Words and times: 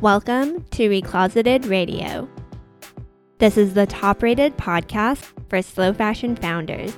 Welcome 0.00 0.64
to 0.70 0.88
Recloseted 0.88 1.68
Radio. 1.68 2.26
This 3.36 3.58
is 3.58 3.74
the 3.74 3.84
top 3.84 4.22
rated 4.22 4.56
podcast 4.56 5.30
for 5.50 5.60
slow 5.60 5.92
fashion 5.92 6.36
founders. 6.36 6.96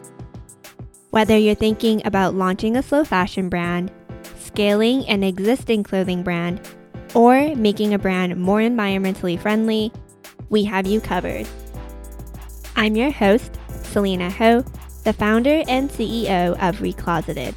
Whether 1.10 1.36
you're 1.36 1.56
thinking 1.56 2.00
about 2.06 2.36
launching 2.36 2.76
a 2.76 2.82
slow 2.82 3.02
fashion 3.02 3.48
brand, 3.48 3.90
scaling 4.38 5.04
an 5.08 5.24
existing 5.24 5.82
clothing 5.82 6.22
brand, 6.22 6.60
or 7.12 7.56
making 7.56 7.92
a 7.92 7.98
brand 7.98 8.36
more 8.36 8.60
environmentally 8.60 9.36
friendly, 9.36 9.90
we 10.48 10.62
have 10.62 10.86
you 10.86 11.00
covered. 11.00 11.48
I'm 12.76 12.94
your 12.94 13.10
host, 13.10 13.58
Selena 13.82 14.30
Ho, 14.30 14.64
the 15.02 15.12
founder 15.12 15.64
and 15.66 15.90
CEO 15.90 16.52
of 16.52 16.78
Recloseted. 16.78 17.56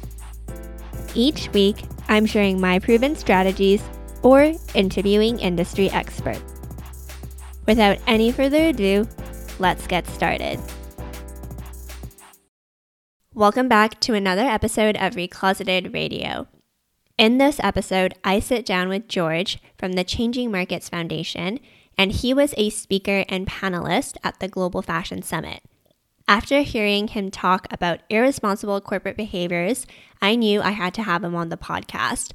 Each 1.14 1.48
week, 1.52 1.84
I'm 2.08 2.26
sharing 2.26 2.60
my 2.60 2.80
proven 2.80 3.14
strategies 3.14 3.80
or 4.22 4.52
interviewing 4.74 5.38
industry 5.38 5.90
experts. 5.90 6.60
Without 7.66 7.98
any 8.06 8.32
further 8.32 8.68
ado, 8.68 9.08
let's 9.58 9.86
get 9.86 10.06
started. 10.06 10.60
Welcome 13.34 13.68
back 13.68 14.00
to 14.00 14.14
another 14.14 14.44
episode 14.44 14.96
of 14.96 15.14
Recloseted 15.14 15.92
Radio. 15.92 16.46
In 17.18 17.38
this 17.38 17.58
episode, 17.60 18.14
I 18.24 18.40
sit 18.40 18.64
down 18.64 18.88
with 18.88 19.08
George 19.08 19.58
from 19.78 19.92
the 19.92 20.04
Changing 20.04 20.50
Markets 20.50 20.88
Foundation, 20.88 21.60
and 21.98 22.12
he 22.12 22.32
was 22.32 22.54
a 22.56 22.70
speaker 22.70 23.24
and 23.28 23.46
panelist 23.46 24.16
at 24.22 24.38
the 24.38 24.48
Global 24.48 24.82
Fashion 24.82 25.22
Summit. 25.22 25.62
After 26.28 26.62
hearing 26.62 27.08
him 27.08 27.30
talk 27.30 27.68
about 27.70 28.00
irresponsible 28.10 28.80
corporate 28.80 29.16
behaviors, 29.16 29.86
I 30.20 30.34
knew 30.34 30.60
I 30.60 30.70
had 30.70 30.92
to 30.94 31.02
have 31.02 31.22
him 31.22 31.34
on 31.34 31.50
the 31.50 31.56
podcast. 31.56 32.32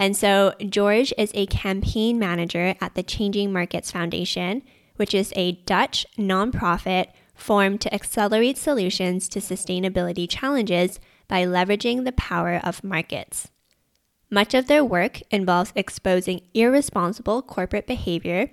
And 0.00 0.16
so, 0.16 0.54
George 0.66 1.12
is 1.18 1.30
a 1.34 1.44
campaign 1.44 2.18
manager 2.18 2.74
at 2.80 2.94
the 2.94 3.02
Changing 3.02 3.52
Markets 3.52 3.90
Foundation, 3.90 4.62
which 4.96 5.12
is 5.12 5.30
a 5.36 5.52
Dutch 5.66 6.06
nonprofit 6.16 7.08
formed 7.34 7.82
to 7.82 7.92
accelerate 7.92 8.56
solutions 8.56 9.28
to 9.28 9.40
sustainability 9.40 10.26
challenges 10.26 11.00
by 11.28 11.44
leveraging 11.44 12.04
the 12.04 12.12
power 12.12 12.62
of 12.64 12.82
markets. 12.82 13.50
Much 14.30 14.54
of 14.54 14.68
their 14.68 14.82
work 14.82 15.20
involves 15.30 15.72
exposing 15.76 16.40
irresponsible 16.54 17.42
corporate 17.42 17.86
behavior, 17.86 18.48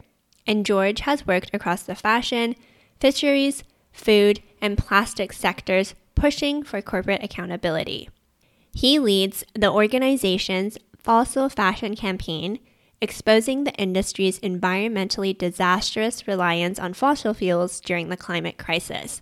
and 0.46 0.66
George 0.66 1.00
has 1.02 1.26
worked 1.26 1.52
across 1.54 1.84
the 1.84 1.96
fashion, 1.96 2.56
fisheries, 3.00 3.64
food, 3.94 4.42
and 4.62 4.78
plastic 4.78 5.32
sectors 5.32 5.96
pushing 6.14 6.62
for 6.62 6.82
corporate 6.82 7.24
accountability. 7.24 8.10
He 8.74 9.00
leads 9.00 9.44
the 9.56 9.72
organization's 9.72 10.78
Fossil 11.08 11.48
Fashion 11.48 11.96
campaign, 11.96 12.60
exposing 13.00 13.64
the 13.64 13.74
industry's 13.76 14.42
environmentally 14.42 15.38
disastrous 15.38 16.28
reliance 16.28 16.80
on 16.80 16.92
fossil 16.94 17.34
fuels 17.34 17.80
during 17.80 18.10
the 18.10 18.18
climate 18.18 18.58
crisis. 18.58 19.22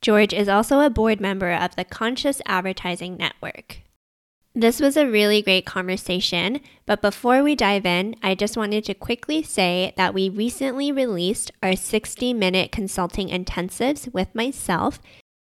George 0.00 0.32
is 0.32 0.48
also 0.48 0.80
a 0.80 0.88
board 0.88 1.20
member 1.20 1.52
of 1.52 1.76
the 1.76 1.84
Conscious 1.84 2.40
Advertising 2.46 3.18
Network. 3.18 3.82
This 4.54 4.80
was 4.80 4.96
a 4.96 5.06
really 5.06 5.42
great 5.42 5.66
conversation, 5.66 6.60
but 6.86 7.02
before 7.02 7.42
we 7.42 7.56
dive 7.56 7.84
in, 7.84 8.16
I 8.22 8.34
just 8.34 8.56
wanted 8.56 8.86
to 8.86 8.94
quickly 8.94 9.42
say 9.42 9.92
that 9.98 10.14
we 10.14 10.30
recently 10.30 10.90
released 10.90 11.50
our 11.62 11.76
60 11.76 12.32
minute 12.32 12.72
consulting 12.72 13.28
intensives 13.28 14.10
with 14.14 14.34
myself. 14.34 14.98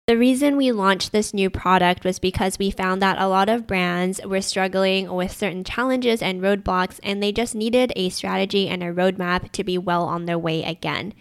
The 0.09 0.17
reason 0.17 0.57
we 0.57 0.73
launched 0.73 1.13
this 1.13 1.35
new 1.35 1.51
product 1.51 2.03
was 2.03 2.19
because 2.19 2.59
we 2.59 2.71
found 2.71 3.03
that 3.03 3.21
a 3.21 3.29
lot 3.29 3.51
of 3.51 3.67
brands 3.67 4.23
were 4.25 4.41
struggling 4.41 5.13
with 5.13 5.37
certain 5.37 5.65
challenges 5.65 6.23
and 6.23 6.41
roadblocks, 6.41 6.99
and 7.03 7.23
they 7.23 7.31
just 7.31 7.55
needed 7.55 7.93
a 7.95 8.09
strategy 8.09 8.69
and 8.69 8.83
a 8.83 8.87
roadmap 8.87 9.53
to 9.53 9.63
be 9.63 9.77
well 9.77 10.05
on 10.05 10.25
their 10.25 10.39
way 10.39 10.65
again. 10.65 11.13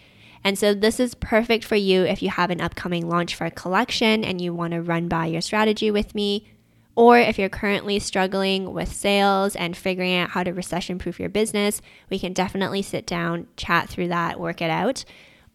And 0.42 0.58
so, 0.58 0.72
this 0.72 0.98
is 0.98 1.14
perfect 1.14 1.66
for 1.66 1.76
you 1.76 2.04
if 2.04 2.22
you 2.22 2.30
have 2.30 2.48
an 2.50 2.62
upcoming 2.62 3.06
launch 3.06 3.34
for 3.34 3.44
a 3.44 3.50
collection 3.50 4.24
and 4.24 4.40
you 4.40 4.54
want 4.54 4.72
to 4.72 4.80
run 4.80 5.06
by 5.06 5.26
your 5.26 5.42
strategy 5.42 5.90
with 5.90 6.14
me 6.14 6.46
or 6.96 7.18
if 7.18 7.38
you're 7.38 7.50
currently 7.50 7.98
struggling 7.98 8.72
with 8.72 8.92
sales 8.92 9.54
and 9.54 9.76
figuring 9.76 10.16
out 10.16 10.30
how 10.30 10.42
to 10.42 10.52
recession 10.52 10.98
proof 10.98 11.20
your 11.20 11.28
business, 11.28 11.80
we 12.08 12.18
can 12.18 12.32
definitely 12.32 12.82
sit 12.82 13.06
down, 13.06 13.48
chat 13.56 13.88
through 13.88 14.08
that, 14.08 14.40
work 14.40 14.62
it 14.62 14.70
out. 14.70 15.04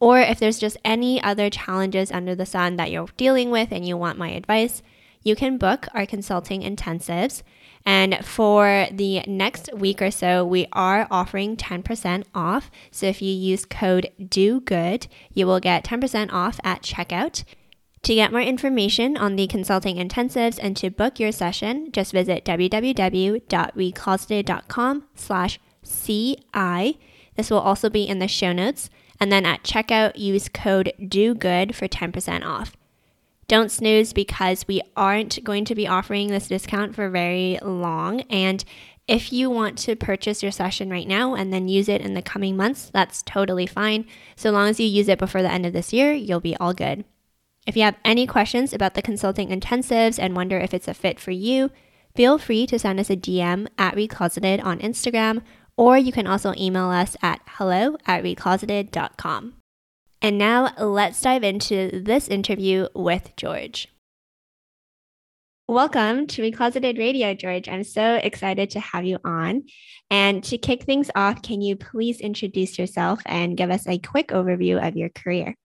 Or 0.04 0.20
if 0.20 0.38
there's 0.38 0.60
just 0.60 0.76
any 0.84 1.24
other 1.24 1.50
challenges 1.50 2.12
under 2.12 2.36
the 2.36 2.46
sun 2.46 2.76
that 2.76 2.92
you're 2.92 3.08
dealing 3.16 3.52
with 3.52 3.72
and 3.72 3.88
you 3.88 3.96
want 3.96 4.18
my 4.18 4.32
advice, 4.32 4.84
you 5.24 5.34
can 5.34 5.58
book 5.58 5.88
our 5.94 6.06
consulting 6.06 6.62
intensives. 6.62 7.42
And 7.86 8.18
for 8.26 8.88
the 8.92 9.22
next 9.26 9.74
week 9.74 10.02
or 10.02 10.12
so, 10.12 10.44
we 10.44 10.68
are 10.74 11.08
offering 11.10 11.56
10% 11.56 12.26
off. 12.36 12.70
So 12.92 13.06
if 13.06 13.22
you 13.22 13.34
use 13.34 13.64
code 13.64 14.10
DO 14.20 14.60
GOOD, 14.60 15.08
you 15.34 15.48
will 15.48 15.62
get 15.62 15.86
10% 15.86 16.34
off 16.34 16.60
at 16.66 16.82
checkout. 16.82 17.46
To 18.02 18.14
get 18.14 18.34
more 18.34 18.42
information 18.42 19.16
on 19.16 19.38
the 19.38 19.48
consulting 19.48 19.96
intensives 19.96 20.60
and 20.62 20.76
to 20.76 20.90
book 20.90 21.18
your 21.18 21.32
session, 21.32 21.94
just 21.94 22.12
visit 22.12 22.44
www.recloseted.com 22.44 25.04
slash 25.16 25.60
CI. 25.82 27.00
This 27.38 27.50
will 27.50 27.60
also 27.60 27.90
be 27.90 28.04
in 28.04 28.20
the 28.20 28.28
show 28.28 28.52
notes. 28.52 28.90
And 29.20 29.32
then 29.32 29.46
at 29.46 29.64
checkout, 29.64 30.18
use 30.18 30.50
code 30.50 30.94
DOGOOD 31.00 31.76
for 31.76 31.88
10% 31.88 32.46
off. 32.46 32.76
Don't 33.48 33.72
snooze 33.72 34.14
because 34.14 34.68
we 34.68 34.82
aren't 34.96 35.44
going 35.44 35.66
to 35.66 35.76
be 35.76 35.88
offering 35.88 36.30
this 36.30 36.48
discount 36.48 36.96
for 36.96 37.10
very 37.10 37.60
long. 37.62 38.22
And 38.22 38.64
if 39.08 39.34
you 39.34 39.50
want 39.50 39.78
to 39.80 39.96
purchase 39.96 40.42
your 40.42 40.52
session 40.52 40.90
right 40.90 41.08
now 41.08 41.36
and 41.36 41.52
then 41.52 41.68
use 41.68 41.90
it 41.90 42.02
in 42.02 42.14
the 42.14 42.22
coming 42.22 42.56
months, 42.56 42.90
that's 42.94 43.22
totally 43.24 43.68
fine. 43.68 44.06
So 44.36 44.50
long 44.52 44.70
as 44.70 44.80
you 44.80 44.88
use 44.88 45.10
it 45.10 45.20
before 45.20 45.42
the 45.42 45.52
end 45.52 45.66
of 45.66 45.74
this 45.74 45.92
year, 45.92 46.14
you'll 46.14 46.40
be 46.40 46.56
all 46.58 46.74
good. 46.74 47.04
If 47.68 47.76
you 47.76 47.84
have 47.84 47.98
any 48.04 48.26
questions 48.26 48.74
about 48.74 48.94
the 48.94 49.02
consulting 49.02 49.50
intensives 49.50 50.20
and 50.20 50.36
wonder 50.36 50.58
if 50.58 50.74
it's 50.74 50.88
a 50.88 50.94
fit 50.94 51.20
for 51.20 51.32
you, 51.32 51.70
feel 52.16 52.38
free 52.38 52.66
to 52.68 52.80
send 52.80 53.00
us 53.00 53.10
a 53.10 53.18
DM 53.18 53.68
at 53.78 53.96
Recloseted 53.96 54.64
on 54.64 54.80
Instagram, 54.80 55.42
or 55.78 55.98
you 55.98 56.12
can 56.12 56.28
also 56.28 56.54
email 56.58 56.90
us 56.90 57.16
at 57.22 57.42
hello 57.48 57.98
at 58.06 58.24
recloseted.com. 58.24 59.54
And 60.22 60.38
now 60.38 60.74
let's 60.78 61.22
dive 61.22 61.44
into 61.44 62.02
this 62.04 62.28
interview 62.30 62.88
with 62.96 63.36
George. 63.36 63.90
Welcome 65.68 66.28
to 66.28 66.42
Recloseted 66.42 66.98
Radio, 66.98 67.34
George. 67.34 67.70
I'm 67.70 67.84
so 67.84 68.16
excited 68.16 68.70
to 68.72 68.80
have 68.80 69.06
you 69.06 69.18
on. 69.24 69.64
And 70.10 70.44
to 70.44 70.58
kick 70.58 70.84
things 70.84 71.10
off, 71.16 71.42
can 71.42 71.62
you 71.62 71.76
please 71.76 72.20
introduce 72.20 72.78
yourself 72.78 73.22
and 73.26 73.58
give 73.58 73.72
us 73.72 73.88
a 73.88 73.98
quick 73.98 74.28
overview 74.28 74.86
of 74.86 74.96
your 74.96 75.10
career? 75.10 75.56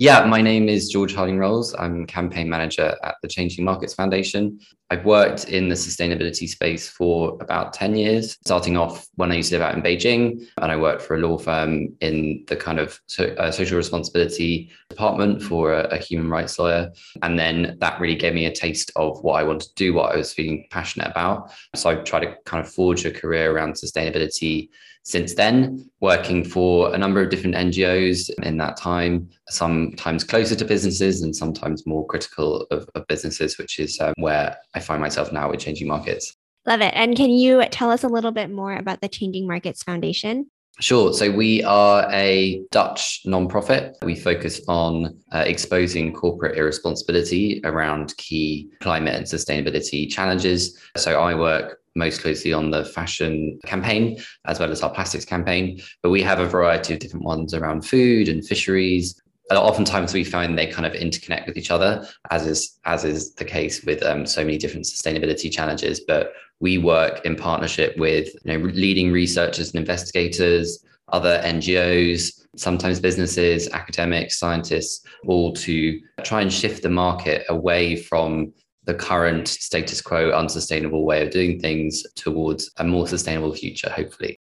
Yeah, 0.00 0.24
my 0.24 0.40
name 0.40 0.70
is 0.70 0.88
George 0.88 1.14
Harding 1.14 1.38
Rolls. 1.38 1.74
I'm 1.78 2.06
campaign 2.06 2.48
manager 2.48 2.96
at 3.04 3.16
the 3.20 3.28
Changing 3.28 3.66
Markets 3.66 3.92
Foundation. 3.92 4.58
I've 4.88 5.04
worked 5.04 5.50
in 5.50 5.68
the 5.68 5.74
sustainability 5.74 6.48
space 6.48 6.88
for 6.88 7.36
about 7.42 7.74
10 7.74 7.94
years, 7.96 8.38
starting 8.42 8.78
off 8.78 9.06
when 9.16 9.30
I 9.30 9.34
used 9.34 9.50
to 9.50 9.56
live 9.56 9.62
out 9.68 9.74
in 9.74 9.82
Beijing. 9.82 10.48
And 10.56 10.72
I 10.72 10.76
worked 10.78 11.02
for 11.02 11.16
a 11.16 11.18
law 11.18 11.36
firm 11.36 11.94
in 12.00 12.46
the 12.46 12.56
kind 12.56 12.78
of 12.78 12.98
so, 13.08 13.26
uh, 13.34 13.50
social 13.52 13.76
responsibility 13.76 14.70
department 14.88 15.42
for 15.42 15.74
a, 15.74 15.82
a, 15.88 15.98
human 15.98 16.30
rights 16.30 16.58
lawyer. 16.58 16.90
And 17.20 17.38
then 17.38 17.76
that 17.80 18.00
really 18.00 18.16
gave 18.16 18.32
me 18.32 18.46
a 18.46 18.54
taste 18.54 18.90
of 18.96 19.22
what 19.22 19.34
I 19.34 19.42
wanted 19.42 19.68
to 19.68 19.74
do, 19.74 19.92
what 19.92 20.14
I 20.14 20.16
was 20.16 20.32
feeling 20.32 20.66
passionate 20.70 21.10
about. 21.10 21.52
So 21.76 21.90
I 21.90 21.96
tried 21.96 22.20
to 22.20 22.36
kind 22.46 22.64
of 22.64 22.72
forge 22.72 23.04
a 23.04 23.10
career 23.10 23.54
around 23.54 23.74
sustainability 23.74 24.70
since 25.02 25.34
then, 25.34 25.90
working 26.00 26.44
for 26.44 26.94
a 26.94 26.98
number 26.98 27.22
of 27.22 27.30
different 27.30 27.56
NGOs 27.56 28.30
in 28.42 28.58
that 28.58 28.76
time, 28.76 29.28
sometimes 29.48 30.24
closer 30.24 30.54
to 30.54 30.64
businesses 30.64 31.22
and 31.22 31.34
sometimes 31.34 31.86
more 31.86 32.06
critical 32.06 32.66
of, 32.70 32.88
of 32.94 33.06
businesses, 33.06 33.58
which 33.58 33.78
is 33.78 33.98
um, 34.00 34.12
where 34.18 34.56
I 34.74 34.80
find 34.80 35.00
myself 35.00 35.32
now 35.32 35.50
with 35.50 35.60
Changing 35.60 35.88
Markets. 35.88 36.36
Love 36.66 36.82
it. 36.82 36.92
And 36.94 37.16
can 37.16 37.30
you 37.30 37.64
tell 37.66 37.90
us 37.90 38.04
a 38.04 38.08
little 38.08 38.32
bit 38.32 38.50
more 38.50 38.76
about 38.76 39.00
the 39.00 39.08
Changing 39.08 39.46
Markets 39.46 39.82
Foundation? 39.82 40.50
Sure. 40.80 41.12
So 41.12 41.30
we 41.30 41.62
are 41.64 42.08
a 42.10 42.62
Dutch 42.70 43.20
nonprofit. 43.26 43.94
We 44.02 44.14
focus 44.14 44.62
on 44.66 45.18
uh, 45.32 45.44
exposing 45.46 46.12
corporate 46.14 46.56
irresponsibility 46.56 47.60
around 47.64 48.16
key 48.16 48.70
climate 48.80 49.14
and 49.14 49.26
sustainability 49.26 50.10
challenges. 50.10 50.78
So 50.96 51.20
I 51.20 51.34
work 51.34 51.79
most 51.96 52.22
closely 52.22 52.52
on 52.52 52.70
the 52.70 52.84
fashion 52.84 53.58
campaign 53.64 54.18
as 54.46 54.58
well 54.58 54.70
as 54.70 54.82
our 54.82 54.90
plastics 54.90 55.24
campaign. 55.24 55.80
But 56.02 56.10
we 56.10 56.22
have 56.22 56.40
a 56.40 56.46
variety 56.46 56.94
of 56.94 57.00
different 57.00 57.24
ones 57.24 57.54
around 57.54 57.82
food 57.82 58.28
and 58.28 58.46
fisheries. 58.46 59.20
Oftentimes, 59.50 60.14
we 60.14 60.22
find 60.22 60.56
they 60.56 60.68
kind 60.68 60.86
of 60.86 60.92
interconnect 60.92 61.46
with 61.46 61.56
each 61.56 61.72
other, 61.72 62.06
as 62.30 62.46
is 62.46 62.78
as 62.84 63.04
is 63.04 63.34
the 63.34 63.44
case 63.44 63.82
with 63.84 64.00
um, 64.04 64.24
so 64.24 64.44
many 64.44 64.56
different 64.56 64.86
sustainability 64.86 65.50
challenges. 65.50 66.00
But 66.06 66.32
we 66.60 66.78
work 66.78 67.24
in 67.24 67.34
partnership 67.34 67.96
with 67.96 68.28
you 68.44 68.58
know, 68.58 68.64
leading 68.66 69.10
researchers 69.10 69.70
and 69.70 69.80
investigators, 69.80 70.84
other 71.12 71.40
NGOs, 71.44 72.46
sometimes 72.56 73.00
businesses, 73.00 73.68
academics, 73.70 74.38
scientists, 74.38 75.04
all 75.26 75.52
to 75.54 76.00
try 76.22 76.42
and 76.42 76.52
shift 76.52 76.82
the 76.82 76.90
market 76.90 77.44
away 77.48 77.96
from 77.96 78.52
the 78.90 78.98
current 78.98 79.46
status 79.46 80.02
quo, 80.02 80.32
unsustainable 80.32 81.04
way 81.04 81.24
of 81.24 81.30
doing 81.30 81.60
things 81.60 82.04
towards 82.16 82.72
a 82.78 82.84
more 82.84 83.06
sustainable 83.06 83.54
future, 83.54 83.88
hopefully. 83.88 84.40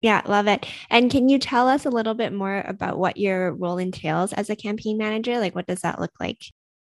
Yeah, 0.00 0.22
love 0.26 0.46
it. 0.46 0.64
And 0.90 1.10
can 1.10 1.28
you 1.28 1.40
tell 1.40 1.68
us 1.68 1.84
a 1.84 1.90
little 1.90 2.14
bit 2.14 2.32
more 2.32 2.62
about 2.68 2.98
what 2.98 3.16
your 3.16 3.52
role 3.52 3.78
entails 3.78 4.32
as 4.32 4.48
a 4.48 4.54
campaign 4.54 4.96
manager? 4.96 5.40
Like, 5.40 5.56
what 5.56 5.66
does 5.66 5.80
that 5.80 6.00
look 6.00 6.12
like? 6.20 6.38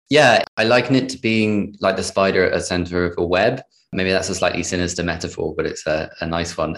Yeah, 0.10 0.44
I 0.58 0.66
liken 0.66 0.96
it 0.98 1.08
to 1.10 1.18
being 1.18 1.76
like 1.80 1.96
the 1.96 2.04
spider 2.04 2.44
at 2.44 2.52
the 2.52 2.60
center 2.60 3.06
of 3.06 3.18
a 3.18 3.26
web. 3.26 3.62
Maybe 3.94 4.12
that's 4.12 4.30
a 4.30 4.36
slightly 4.36 4.64
sinister 4.64 5.02
metaphor, 5.02 5.54
but 5.56 5.66
it's 5.66 5.88
a, 5.88 6.12
a 6.20 6.26
nice 6.26 6.58
one 6.58 6.76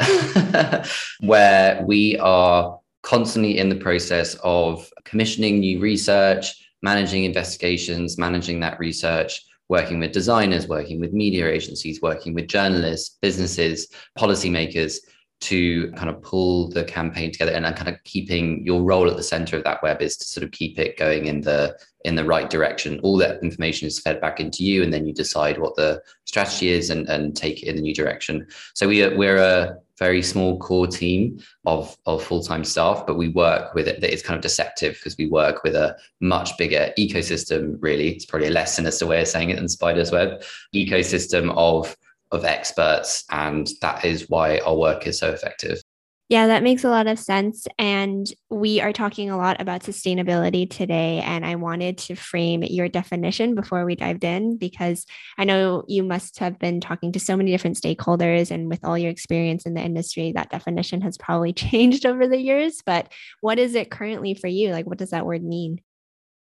where 1.22 1.84
we 1.88 2.20
are 2.20 2.80
constantly 3.02 3.58
in 3.58 3.70
the 3.70 3.76
process 3.76 4.36
of 4.44 4.88
commissioning 5.06 5.60
new 5.60 5.80
research, 5.80 6.54
managing 6.84 7.24
investigations, 7.24 8.20
managing 8.20 8.60
that 8.60 8.78
research, 8.80 9.44
working 9.70 10.00
with 10.00 10.12
designers, 10.12 10.68
working 10.68 11.00
with 11.00 11.14
media 11.14 11.48
agencies, 11.48 12.02
working 12.02 12.34
with 12.34 12.48
journalists, 12.48 13.18
businesses, 13.22 13.88
policymakers 14.18 14.98
to 15.42 15.90
kind 15.92 16.10
of 16.10 16.22
pull 16.22 16.70
the 16.70 16.84
campaign 16.84 17.32
together 17.32 17.54
and, 17.54 17.64
kind 17.76 17.88
of 17.88 18.04
keeping 18.04 18.66
your 18.66 18.82
role 18.82 19.10
at 19.10 19.16
the 19.16 19.24
center 19.24 19.56
of 19.56 19.64
that 19.64 19.82
web 19.82 20.02
is 20.02 20.18
to 20.18 20.26
sort 20.26 20.44
of 20.44 20.52
keep 20.52 20.78
it 20.78 20.98
going 20.98 21.28
in 21.28 21.40
the 21.40 21.78
in 22.06 22.16
the 22.16 22.26
right 22.26 22.50
direction. 22.50 23.00
All 23.04 23.18
that 23.18 23.42
information 23.42 23.88
is 23.88 24.00
fed 24.00 24.20
back 24.20 24.40
into 24.40 24.64
you 24.64 24.84
and 24.84 24.92
then 24.92 25.06
you 25.06 25.14
decide 25.14 25.58
what 25.58 25.76
the 25.76 26.02
strategy 26.26 26.70
is 26.70 26.90
and, 26.90 27.08
and 27.10 27.36
take 27.36 27.62
it 27.64 27.68
in 27.68 27.76
the 27.76 27.82
new 27.82 27.94
direction. 27.94 28.48
So 28.74 28.88
we 28.88 29.04
are, 29.04 29.16
we're 29.18 29.38
a 29.38 29.78
very 30.00 30.24
small 30.24 30.58
core 30.58 30.88
team 30.88 31.40
of, 31.66 31.96
of 32.06 32.24
full-time 32.24 32.64
staff 32.64 33.06
but 33.06 33.18
we 33.18 33.28
work 33.30 33.76
with 33.76 33.88
it 33.88 34.02
that 34.02 34.14
is 34.14 34.24
kind 34.24 34.38
of 34.38 34.42
deceptive 34.42 34.96
because 34.96 35.18
we 35.18 35.28
work 35.28 35.64
with 35.64 35.76
a 35.76 35.96
much 36.22 36.58
bigger 36.58 36.92
ecosystem 36.98 37.76
really 37.80 38.10
it's 38.16 38.26
probably 38.26 38.48
a 38.48 38.52
less 38.52 38.76
sinister 38.76 39.06
way 39.06 39.22
of 39.22 39.28
saying 39.28 39.50
it 39.50 39.58
than 39.58 39.68
spider's 39.68 40.12
web 40.12 40.42
ecosystem 40.74 41.54
of 41.56 41.96
of 42.32 42.46
experts. 42.46 43.24
And 43.30 43.70
that 43.82 44.06
is 44.06 44.30
why 44.30 44.60
our 44.60 44.76
work 44.76 45.08
is 45.08 45.20
so 45.20 45.32
effective. 45.32 45.82
Yeah, 46.30 46.46
that 46.46 46.62
makes 46.62 46.84
a 46.84 46.90
lot 46.90 47.08
of 47.08 47.18
sense. 47.18 47.66
And 47.80 48.32
we 48.52 48.82
are 48.82 48.94
talking 48.94 49.32
a 49.32 49.38
lot 49.38 49.60
about 49.60 49.82
sustainability 49.82 50.70
today. 50.70 51.22
And 51.22 51.44
I 51.44 51.56
wanted 51.56 51.98
to 52.00 52.16
frame 52.16 52.62
your 52.62 52.88
definition 52.88 53.56
before 53.56 53.84
we 53.84 53.96
dived 53.96 54.24
in, 54.24 54.58
because 54.58 55.08
I 55.40 55.46
know 55.46 55.84
you 55.88 56.04
must 56.04 56.38
have 56.38 56.60
been 56.60 56.82
talking 56.82 57.12
to 57.14 57.20
so 57.20 57.36
many 57.36 57.50
different 57.50 57.78
stakeholders. 57.78 58.52
And 58.52 58.70
with 58.70 58.86
all 58.86 58.96
your 58.96 59.10
experience 59.10 59.66
in 59.66 59.74
the 59.74 59.82
industry, 59.82 60.32
that 60.34 60.52
definition 60.52 61.02
has 61.02 61.18
probably 61.18 61.52
changed 61.68 62.06
over 62.06 62.28
the 62.28 62.38
years. 62.38 62.84
But 62.86 63.12
what 63.42 63.58
is 63.58 63.74
it 63.74 63.90
currently 63.90 64.36
for 64.36 64.48
you? 64.48 64.70
Like, 64.70 64.86
what 64.86 65.00
does 65.00 65.10
that 65.10 65.26
word 65.26 65.44
mean? 65.44 65.82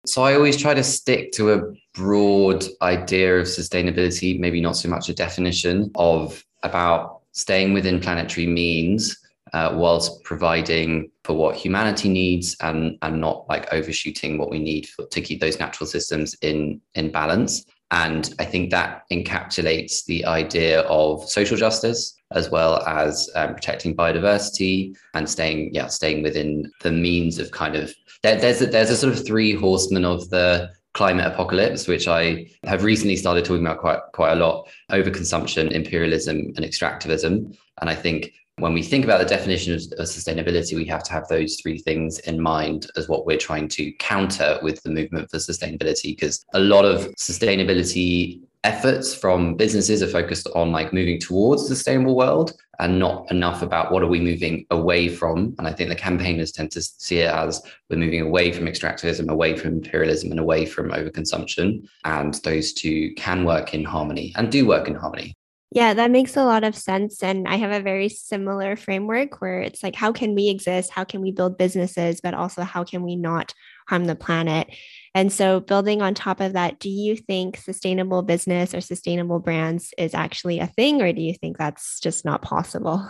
So 0.06 0.22
I 0.22 0.36
always 0.36 0.57
try 0.57 0.75
to 0.75 0.84
stick 0.84 1.31
to 1.34 1.54
a 1.54 1.62
broad 1.95 2.66
idea 2.84 3.39
of 3.39 3.48
sustainability, 3.48 4.39
maybe 4.39 4.62
not 4.62 4.77
so 4.77 4.89
much 4.89 5.10
a 5.10 5.13
definition 5.16 5.89
of 5.95 6.45
about 6.62 7.22
staying 7.31 7.74
within 7.74 8.00
planetary 8.00 8.45
means 8.45 9.18
uh, 9.53 9.71
whilst 9.74 10.24
providing 10.24 11.12
for 11.24 11.33
what 11.33 11.56
humanity 11.56 12.09
needs 12.09 12.56
and 12.62 12.98
and 13.01 13.19
not 13.19 13.48
like 13.50 13.71
overshooting 13.74 14.38
what 14.38 14.50
we 14.50 14.59
need 14.59 14.88
for, 14.88 15.06
to 15.07 15.21
keep 15.21 15.39
those 15.39 15.59
natural 15.59 15.88
systems 15.88 16.36
in 16.42 16.81
in 16.95 17.12
balance. 17.12 17.65
And 17.92 18.33
I 18.39 18.45
think 18.45 18.71
that 18.71 19.03
encapsulates 19.12 20.06
the 20.06 20.25
idea 20.25 20.81
of 20.83 21.30
social 21.30 21.57
justice 21.57 22.15
as 22.33 22.50
well 22.50 22.81
as 22.88 23.30
um, 23.36 23.53
protecting 23.53 23.95
biodiversity 23.95 24.95
and 25.13 25.30
staying, 25.30 25.74
yeah, 25.74 25.88
staying 25.88 26.24
within 26.24 26.71
the 26.81 26.92
means 26.92 27.38
of 27.38 27.51
kind 27.51 27.75
of 27.75 27.94
there, 28.24 28.39
there's 28.39 28.62
a, 28.62 28.68
there's 28.68 28.89
a 28.89 28.95
sort 28.95 29.13
of 29.13 29.25
three 29.25 29.53
horsemen 29.53 30.06
of 30.06 30.30
the 30.30 30.69
climate 30.94 31.25
apocalypse, 31.25 31.88
which 31.88 32.07
I 32.07 32.48
have 32.63 32.83
recently 32.83 33.15
started 33.15 33.45
talking 33.45 33.65
about 33.65 33.80
quite 33.80 34.00
quite 34.13 34.33
a 34.33 34.36
lot: 34.36 34.69
overconsumption, 34.92 35.71
imperialism, 35.71 36.53
and 36.56 36.59
extractivism. 36.59 37.56
And 37.81 37.89
I 37.89 37.95
think 37.95 38.33
when 38.62 38.74
we 38.74 38.84
think 38.84 39.04
about 39.04 39.19
the 39.19 39.25
definition 39.25 39.74
of, 39.74 39.81
of, 39.98 40.06
sustainability, 40.06 40.75
we 40.75 40.86
have 40.86 41.04
to 41.04 41.12
have 41.12 41.28
those 41.28 41.60
three 41.60 41.80
things 41.80 42.19
in 42.19 42.40
mind 42.40 42.88
as 42.96 43.10
what 43.10 43.25
we're 43.25 43.38
trying 43.38 43.68
to 43.69 43.92
counter 43.94 44.60
with 44.62 44.81
the 44.84 44.90
movement 44.90 45.30
for 45.31 45.38
sustainability, 45.38 46.16
because 46.16 46.46
a 46.54 46.60
lot 46.60 46.86
of 46.86 47.08
sustainability 47.16 48.40
efforts 48.63 49.16
from 49.16 49.56
businesses 49.56 50.04
are 50.04 50.08
focused 50.08 50.48
on 50.54 50.72
like 50.72 50.94
moving 50.94 51.19
towards 51.19 51.63
a 51.63 51.68
sustainable 51.69 52.16
world 52.16 52.54
and 52.78 53.00
not 53.00 53.30
enough 53.31 53.63
about 53.63 53.92
what 53.92 54.04
are 54.04 54.08
we 54.08 54.19
moving 54.19 54.63
away 54.69 55.10
from. 55.10 55.56
And 55.58 55.68
i 55.68 55.74
think 55.74 55.90
the 55.90 55.96
campaigners 55.96 56.52
tend 56.52 56.72
to 56.74 56.81
see 56.81 57.19
it 57.19 57.34
as 57.34 57.63
we're 57.90 57.98
moving 57.98 58.22
away 58.22 58.52
from 58.52 58.66
extractivism 58.66 59.30
away 59.30 59.58
from 59.58 59.74
imperialism 59.74 60.30
and 60.30 60.40
away 60.40 60.68
from 60.68 60.92
overconsumption. 60.92 61.88
And 62.06 62.36
those 62.44 62.74
two 62.74 63.13
can 63.16 63.46
work 63.46 63.74
in 63.74 63.84
harmony 63.84 64.34
and 64.36 64.52
do 64.52 64.68
work 64.68 64.88
in 64.88 64.94
harmony 64.94 65.36
yeah, 65.74 65.94
that 65.94 66.12
makes 66.12 66.36
a 66.36 66.44
lot 66.44 66.66
of 66.66 66.76
sense. 66.76 67.24
And 67.24 67.48
I 67.48 67.56
have 67.56 67.72
a 67.72 67.80
very 67.80 68.10
similar 68.10 68.76
framework 68.76 69.40
where 69.40 69.62
it's 69.62 69.82
like, 69.82 69.96
how 69.96 70.12
can 70.12 70.36
we 70.36 70.50
exist? 70.50 70.92
How 70.92 71.06
can 71.06 71.22
we 71.22 71.32
build 71.32 71.58
businesses? 71.58 72.20
But 72.20 72.34
also, 72.34 72.64
how 72.64 72.84
can 72.84 73.04
we 73.04 73.16
not 73.16 73.54
harm 73.88 74.04
the 74.04 74.16
planet? 74.16 74.68
And 75.16 75.32
so, 75.32 75.62
building 75.62 76.02
on 76.02 76.14
top 76.14 76.42
of 76.42 76.54
that, 76.54 76.80
do 76.80 76.90
you 76.90 77.16
think 77.16 77.56
sustainable 77.56 78.22
business 78.22 78.74
or 78.74 78.82
sustainable 78.82 79.40
brands 79.40 79.94
is 79.98 80.14
actually 80.14 80.60
a 80.60 80.68
thing, 80.68 81.02
or 81.02 81.14
do 81.14 81.22
you 81.22 81.34
think 81.34 81.58
that's 81.58 82.02
just 82.02 82.26
not 82.26 82.42
possible? 82.42 83.10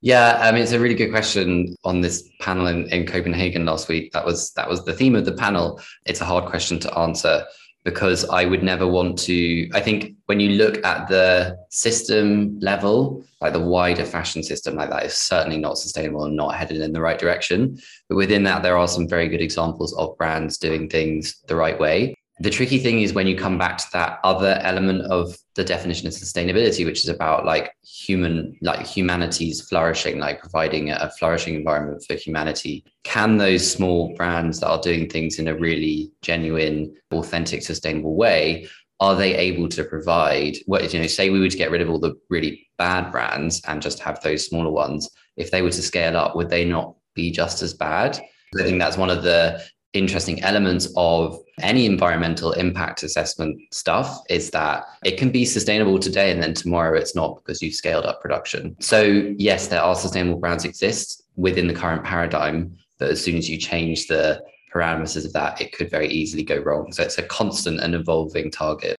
Yeah, 0.00 0.38
I 0.40 0.52
mean 0.52 0.62
it's 0.62 0.72
a 0.72 0.78
really 0.78 0.94
good 0.94 1.10
question 1.10 1.76
on 1.84 2.00
this 2.00 2.28
panel 2.40 2.68
in, 2.68 2.86
in 2.90 3.04
Copenhagen 3.04 3.66
last 3.66 3.88
week. 3.88 4.12
That 4.12 4.24
was 4.24 4.52
that 4.52 4.68
was 4.68 4.84
the 4.84 4.92
theme 4.92 5.16
of 5.16 5.24
the 5.24 5.32
panel. 5.32 5.80
It's 6.06 6.20
a 6.20 6.24
hard 6.24 6.44
question 6.44 6.78
to 6.80 6.98
answer 6.98 7.44
because 7.90 8.28
I 8.28 8.44
would 8.44 8.62
never 8.62 8.86
want 8.86 9.18
to. 9.20 9.68
I 9.72 9.80
think 9.80 10.12
when 10.26 10.40
you 10.40 10.50
look 10.50 10.84
at 10.84 11.08
the 11.08 11.56
system 11.70 12.60
level, 12.60 13.24
like 13.40 13.54
the 13.54 13.60
wider 13.60 14.04
fashion 14.04 14.42
system, 14.42 14.74
like 14.76 14.90
that 14.90 15.06
is 15.06 15.14
certainly 15.14 15.58
not 15.58 15.78
sustainable 15.78 16.24
and 16.24 16.36
not 16.36 16.54
headed 16.54 16.82
in 16.82 16.92
the 16.92 17.00
right 17.00 17.18
direction. 17.18 17.78
But 18.08 18.16
within 18.16 18.42
that, 18.44 18.62
there 18.62 18.76
are 18.76 18.88
some 18.88 19.08
very 19.08 19.28
good 19.28 19.40
examples 19.40 19.94
of 19.94 20.18
brands 20.18 20.58
doing 20.58 20.88
things 20.88 21.42
the 21.46 21.56
right 21.56 21.78
way 21.78 22.14
the 22.40 22.50
tricky 22.50 22.78
thing 22.78 23.00
is 23.00 23.12
when 23.12 23.26
you 23.26 23.36
come 23.36 23.58
back 23.58 23.78
to 23.78 23.86
that 23.92 24.20
other 24.22 24.58
element 24.62 25.02
of 25.10 25.36
the 25.54 25.64
definition 25.64 26.06
of 26.06 26.12
sustainability 26.12 26.84
which 26.84 27.00
is 27.00 27.08
about 27.08 27.44
like 27.44 27.72
human 27.82 28.56
like 28.62 28.86
humanity's 28.86 29.60
flourishing 29.60 30.18
like 30.18 30.40
providing 30.40 30.90
a 30.90 31.10
flourishing 31.18 31.54
environment 31.54 32.02
for 32.06 32.14
humanity. 32.14 32.84
Can 33.04 33.36
those 33.36 33.70
small 33.70 34.14
brands 34.14 34.60
that 34.60 34.68
are 34.68 34.80
doing 34.80 35.08
things 35.08 35.38
in 35.38 35.48
a 35.48 35.56
really 35.56 36.12
genuine 36.22 36.94
authentic 37.12 37.62
sustainable 37.62 38.14
way 38.14 38.68
are 39.00 39.14
they 39.14 39.34
able 39.34 39.68
to 39.68 39.84
provide 39.84 40.56
what 40.66 40.92
you 40.92 41.00
know 41.00 41.06
say 41.06 41.30
we 41.30 41.40
were 41.40 41.48
to 41.48 41.56
get 41.56 41.70
rid 41.70 41.80
of 41.80 41.90
all 41.90 42.00
the 42.00 42.14
really 42.30 42.68
bad 42.78 43.10
brands 43.10 43.60
and 43.66 43.82
just 43.82 43.98
have 44.00 44.20
those 44.22 44.46
smaller 44.46 44.70
ones 44.70 45.10
if 45.36 45.50
they 45.50 45.62
were 45.62 45.70
to 45.70 45.82
scale 45.82 46.16
up 46.16 46.36
would 46.36 46.50
they 46.50 46.64
not 46.64 46.94
be 47.14 47.30
just 47.32 47.62
as 47.62 47.74
bad? 47.74 48.18
I 48.58 48.62
think 48.62 48.78
that's 48.78 48.96
one 48.96 49.10
of 49.10 49.22
the 49.22 49.62
interesting 49.92 50.42
elements 50.42 50.88
of 50.96 51.38
any 51.60 51.86
environmental 51.86 52.52
impact 52.52 53.02
assessment 53.02 53.60
stuff 53.72 54.20
is 54.28 54.50
that 54.50 54.84
it 55.04 55.16
can 55.16 55.30
be 55.30 55.44
sustainable 55.44 55.98
today 55.98 56.30
and 56.30 56.42
then 56.42 56.54
tomorrow 56.54 56.98
it's 56.98 57.14
not 57.14 57.36
because 57.36 57.62
you've 57.62 57.74
scaled 57.74 58.04
up 58.04 58.20
production. 58.20 58.76
So, 58.80 59.34
yes, 59.38 59.68
there 59.68 59.82
are 59.82 59.94
sustainable 59.94 60.38
brands 60.38 60.64
exist 60.64 61.22
within 61.36 61.66
the 61.66 61.74
current 61.74 62.04
paradigm, 62.04 62.76
but 62.98 63.10
as 63.10 63.22
soon 63.22 63.36
as 63.36 63.48
you 63.48 63.56
change 63.56 64.06
the 64.06 64.42
parameters 64.72 65.24
of 65.24 65.32
that, 65.32 65.60
it 65.60 65.72
could 65.72 65.90
very 65.90 66.08
easily 66.08 66.42
go 66.42 66.58
wrong. 66.58 66.92
So, 66.92 67.02
it's 67.02 67.18
a 67.18 67.22
constant 67.22 67.80
and 67.80 67.94
evolving 67.94 68.50
target. 68.50 68.97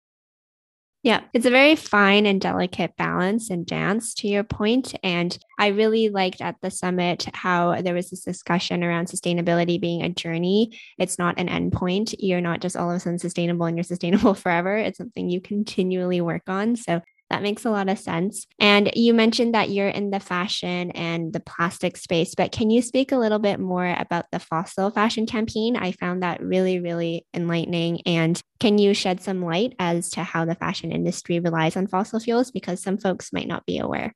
Yeah, 1.05 1.23
it's 1.33 1.47
a 1.47 1.51
very 1.51 1.77
fine 1.77 2.27
and 2.27 2.41
delicate 2.41 2.97
balance 2.97 3.51
and 3.51 3.65
dance 3.65 4.15
to 4.15 4.27
your 4.27 4.43
point. 4.43 4.97
And 5.05 5.37
I 5.57 5.69
really 5.69 6.09
liked 6.09 6.41
at 6.41 6.57
the 6.61 6.73
summit 6.73 7.29
how 7.35 7.81
there 7.83 7.95
was 7.95 8.11
this 8.11 8.25
discussion 8.25 8.83
around 8.83 9.07
sustainability 9.07 9.81
being 9.81 10.03
a 10.03 10.09
journey. 10.09 10.77
It's 10.99 11.17
not 11.17 11.39
an 11.39 11.49
endpoint. 11.49 12.17
You're 12.19 12.41
not 12.41 12.61
just 12.61 12.77
all 12.77 12.91
of 12.91 12.97
a 12.97 13.01
sudden 13.01 13.21
sustainable 13.21 13.67
and 13.67 13.77
you're 13.77 13.85
sustainable 13.85 14.35
forever. 14.35 14.77
It's 14.77 14.99
something 14.99 15.31
you 15.31 15.41
continually 15.41 16.21
work 16.21 16.49
on. 16.49 16.75
So 16.75 17.01
that 17.31 17.43
makes 17.43 17.65
a 17.65 17.71
lot 17.71 17.89
of 17.89 17.99
sense. 17.99 18.47
And 18.59 18.91
you 18.95 19.15
mentioned 19.15 19.55
that 19.55 19.71
you're 19.71 19.89
in 19.89 20.11
the 20.11 20.21
fashion 20.21 20.91
and 20.93 21.33
the 21.33 21.41
plastic 21.41 21.97
space, 21.97 22.35
but 22.35 22.53
can 22.53 22.71
you 22.71 22.83
speak 22.83 23.13
a 23.13 23.19
little 23.19 23.39
bit 23.39 23.61
more 23.61 23.95
about 23.99 24.27
the 24.33 24.39
fossil 24.39 24.91
fashion 24.91 25.27
campaign? 25.27 25.77
I 25.77 25.93
found 25.93 26.23
that 26.23 26.43
really, 26.43 26.81
really 26.81 27.27
enlightening. 27.35 28.03
And 28.07 28.41
can 28.61 28.79
you 28.79 28.95
shed 28.95 29.21
some 29.21 29.45
light 29.45 29.75
as 29.79 30.11
to 30.11 30.23
how 30.23 30.45
the 30.45 30.55
fashion 30.55 30.91
industry 30.93 31.41
relies 31.41 31.77
on 31.77 31.87
fossil 31.87 32.21
fuels? 32.21 32.51
Because 32.51 32.83
some 32.83 32.99
folks 32.99 33.33
might 33.33 33.49
not 33.49 33.67
be 33.67 33.79
aware. 33.79 34.15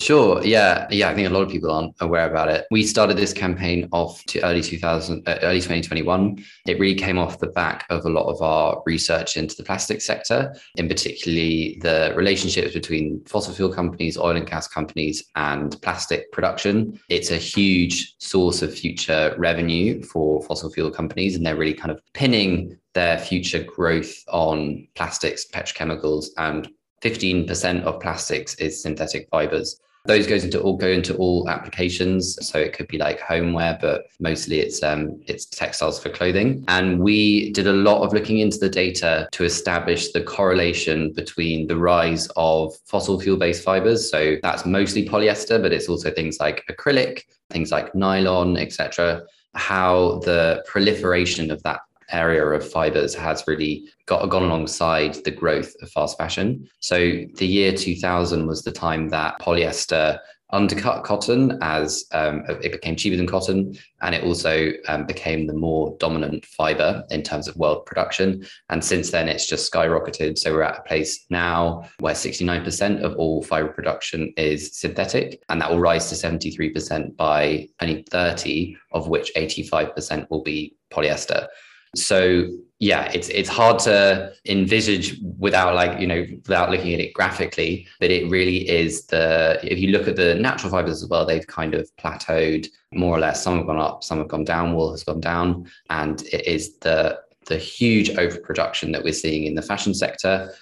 Sure. 0.00 0.40
Yeah. 0.44 0.86
Yeah. 0.90 1.10
I 1.10 1.14
think 1.14 1.28
a 1.28 1.32
lot 1.32 1.42
of 1.42 1.50
people 1.50 1.72
aren't 1.72 1.94
aware 2.00 2.30
about 2.30 2.48
it. 2.48 2.66
We 2.70 2.84
started 2.84 3.16
this 3.16 3.32
campaign 3.32 3.88
off 3.90 4.22
to 4.26 4.40
early 4.44 4.62
2000, 4.62 5.28
uh, 5.28 5.38
early 5.42 5.58
2021. 5.58 6.44
It 6.68 6.78
really 6.78 6.94
came 6.94 7.18
off 7.18 7.40
the 7.40 7.48
back 7.48 7.84
of 7.90 8.04
a 8.04 8.08
lot 8.08 8.30
of 8.30 8.40
our 8.40 8.80
research 8.86 9.36
into 9.36 9.56
the 9.56 9.64
plastic 9.64 10.00
sector, 10.00 10.54
in 10.76 10.86
particularly 10.86 11.78
the 11.82 12.14
relationships 12.16 12.74
between 12.74 13.24
fossil 13.24 13.52
fuel 13.52 13.72
companies, 13.72 14.16
oil 14.16 14.36
and 14.36 14.46
gas 14.46 14.68
companies, 14.68 15.24
and 15.34 15.80
plastic 15.82 16.30
production. 16.30 17.00
It's 17.08 17.32
a 17.32 17.36
huge 17.36 18.14
source 18.18 18.62
of 18.62 18.72
future 18.72 19.34
revenue 19.36 20.04
for 20.04 20.40
fossil 20.44 20.70
fuel 20.70 20.92
companies, 20.92 21.34
and 21.34 21.44
they're 21.44 21.56
really 21.56 21.74
kind 21.74 21.90
of 21.90 22.00
pinning 22.14 22.78
their 22.94 23.18
future 23.18 23.64
growth 23.64 24.14
on 24.28 24.86
plastics, 24.94 25.44
petrochemicals, 25.52 26.28
and 26.36 26.68
15% 27.02 27.82
of 27.82 28.00
plastics 28.00 28.54
is 28.56 28.80
synthetic 28.80 29.28
fibers. 29.30 29.80
Those 30.08 30.26
goes 30.26 30.42
into 30.42 30.60
all 30.60 30.76
go 30.76 30.88
into 30.88 31.14
all 31.16 31.48
applications. 31.48 32.38
So 32.48 32.58
it 32.58 32.72
could 32.72 32.88
be 32.88 32.98
like 32.98 33.20
homeware, 33.20 33.78
but 33.80 34.06
mostly 34.18 34.58
it's 34.58 34.82
um, 34.82 35.20
it's 35.26 35.44
textiles 35.44 36.02
for 36.02 36.08
clothing. 36.08 36.64
And 36.66 36.98
we 36.98 37.52
did 37.52 37.66
a 37.66 37.72
lot 37.72 38.02
of 38.02 38.12
looking 38.12 38.38
into 38.38 38.58
the 38.58 38.70
data 38.70 39.28
to 39.32 39.44
establish 39.44 40.12
the 40.12 40.22
correlation 40.22 41.12
between 41.12 41.66
the 41.66 41.76
rise 41.76 42.26
of 42.36 42.74
fossil 42.86 43.20
fuel 43.20 43.36
based 43.36 43.62
fibers. 43.62 44.10
So 44.10 44.36
that's 44.42 44.66
mostly 44.66 45.06
polyester, 45.06 45.60
but 45.62 45.72
it's 45.72 45.88
also 45.88 46.10
things 46.10 46.38
like 46.40 46.64
acrylic, 46.70 47.24
things 47.50 47.70
like 47.70 47.94
nylon, 47.94 48.56
etc. 48.56 49.22
How 49.54 50.20
the 50.24 50.64
proliferation 50.66 51.50
of 51.50 51.62
that 51.64 51.80
area 52.10 52.44
of 52.44 52.68
fibers 52.68 53.14
has 53.14 53.44
really 53.46 53.88
got 54.06 54.28
gone 54.28 54.44
alongside 54.44 55.14
the 55.24 55.30
growth 55.30 55.74
of 55.82 55.90
fast 55.90 56.16
fashion. 56.18 56.68
So 56.80 56.98
the 57.36 57.46
year 57.46 57.72
2000 57.72 58.46
was 58.46 58.62
the 58.62 58.72
time 58.72 59.08
that 59.10 59.40
polyester 59.40 60.18
undercut 60.50 61.04
cotton 61.04 61.58
as 61.60 62.06
um, 62.12 62.42
it 62.48 62.72
became 62.72 62.96
cheaper 62.96 63.16
than 63.16 63.26
cotton 63.26 63.76
and 64.00 64.14
it 64.14 64.24
also 64.24 64.70
um, 64.88 65.04
became 65.04 65.46
the 65.46 65.52
more 65.52 65.94
dominant 66.00 66.44
fiber 66.46 67.04
in 67.10 67.22
terms 67.22 67.48
of 67.48 67.56
world 67.56 67.84
production. 67.84 68.44
And 68.70 68.82
since 68.82 69.10
then 69.10 69.28
it's 69.28 69.46
just 69.46 69.70
skyrocketed. 69.70 70.38
So 70.38 70.52
we're 70.52 70.62
at 70.62 70.78
a 70.78 70.82
place 70.82 71.26
now 71.28 71.84
where 71.98 72.14
69% 72.14 73.02
of 73.02 73.14
all 73.16 73.42
fiber 73.42 73.68
production 73.68 74.32
is 74.36 74.78
synthetic 74.78 75.42
and 75.48 75.60
that 75.60 75.70
will 75.70 75.80
rise 75.80 76.08
to 76.08 76.14
73% 76.14 77.14
by 77.16 77.68
2030 77.80 78.76
of 78.92 79.08
which 79.08 79.30
85% 79.36 80.30
will 80.30 80.42
be 80.42 80.74
polyester 80.90 81.46
so 81.94 82.48
yeah, 82.80 83.10
it's 83.12 83.28
it's 83.30 83.48
hard 83.48 83.80
to 83.80 84.32
envisage 84.46 85.18
without 85.38 85.74
like 85.74 86.00
you 86.00 86.06
know 86.06 86.24
without 86.46 86.70
looking 86.70 86.94
at 86.94 87.00
it 87.00 87.12
graphically. 87.12 87.88
But 87.98 88.10
it 88.10 88.30
really 88.30 88.68
is 88.68 89.06
the 89.06 89.58
if 89.62 89.78
you 89.78 89.88
look 89.88 90.06
at 90.06 90.14
the 90.14 90.36
natural 90.36 90.70
fibers 90.70 91.02
as 91.02 91.08
well, 91.08 91.26
they've 91.26 91.46
kind 91.46 91.74
of 91.74 91.90
plateaued 91.96 92.68
more 92.92 93.16
or 93.16 93.18
less. 93.18 93.42
Some 93.42 93.58
have 93.58 93.66
gone 93.66 93.80
up, 93.80 94.04
some 94.04 94.18
have 94.18 94.28
gone 94.28 94.44
down. 94.44 94.74
Wool 94.74 94.92
has 94.92 95.02
gone 95.02 95.20
down, 95.20 95.68
and 95.90 96.22
it 96.32 96.46
is 96.46 96.76
the 96.76 97.20
the 97.46 97.56
huge 97.56 98.10
overproduction 98.10 98.92
that 98.92 99.02
we're 99.02 99.12
seeing 99.12 99.44
in 99.44 99.54
the 99.54 99.62
fashion 99.62 99.94
sector 99.94 100.52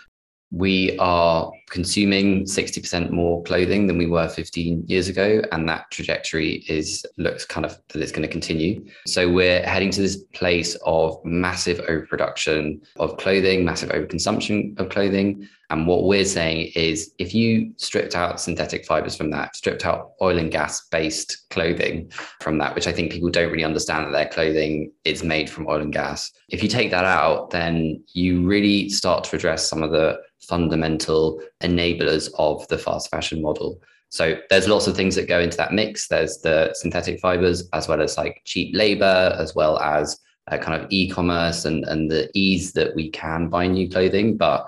we 0.52 0.96
are 0.98 1.50
consuming 1.70 2.44
60% 2.44 3.10
more 3.10 3.42
clothing 3.42 3.86
than 3.86 3.98
we 3.98 4.06
were 4.06 4.28
15 4.28 4.84
years 4.86 5.08
ago 5.08 5.42
and 5.50 5.68
that 5.68 5.90
trajectory 5.90 6.64
is 6.68 7.04
looks 7.18 7.44
kind 7.44 7.66
of 7.66 7.76
that 7.88 8.00
it's 8.00 8.12
going 8.12 8.22
to 8.22 8.28
continue. 8.28 8.84
So 9.06 9.30
we're 9.30 9.62
heading 9.62 9.90
to 9.90 10.00
this 10.00 10.16
place 10.32 10.76
of 10.86 11.18
massive 11.24 11.80
overproduction 11.80 12.80
of 12.98 13.16
clothing 13.16 13.64
massive 13.64 13.90
overconsumption 13.90 14.78
of 14.78 14.88
clothing 14.88 15.48
and 15.70 15.86
what 15.86 16.04
we're 16.04 16.24
saying 16.24 16.70
is 16.74 17.12
if 17.18 17.34
you 17.34 17.72
stripped 17.76 18.14
out 18.14 18.40
synthetic 18.40 18.84
fibers 18.86 19.16
from 19.16 19.30
that 19.30 19.54
stripped 19.56 19.84
out 19.84 20.12
oil 20.22 20.38
and 20.38 20.50
gas 20.50 20.86
based 20.88 21.48
clothing 21.50 22.10
from 22.40 22.58
that 22.58 22.74
which 22.74 22.86
i 22.86 22.92
think 22.92 23.12
people 23.12 23.30
don't 23.30 23.50
really 23.50 23.64
understand 23.64 24.06
that 24.06 24.12
their 24.12 24.28
clothing 24.28 24.90
is 25.04 25.22
made 25.22 25.48
from 25.50 25.66
oil 25.68 25.80
and 25.80 25.92
gas 25.92 26.30
if 26.48 26.62
you 26.62 26.68
take 26.68 26.90
that 26.90 27.04
out 27.04 27.50
then 27.50 28.02
you 28.12 28.46
really 28.46 28.88
start 28.88 29.24
to 29.24 29.36
address 29.36 29.68
some 29.68 29.82
of 29.82 29.90
the 29.90 30.18
fundamental 30.46 31.40
enablers 31.62 32.30
of 32.38 32.66
the 32.68 32.78
fast 32.78 33.10
fashion 33.10 33.42
model. 33.42 33.80
So 34.08 34.36
there's 34.50 34.68
lots 34.68 34.86
of 34.86 34.96
things 34.96 35.14
that 35.16 35.28
go 35.28 35.40
into 35.40 35.56
that 35.56 35.72
mix. 35.72 36.08
There's 36.08 36.38
the 36.38 36.72
synthetic 36.74 37.20
fibers, 37.20 37.68
as 37.72 37.88
well 37.88 38.00
as 38.00 38.16
like 38.16 38.42
cheap 38.44 38.74
labor, 38.74 39.36
as 39.38 39.54
well 39.54 39.78
as 39.80 40.18
uh, 40.50 40.58
kind 40.58 40.80
of 40.80 40.86
e-commerce 40.90 41.64
and, 41.64 41.84
and 41.84 42.10
the 42.10 42.30
ease 42.34 42.72
that 42.72 42.94
we 42.94 43.10
can 43.10 43.48
buy 43.48 43.66
new 43.66 43.90
clothing. 43.90 44.36
But 44.36 44.66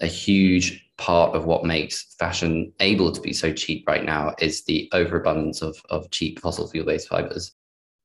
a 0.00 0.06
huge 0.06 0.86
part 0.96 1.34
of 1.34 1.46
what 1.46 1.64
makes 1.64 2.14
fashion 2.18 2.72
able 2.80 3.10
to 3.10 3.20
be 3.20 3.32
so 3.32 3.52
cheap 3.52 3.86
right 3.88 4.04
now 4.04 4.34
is 4.38 4.64
the 4.64 4.88
overabundance 4.92 5.62
of, 5.62 5.80
of 5.88 6.10
cheap 6.10 6.38
fossil 6.40 6.68
fuel 6.68 6.86
based 6.86 7.08
fibers. 7.08 7.52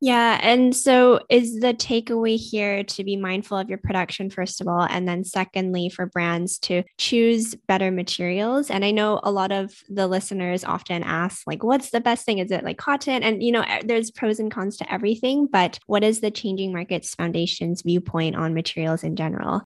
Yeah. 0.02 0.40
And 0.42 0.76
so 0.76 1.22
is 1.30 1.62
the 1.62 1.74
takeaway 1.74 2.38
here 2.38 2.84
to 2.84 3.04
be 3.04 3.16
mindful 3.16 3.58
of 3.58 3.70
your 3.70 3.78
production, 3.78 4.30
first 4.30 4.60
of 4.60 4.68
all, 4.68 4.84
and 4.84 5.08
then 5.08 5.24
secondly, 5.24 5.90
for 5.90 6.06
brands 6.06 6.60
to 6.60 6.84
choose 6.98 7.56
better 7.68 7.92
materials? 7.92 8.70
And 8.70 8.84
I 8.84 8.92
know 8.92 9.22
a 9.24 9.32
lot 9.32 9.52
of 9.52 9.74
the 9.90 10.08
listeners 10.08 10.66
often 10.66 11.02
ask, 11.02 11.48
like, 11.48 11.64
what's 11.64 11.92
the 11.92 12.02
best 12.02 12.26
thing? 12.26 12.40
Is 12.40 12.52
it 12.52 12.66
like 12.66 12.78
cotton? 12.78 13.24
And, 13.24 13.42
you 13.42 13.54
know, 13.54 13.64
there's 13.84 14.12
pros 14.12 14.40
and 14.40 14.52
cons 14.52 14.78
to 14.78 14.94
everything, 14.94 15.48
but 15.48 15.80
what 15.88 16.04
is 16.04 16.20
the 16.20 16.30
Changing 16.30 16.74
Markets 16.74 17.16
Foundation's 17.16 17.82
viewpoint 17.82 18.36
on 18.36 18.54
materials 18.54 19.04
in 19.04 19.16
general? 19.16 19.64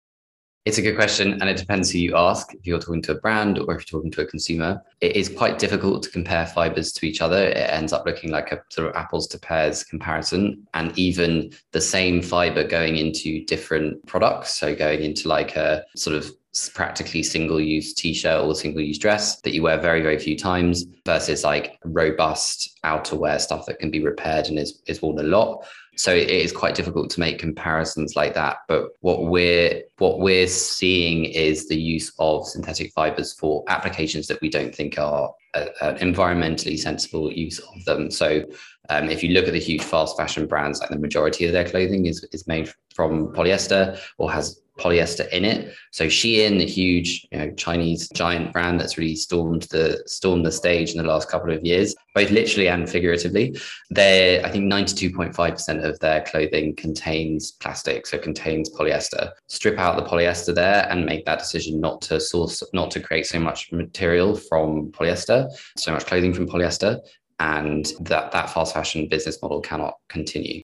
It's 0.65 0.79
a 0.79 0.81
good 0.81 0.95
question, 0.95 1.33
and 1.33 1.43
it 1.47 1.57
depends 1.57 1.91
who 1.91 1.99
you 1.99 2.15
ask. 2.17 2.51
If 2.55 2.65
you're 2.65 2.79
talking 2.79 3.03
to 3.03 3.11
a 3.11 3.19
brand 3.19 3.59
or 3.59 3.75
if 3.75 3.81
you're 3.81 3.99
talking 3.99 4.09
to 4.13 4.21
a 4.21 4.25
consumer, 4.25 4.81
it 4.99 5.15
is 5.15 5.29
quite 5.29 5.59
difficult 5.59 6.01
to 6.01 6.09
compare 6.09 6.47
fibers 6.47 6.91
to 6.93 7.05
each 7.05 7.21
other. 7.21 7.37
It 7.37 7.69
ends 7.69 7.93
up 7.93 8.03
looking 8.07 8.31
like 8.31 8.51
a 8.51 8.63
sort 8.71 8.89
of 8.89 8.95
apples 8.95 9.27
to 9.27 9.39
pears 9.39 9.83
comparison, 9.83 10.65
and 10.73 10.97
even 10.97 11.51
the 11.71 11.81
same 11.81 12.19
fiber 12.19 12.63
going 12.63 12.97
into 12.97 13.45
different 13.45 14.03
products. 14.07 14.57
So 14.57 14.75
going 14.75 15.03
into 15.03 15.27
like 15.27 15.55
a 15.55 15.85
sort 15.95 16.15
of 16.15 16.31
practically 16.73 17.21
single 17.21 17.59
use 17.59 17.93
t-shirt 17.93 18.41
or 18.43 18.55
single 18.55 18.81
use 18.81 18.97
dress 18.97 19.41
that 19.41 19.53
you 19.53 19.61
wear 19.61 19.77
very 19.77 20.01
very 20.01 20.17
few 20.17 20.37
times 20.37 20.85
versus 21.05 21.43
like 21.43 21.77
robust 21.83 22.79
outerwear 22.85 23.39
stuff 23.41 23.65
that 23.65 23.77
can 23.77 23.91
be 23.91 24.01
repaired 24.01 24.47
and 24.47 24.57
is, 24.57 24.81
is 24.87 25.01
worn 25.01 25.19
a 25.19 25.23
lot 25.23 25.65
so 25.95 26.13
it 26.13 26.29
is 26.29 26.51
quite 26.51 26.75
difficult 26.75 27.09
to 27.09 27.19
make 27.19 27.39
comparisons 27.39 28.15
like 28.15 28.33
that 28.33 28.57
but 28.67 28.89
what 29.01 29.25
we're 29.25 29.81
what 29.97 30.19
we're 30.19 30.47
seeing 30.47 31.25
is 31.25 31.67
the 31.67 31.79
use 31.79 32.13
of 32.19 32.47
synthetic 32.47 32.91
fibers 32.93 33.33
for 33.33 33.63
applications 33.67 34.27
that 34.27 34.41
we 34.41 34.49
don't 34.49 34.75
think 34.75 34.97
are 34.97 35.31
an 35.55 35.97
environmentally 35.97 36.77
sensible 36.77 37.31
use 37.31 37.59
of 37.59 37.85
them. 37.85 38.11
So 38.11 38.43
um, 38.89 39.09
if 39.09 39.23
you 39.23 39.29
look 39.29 39.47
at 39.47 39.53
the 39.53 39.59
huge 39.59 39.81
fast 39.81 40.17
fashion 40.17 40.47
brands 40.47 40.79
like 40.79 40.89
the 40.89 40.99
majority 40.99 41.45
of 41.45 41.53
their 41.53 41.67
clothing 41.67 42.05
is, 42.05 42.23
is 42.31 42.47
made 42.47 42.69
from 42.93 43.33
polyester 43.33 43.99
or 44.17 44.31
has 44.31 44.61
polyester 44.79 45.27
in 45.29 45.45
it. 45.45 45.73
So 45.91 46.07
Shein, 46.07 46.59
the 46.59 46.65
huge 46.65 47.27
you 47.31 47.37
know, 47.37 47.51
Chinese 47.53 48.09
giant 48.09 48.51
brand 48.53 48.79
that's 48.79 48.97
really 48.97 49.15
stormed 49.15 49.63
the 49.63 50.03
stormed 50.05 50.45
the 50.45 50.51
stage 50.51 50.91
in 50.91 50.97
the 50.97 51.07
last 51.07 51.29
couple 51.29 51.51
of 51.51 51.65
years, 51.65 51.95
both 52.13 52.29
literally 52.31 52.67
and 52.67 52.89
figuratively. 52.89 53.57
They, 53.91 54.43
I 54.43 54.49
think, 54.49 54.65
ninety 54.65 54.95
two 54.95 55.15
point 55.15 55.35
five 55.35 55.53
percent 55.53 55.85
of 55.85 55.99
their 55.99 56.21
clothing 56.23 56.75
contains 56.75 57.51
plastic, 57.51 58.05
so 58.05 58.17
contains 58.17 58.69
polyester. 58.69 59.31
Strip 59.47 59.79
out 59.79 59.95
the 59.95 60.09
polyester 60.09 60.53
there 60.53 60.87
and 60.89 61.05
make 61.05 61.25
that 61.25 61.39
decision 61.39 61.79
not 61.79 62.01
to 62.03 62.19
source, 62.19 62.61
not 62.73 62.91
to 62.91 62.99
create 62.99 63.25
so 63.25 63.39
much 63.39 63.71
material 63.71 64.35
from 64.35 64.91
polyester, 64.91 65.49
so 65.77 65.91
much 65.91 66.05
clothing 66.05 66.33
from 66.33 66.47
polyester, 66.47 66.99
and 67.39 67.93
that 68.01 68.31
that 68.31 68.49
fast 68.49 68.73
fashion 68.73 69.07
business 69.07 69.41
model 69.41 69.61
cannot 69.61 69.95
continue. 70.09 70.61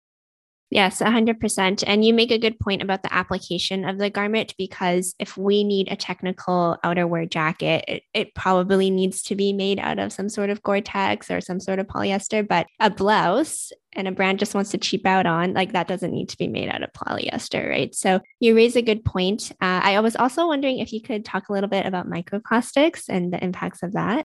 Yes, 0.70 1.00
100%. 1.00 1.82
And 1.84 2.04
you 2.04 2.14
make 2.14 2.30
a 2.30 2.38
good 2.38 2.58
point 2.60 2.80
about 2.80 3.02
the 3.02 3.12
application 3.12 3.84
of 3.84 3.98
the 3.98 4.08
garment 4.08 4.54
because 4.56 5.16
if 5.18 5.36
we 5.36 5.64
need 5.64 5.90
a 5.90 5.96
technical 5.96 6.78
outerwear 6.84 7.28
jacket, 7.28 7.84
it, 7.88 8.02
it 8.14 8.34
probably 8.36 8.88
needs 8.88 9.22
to 9.24 9.34
be 9.34 9.52
made 9.52 9.80
out 9.80 9.98
of 9.98 10.12
some 10.12 10.28
sort 10.28 10.48
of 10.48 10.62
Gore 10.62 10.80
Tex 10.80 11.28
or 11.28 11.40
some 11.40 11.58
sort 11.58 11.80
of 11.80 11.88
polyester. 11.88 12.46
But 12.46 12.68
a 12.78 12.88
blouse 12.88 13.72
and 13.94 14.06
a 14.06 14.12
brand 14.12 14.38
just 14.38 14.54
wants 14.54 14.70
to 14.70 14.78
cheap 14.78 15.04
out 15.06 15.26
on, 15.26 15.54
like 15.54 15.72
that 15.72 15.88
doesn't 15.88 16.12
need 16.12 16.28
to 16.28 16.38
be 16.38 16.46
made 16.46 16.68
out 16.68 16.84
of 16.84 16.92
polyester, 16.92 17.68
right? 17.68 17.92
So 17.92 18.20
you 18.38 18.54
raise 18.54 18.76
a 18.76 18.82
good 18.82 19.04
point. 19.04 19.50
Uh, 19.60 19.80
I 19.82 19.98
was 19.98 20.14
also 20.14 20.46
wondering 20.46 20.78
if 20.78 20.92
you 20.92 21.02
could 21.02 21.24
talk 21.24 21.48
a 21.48 21.52
little 21.52 21.68
bit 21.68 21.84
about 21.84 22.08
microplastics 22.08 23.08
and 23.08 23.32
the 23.32 23.42
impacts 23.42 23.82
of 23.82 23.94
that. 23.94 24.24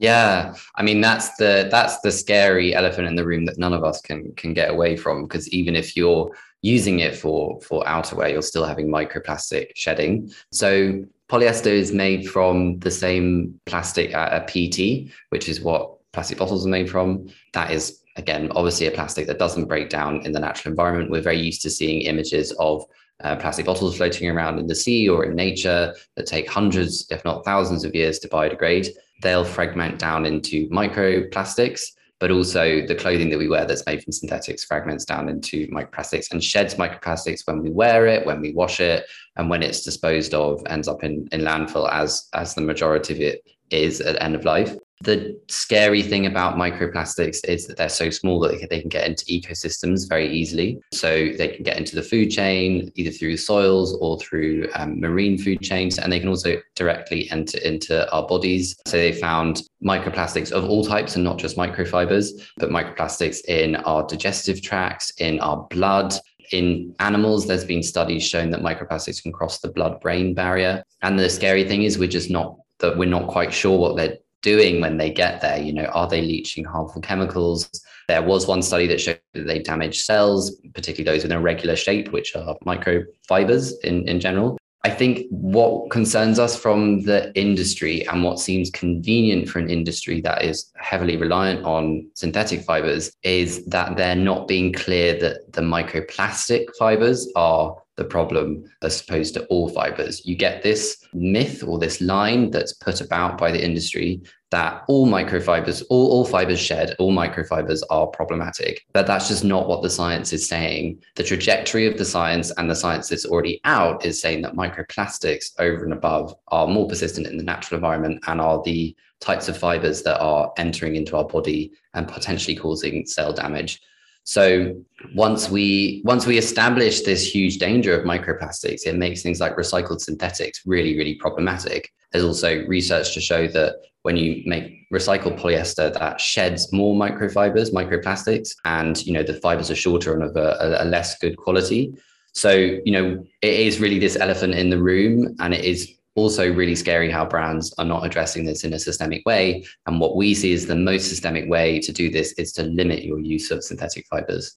Yeah, 0.00 0.54
I 0.76 0.82
mean 0.82 1.02
that's 1.02 1.36
the 1.36 1.68
that's 1.70 2.00
the 2.00 2.10
scary 2.10 2.74
elephant 2.74 3.06
in 3.06 3.16
the 3.16 3.26
room 3.26 3.44
that 3.44 3.58
none 3.58 3.74
of 3.74 3.84
us 3.84 4.00
can 4.00 4.32
can 4.34 4.54
get 4.54 4.70
away 4.70 4.96
from 4.96 5.24
because 5.24 5.46
even 5.50 5.76
if 5.76 5.94
you're 5.94 6.32
using 6.62 7.00
it 7.00 7.14
for 7.14 7.60
for 7.60 7.84
outerwear, 7.84 8.32
you're 8.32 8.40
still 8.40 8.64
having 8.64 8.88
microplastic 8.88 9.72
shedding. 9.76 10.32
So 10.52 11.04
polyester 11.28 11.66
is 11.66 11.92
made 11.92 12.30
from 12.30 12.78
the 12.78 12.90
same 12.90 13.60
plastic, 13.66 14.12
a 14.14 14.42
PET, 14.48 15.12
which 15.28 15.50
is 15.50 15.60
what 15.60 15.98
plastic 16.12 16.38
bottles 16.38 16.66
are 16.66 16.70
made 16.70 16.88
from. 16.88 17.28
That 17.52 17.70
is 17.70 18.00
again 18.16 18.50
obviously 18.56 18.86
a 18.86 18.92
plastic 18.92 19.26
that 19.26 19.38
doesn't 19.38 19.66
break 19.66 19.90
down 19.90 20.24
in 20.24 20.32
the 20.32 20.40
natural 20.40 20.72
environment. 20.72 21.10
We're 21.10 21.20
very 21.20 21.42
used 21.42 21.60
to 21.62 21.70
seeing 21.70 22.00
images 22.00 22.52
of 22.52 22.86
uh, 23.22 23.36
plastic 23.36 23.66
bottles 23.66 23.98
floating 23.98 24.30
around 24.30 24.58
in 24.58 24.66
the 24.66 24.74
sea 24.74 25.10
or 25.10 25.26
in 25.26 25.36
nature 25.36 25.94
that 26.16 26.26
take 26.26 26.48
hundreds, 26.48 27.06
if 27.10 27.22
not 27.22 27.44
thousands, 27.44 27.84
of 27.84 27.94
years 27.94 28.18
to 28.20 28.28
biodegrade 28.28 28.88
they'll 29.20 29.44
fragment 29.44 29.98
down 29.98 30.26
into 30.26 30.68
microplastics, 30.68 31.82
but 32.18 32.30
also 32.30 32.86
the 32.86 32.94
clothing 32.94 33.30
that 33.30 33.38
we 33.38 33.48
wear 33.48 33.64
that's 33.64 33.86
made 33.86 34.02
from 34.02 34.12
synthetics 34.12 34.64
fragments 34.64 35.04
down 35.04 35.28
into 35.28 35.66
microplastics 35.68 36.30
and 36.32 36.44
sheds 36.44 36.74
microplastics 36.74 37.46
when 37.46 37.62
we 37.62 37.70
wear 37.70 38.06
it, 38.06 38.26
when 38.26 38.40
we 38.40 38.52
wash 38.52 38.80
it, 38.80 39.06
and 39.36 39.48
when 39.48 39.62
it's 39.62 39.82
disposed 39.82 40.34
of, 40.34 40.62
ends 40.66 40.88
up 40.88 41.02
in, 41.02 41.26
in 41.32 41.40
landfill 41.40 41.90
as, 41.90 42.28
as 42.34 42.54
the 42.54 42.60
majority 42.60 43.14
of 43.14 43.20
it 43.20 43.42
is 43.70 44.00
at 44.00 44.20
end 44.22 44.34
of 44.34 44.44
life. 44.44 44.76
The 45.02 45.40
scary 45.48 46.02
thing 46.02 46.26
about 46.26 46.56
microplastics 46.56 47.40
is 47.48 47.66
that 47.66 47.78
they're 47.78 47.88
so 47.88 48.10
small 48.10 48.38
that 48.40 48.68
they 48.68 48.80
can 48.80 48.90
get 48.90 49.06
into 49.06 49.24
ecosystems 49.24 50.06
very 50.08 50.30
easily. 50.30 50.78
So 50.92 51.30
they 51.38 51.48
can 51.48 51.62
get 51.62 51.78
into 51.78 51.96
the 51.96 52.02
food 52.02 52.30
chain 52.30 52.92
either 52.96 53.10
through 53.10 53.38
soils 53.38 53.96
or 54.00 54.18
through 54.18 54.68
um, 54.74 55.00
marine 55.00 55.38
food 55.38 55.62
chains, 55.62 55.98
and 55.98 56.12
they 56.12 56.20
can 56.20 56.28
also 56.28 56.56
directly 56.74 57.30
enter 57.30 57.58
into 57.58 58.10
our 58.12 58.26
bodies. 58.26 58.76
So 58.86 58.98
they 58.98 59.12
found 59.12 59.62
microplastics 59.82 60.52
of 60.52 60.64
all 60.64 60.84
types 60.84 61.16
and 61.16 61.24
not 61.24 61.38
just 61.38 61.56
microfibers, 61.56 62.28
but 62.58 62.68
microplastics 62.68 63.42
in 63.46 63.76
our 63.76 64.06
digestive 64.06 64.60
tracts, 64.60 65.12
in 65.18 65.40
our 65.40 65.66
blood, 65.70 66.14
in 66.52 66.94
animals, 66.98 67.46
there's 67.46 67.64
been 67.64 67.82
studies 67.82 68.24
showing 68.26 68.50
that 68.50 68.60
microplastics 68.60 69.22
can 69.22 69.32
cross 69.32 69.60
the 69.60 69.70
blood 69.70 70.00
brain 70.00 70.34
barrier. 70.34 70.82
And 71.02 71.18
the 71.18 71.30
scary 71.30 71.66
thing 71.66 71.84
is, 71.84 71.98
we're 71.98 72.08
just 72.08 72.30
not 72.30 72.56
that 72.80 72.96
we're 72.96 73.08
not 73.08 73.28
quite 73.28 73.52
sure 73.52 73.78
what 73.78 73.96
they're 73.96 74.16
doing 74.42 74.80
when 74.80 74.96
they 74.96 75.10
get 75.10 75.40
there. 75.40 75.58
You 75.58 75.72
know, 75.72 75.84
are 75.86 76.08
they 76.08 76.22
leaching 76.22 76.64
harmful 76.64 77.00
chemicals? 77.00 77.70
There 78.08 78.22
was 78.22 78.46
one 78.46 78.62
study 78.62 78.86
that 78.88 79.00
showed 79.00 79.20
that 79.34 79.46
they 79.46 79.60
damage 79.60 80.02
cells, 80.02 80.56
particularly 80.74 81.16
those 81.16 81.24
in 81.24 81.32
a 81.32 81.40
regular 81.40 81.76
shape, 81.76 82.12
which 82.12 82.34
are 82.34 82.56
microfibers 82.66 83.72
in, 83.84 84.08
in 84.08 84.20
general. 84.20 84.58
I 84.82 84.88
think 84.88 85.26
what 85.28 85.90
concerns 85.90 86.38
us 86.38 86.58
from 86.58 87.02
the 87.02 87.32
industry 87.38 88.06
and 88.08 88.24
what 88.24 88.38
seems 88.38 88.70
convenient 88.70 89.46
for 89.46 89.58
an 89.58 89.68
industry 89.68 90.22
that 90.22 90.42
is 90.42 90.72
heavily 90.76 91.18
reliant 91.18 91.64
on 91.66 92.08
synthetic 92.14 92.62
fibers 92.62 93.12
is 93.22 93.62
that 93.66 93.98
they're 93.98 94.16
not 94.16 94.48
being 94.48 94.72
clear 94.72 95.18
that 95.20 95.52
the 95.52 95.60
microplastic 95.60 96.74
fibers 96.78 97.30
are 97.36 97.76
the 98.00 98.04
problem 98.06 98.64
as 98.82 99.00
opposed 99.00 99.34
to 99.34 99.44
all 99.46 99.68
fibers. 99.68 100.26
You 100.26 100.34
get 100.34 100.62
this 100.62 101.04
myth 101.12 101.62
or 101.62 101.78
this 101.78 102.00
line 102.00 102.50
that's 102.50 102.72
put 102.72 103.02
about 103.02 103.36
by 103.36 103.52
the 103.52 103.62
industry 103.62 104.22
that 104.50 104.82
all 104.88 105.06
microfibers, 105.06 105.84
all, 105.90 106.10
all 106.10 106.24
fibers 106.24 106.58
shed, 106.58 106.96
all 106.98 107.12
microfibers 107.12 107.82
are 107.90 108.06
problematic. 108.08 108.84
But 108.94 109.06
that's 109.06 109.28
just 109.28 109.44
not 109.44 109.68
what 109.68 109.82
the 109.82 109.90
science 109.90 110.32
is 110.32 110.48
saying. 110.48 111.02
The 111.14 111.22
trajectory 111.22 111.86
of 111.86 111.98
the 111.98 112.04
science 112.04 112.50
and 112.52 112.68
the 112.68 112.74
science 112.74 113.08
that's 113.10 113.26
already 113.26 113.60
out 113.64 114.04
is 114.04 114.20
saying 114.20 114.42
that 114.42 114.56
microplastics 114.56 115.52
over 115.58 115.84
and 115.84 115.92
above 115.92 116.34
are 116.48 116.66
more 116.66 116.88
persistent 116.88 117.26
in 117.26 117.36
the 117.36 117.44
natural 117.44 117.76
environment 117.76 118.24
and 118.26 118.40
are 118.40 118.62
the 118.64 118.96
types 119.20 119.48
of 119.48 119.58
fibers 119.58 120.02
that 120.02 120.18
are 120.20 120.50
entering 120.56 120.96
into 120.96 121.16
our 121.16 121.26
body 121.26 121.70
and 121.92 122.08
potentially 122.08 122.56
causing 122.56 123.06
cell 123.06 123.34
damage. 123.34 123.80
So 124.24 124.76
once 125.14 125.50
we 125.50 126.02
once 126.04 126.26
we 126.26 126.38
establish 126.38 127.00
this 127.00 127.34
huge 127.34 127.58
danger 127.58 127.98
of 127.98 128.06
microplastics, 128.06 128.86
it 128.86 128.96
makes 128.96 129.22
things 129.22 129.40
like 129.40 129.56
recycled 129.56 130.00
synthetics 130.00 130.60
really, 130.66 130.96
really 130.96 131.14
problematic. 131.14 131.92
There's 132.12 132.24
also 132.24 132.64
research 132.66 133.14
to 133.14 133.20
show 133.20 133.46
that 133.48 133.76
when 134.02 134.16
you 134.16 134.42
make 134.46 134.88
recycled 134.92 135.38
polyester 135.38 135.92
that 135.92 136.20
sheds 136.20 136.72
more 136.72 136.94
microfibers, 136.94 137.72
microplastics, 137.72 138.54
and 138.64 139.04
you 139.06 139.12
know 139.12 139.22
the 139.22 139.34
fibers 139.34 139.70
are 139.70 139.76
shorter 139.76 140.14
and 140.14 140.22
of 140.22 140.36
a, 140.36 140.78
a 140.80 140.84
less 140.84 141.18
good 141.18 141.36
quality. 141.36 141.92
So 142.32 142.50
you 142.50 142.92
know 142.92 143.24
it 143.42 143.54
is 143.54 143.80
really 143.80 143.98
this 143.98 144.16
elephant 144.16 144.54
in 144.54 144.70
the 144.70 144.80
room, 144.80 145.34
and 145.40 145.54
it 145.54 145.64
is 145.64 145.92
also 146.14 146.52
really 146.52 146.74
scary 146.74 147.10
how 147.10 147.24
brands 147.24 147.72
are 147.78 147.84
not 147.84 148.04
addressing 148.04 148.44
this 148.44 148.64
in 148.64 148.72
a 148.72 148.78
systemic 148.78 149.22
way. 149.26 149.64
And 149.86 150.00
what 150.00 150.16
we 150.16 150.34
see 150.34 150.52
is 150.52 150.66
the 150.66 150.76
most 150.76 151.08
systemic 151.08 151.48
way 151.48 151.78
to 151.80 151.92
do 151.92 152.10
this 152.10 152.32
is 152.32 152.52
to 152.54 152.64
limit 152.64 153.04
your 153.04 153.20
use 153.20 153.50
of 153.50 153.64
synthetic 153.64 154.06
fibers. 154.08 154.56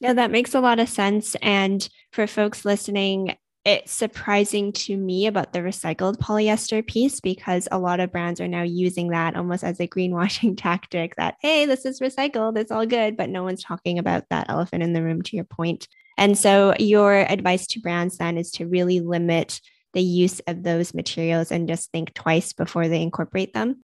Yeah, 0.00 0.14
that 0.14 0.30
makes 0.30 0.54
a 0.54 0.60
lot 0.60 0.80
of 0.80 0.88
sense. 0.88 1.36
And 1.42 1.86
for 2.12 2.26
folks 2.26 2.64
listening, 2.64 3.36
it's 3.64 3.92
surprising 3.92 4.72
to 4.72 4.96
me 4.96 5.26
about 5.26 5.54
the 5.54 5.60
recycled 5.60 6.18
polyester 6.18 6.86
piece 6.86 7.20
because 7.20 7.66
a 7.72 7.78
lot 7.78 7.98
of 8.00 8.12
brands 8.12 8.38
are 8.40 8.48
now 8.48 8.62
using 8.62 9.08
that 9.08 9.36
almost 9.36 9.64
as 9.64 9.80
a 9.80 9.88
greenwashing 9.88 10.54
tactic 10.58 11.16
that, 11.16 11.36
hey, 11.40 11.64
this 11.64 11.86
is 11.86 12.00
recycled, 12.00 12.58
it's 12.58 12.70
all 12.70 12.84
good, 12.84 13.16
but 13.16 13.30
no 13.30 13.42
one's 13.42 13.62
talking 13.62 13.98
about 13.98 14.24
that 14.28 14.50
elephant 14.50 14.82
in 14.82 14.92
the 14.92 15.02
room, 15.02 15.22
to 15.22 15.36
your 15.36 15.46
point. 15.46 15.88
And 16.18 16.36
so, 16.38 16.74
your 16.78 17.14
advice 17.14 17.66
to 17.68 17.80
brands 17.80 18.18
then 18.18 18.36
is 18.38 18.50
to 18.52 18.66
really 18.66 19.00
limit 19.00 19.60
the 19.94 20.02
use 20.02 20.40
of 20.46 20.62
those 20.62 20.92
materials 20.92 21.50
and 21.50 21.68
just 21.68 21.90
think 21.90 22.12
twice 22.14 22.52
before 22.52 22.88
they 22.88 23.02
incorporate 23.02 23.54
them. 23.54 23.82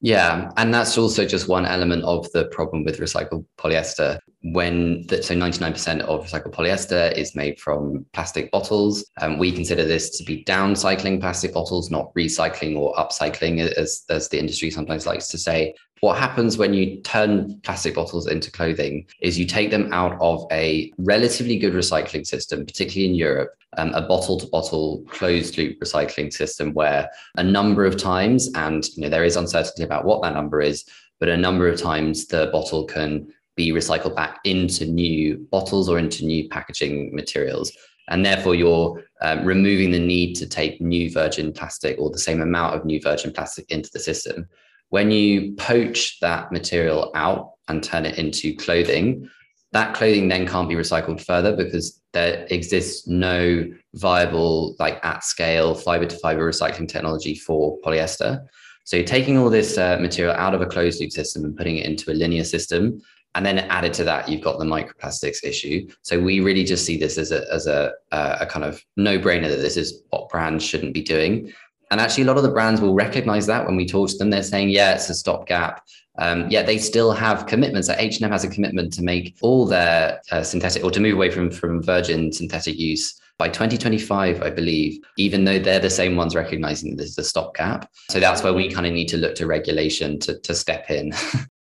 Yeah, 0.00 0.52
and 0.56 0.72
that's 0.72 0.96
also 0.96 1.26
just 1.26 1.48
one 1.48 1.66
element 1.66 2.04
of 2.04 2.30
the 2.30 2.44
problem 2.46 2.84
with 2.84 3.00
recycled 3.00 3.44
polyester. 3.58 4.20
When 4.42 5.04
the, 5.08 5.24
so 5.24 5.34
99% 5.34 6.02
of 6.02 6.24
recycled 6.24 6.54
polyester 6.54 7.12
is 7.16 7.34
made 7.34 7.58
from 7.58 8.06
plastic 8.12 8.52
bottles, 8.52 9.04
and 9.20 9.40
we 9.40 9.50
consider 9.50 9.84
this 9.84 10.16
to 10.18 10.24
be 10.24 10.44
downcycling 10.44 11.20
plastic 11.20 11.52
bottles, 11.52 11.90
not 11.90 12.14
recycling 12.14 12.76
or 12.76 12.94
upcycling, 12.94 13.58
as 13.58 14.04
as 14.08 14.28
the 14.28 14.38
industry 14.38 14.70
sometimes 14.70 15.04
likes 15.04 15.26
to 15.28 15.38
say. 15.38 15.74
What 16.00 16.18
happens 16.18 16.58
when 16.58 16.74
you 16.74 17.00
turn 17.00 17.60
plastic 17.62 17.94
bottles 17.94 18.28
into 18.28 18.52
clothing 18.52 19.06
is 19.20 19.38
you 19.38 19.46
take 19.46 19.70
them 19.70 19.92
out 19.92 20.16
of 20.20 20.46
a 20.52 20.92
relatively 20.98 21.58
good 21.58 21.72
recycling 21.72 22.26
system, 22.26 22.64
particularly 22.64 23.10
in 23.10 23.16
Europe, 23.16 23.50
um, 23.76 23.92
a 23.94 24.02
bottle 24.02 24.38
to 24.38 24.46
bottle 24.46 25.04
closed 25.08 25.58
loop 25.58 25.78
recycling 25.80 26.32
system 26.32 26.72
where 26.72 27.10
a 27.36 27.42
number 27.42 27.84
of 27.84 27.96
times, 27.96 28.48
and 28.54 28.86
you 28.96 29.02
know, 29.02 29.08
there 29.08 29.24
is 29.24 29.36
uncertainty 29.36 29.82
about 29.82 30.04
what 30.04 30.22
that 30.22 30.34
number 30.34 30.60
is, 30.60 30.84
but 31.20 31.28
a 31.28 31.36
number 31.36 31.68
of 31.68 31.80
times 31.80 32.26
the 32.26 32.48
bottle 32.52 32.84
can 32.84 33.32
be 33.56 33.72
recycled 33.72 34.14
back 34.14 34.38
into 34.44 34.86
new 34.86 35.36
bottles 35.50 35.88
or 35.88 35.98
into 35.98 36.24
new 36.24 36.48
packaging 36.48 37.14
materials. 37.14 37.72
And 38.10 38.24
therefore, 38.24 38.54
you're 38.54 39.04
um, 39.20 39.44
removing 39.44 39.90
the 39.90 39.98
need 39.98 40.34
to 40.36 40.46
take 40.46 40.80
new 40.80 41.10
virgin 41.10 41.52
plastic 41.52 41.98
or 41.98 42.08
the 42.08 42.18
same 42.18 42.40
amount 42.40 42.74
of 42.74 42.84
new 42.84 43.00
virgin 43.02 43.32
plastic 43.32 43.70
into 43.70 43.90
the 43.92 43.98
system. 43.98 44.48
When 44.90 45.10
you 45.10 45.54
poach 45.56 46.18
that 46.20 46.50
material 46.50 47.10
out 47.14 47.52
and 47.68 47.82
turn 47.82 48.06
it 48.06 48.18
into 48.18 48.56
clothing, 48.56 49.28
that 49.72 49.94
clothing 49.94 50.28
then 50.28 50.46
can't 50.46 50.68
be 50.68 50.74
recycled 50.74 51.24
further 51.24 51.54
because 51.54 52.00
there 52.12 52.46
exists 52.50 53.06
no 53.06 53.70
viable, 53.94 54.74
like 54.78 55.04
at 55.04 55.24
scale, 55.24 55.74
fiber 55.74 56.06
to 56.06 56.16
fiber 56.16 56.50
recycling 56.50 56.88
technology 56.88 57.34
for 57.34 57.78
polyester. 57.84 58.46
So 58.84 58.96
you're 58.96 59.04
taking 59.04 59.36
all 59.36 59.50
this 59.50 59.76
uh, 59.76 59.98
material 60.00 60.34
out 60.36 60.54
of 60.54 60.62
a 60.62 60.66
closed 60.66 61.00
loop 61.00 61.12
system 61.12 61.44
and 61.44 61.54
putting 61.54 61.76
it 61.76 61.84
into 61.84 62.10
a 62.10 62.14
linear 62.14 62.44
system. 62.44 63.02
And 63.34 63.44
then 63.44 63.58
added 63.58 63.92
to 63.94 64.04
that, 64.04 64.28
you've 64.30 64.40
got 64.40 64.58
the 64.58 64.64
microplastics 64.64 65.44
issue. 65.44 65.86
So 66.00 66.18
we 66.18 66.40
really 66.40 66.64
just 66.64 66.86
see 66.86 66.96
this 66.96 67.18
as 67.18 67.30
a, 67.30 67.44
as 67.52 67.66
a, 67.66 67.92
a 68.10 68.46
kind 68.46 68.64
of 68.64 68.82
no 68.96 69.18
brainer 69.18 69.48
that 69.48 69.60
this 69.60 69.76
is 69.76 70.02
what 70.08 70.30
brands 70.30 70.64
shouldn't 70.64 70.94
be 70.94 71.02
doing. 71.02 71.52
And 71.90 72.00
actually, 72.00 72.24
a 72.24 72.26
lot 72.26 72.36
of 72.36 72.42
the 72.42 72.50
brands 72.50 72.80
will 72.80 72.94
recognize 72.94 73.46
that 73.46 73.66
when 73.66 73.76
we 73.76 73.86
talk 73.86 74.10
to 74.10 74.16
them. 74.16 74.30
They're 74.30 74.42
saying, 74.42 74.70
yeah, 74.70 74.94
it's 74.94 75.08
a 75.08 75.14
stopgap. 75.14 75.84
Um, 76.18 76.50
yet 76.50 76.66
they 76.66 76.78
still 76.78 77.12
have 77.12 77.46
commitments. 77.46 77.88
Like 77.88 78.00
H&M 78.00 78.30
has 78.30 78.44
a 78.44 78.48
commitment 78.48 78.92
to 78.94 79.02
make 79.02 79.36
all 79.40 79.66
their 79.66 80.20
uh, 80.32 80.42
synthetic 80.42 80.84
or 80.84 80.90
to 80.90 81.00
move 81.00 81.14
away 81.14 81.30
from, 81.30 81.50
from 81.50 81.82
virgin 81.82 82.32
synthetic 82.32 82.76
use 82.76 83.20
by 83.38 83.48
2025, 83.48 84.42
I 84.42 84.50
believe, 84.50 85.00
even 85.16 85.44
though 85.44 85.60
they're 85.60 85.78
the 85.78 85.88
same 85.88 86.16
ones 86.16 86.34
recognizing 86.34 86.96
this 86.96 87.10
is 87.10 87.18
a 87.18 87.24
stopgap. 87.24 87.88
So 88.10 88.18
that's 88.18 88.42
where 88.42 88.52
we 88.52 88.68
kind 88.68 88.84
of 88.84 88.92
need 88.92 89.08
to 89.08 89.16
look 89.16 89.36
to 89.36 89.46
regulation 89.46 90.18
to, 90.20 90.38
to 90.40 90.54
step 90.54 90.90
in. 90.90 91.12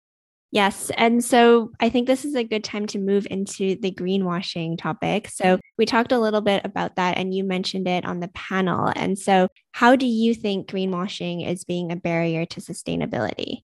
Yes. 0.52 0.90
And 0.96 1.24
so 1.24 1.72
I 1.80 1.90
think 1.90 2.08
this 2.08 2.24
is 2.24 2.36
a 2.36 2.44
good 2.44 2.64
time 2.64 2.88
to 2.88 3.00
move 3.00 3.28
into 3.30 3.76
the 3.76 3.92
greenwashing 3.92 4.78
topic. 4.78 5.28
So 5.28 5.60
we 5.78 5.86
talked 5.86 6.12
a 6.12 6.20
little 6.20 6.42
bit 6.42 6.64
about 6.64 6.96
that 6.96 7.18
and 7.18 7.34
you 7.34 7.44
mentioned 7.44 7.88
it 7.88 8.06
on 8.06 8.22
the 8.22 8.30
panel. 8.30 8.92
And 8.96 9.20
so, 9.20 9.50
how 9.74 9.98
do 9.98 10.06
you 10.06 10.34
think 10.34 10.70
greenwashing 10.70 11.46
is 11.46 11.66
being 11.66 11.92
a 11.92 11.98
barrier 11.98 12.46
to 12.46 12.62
sustainability? 12.62 13.64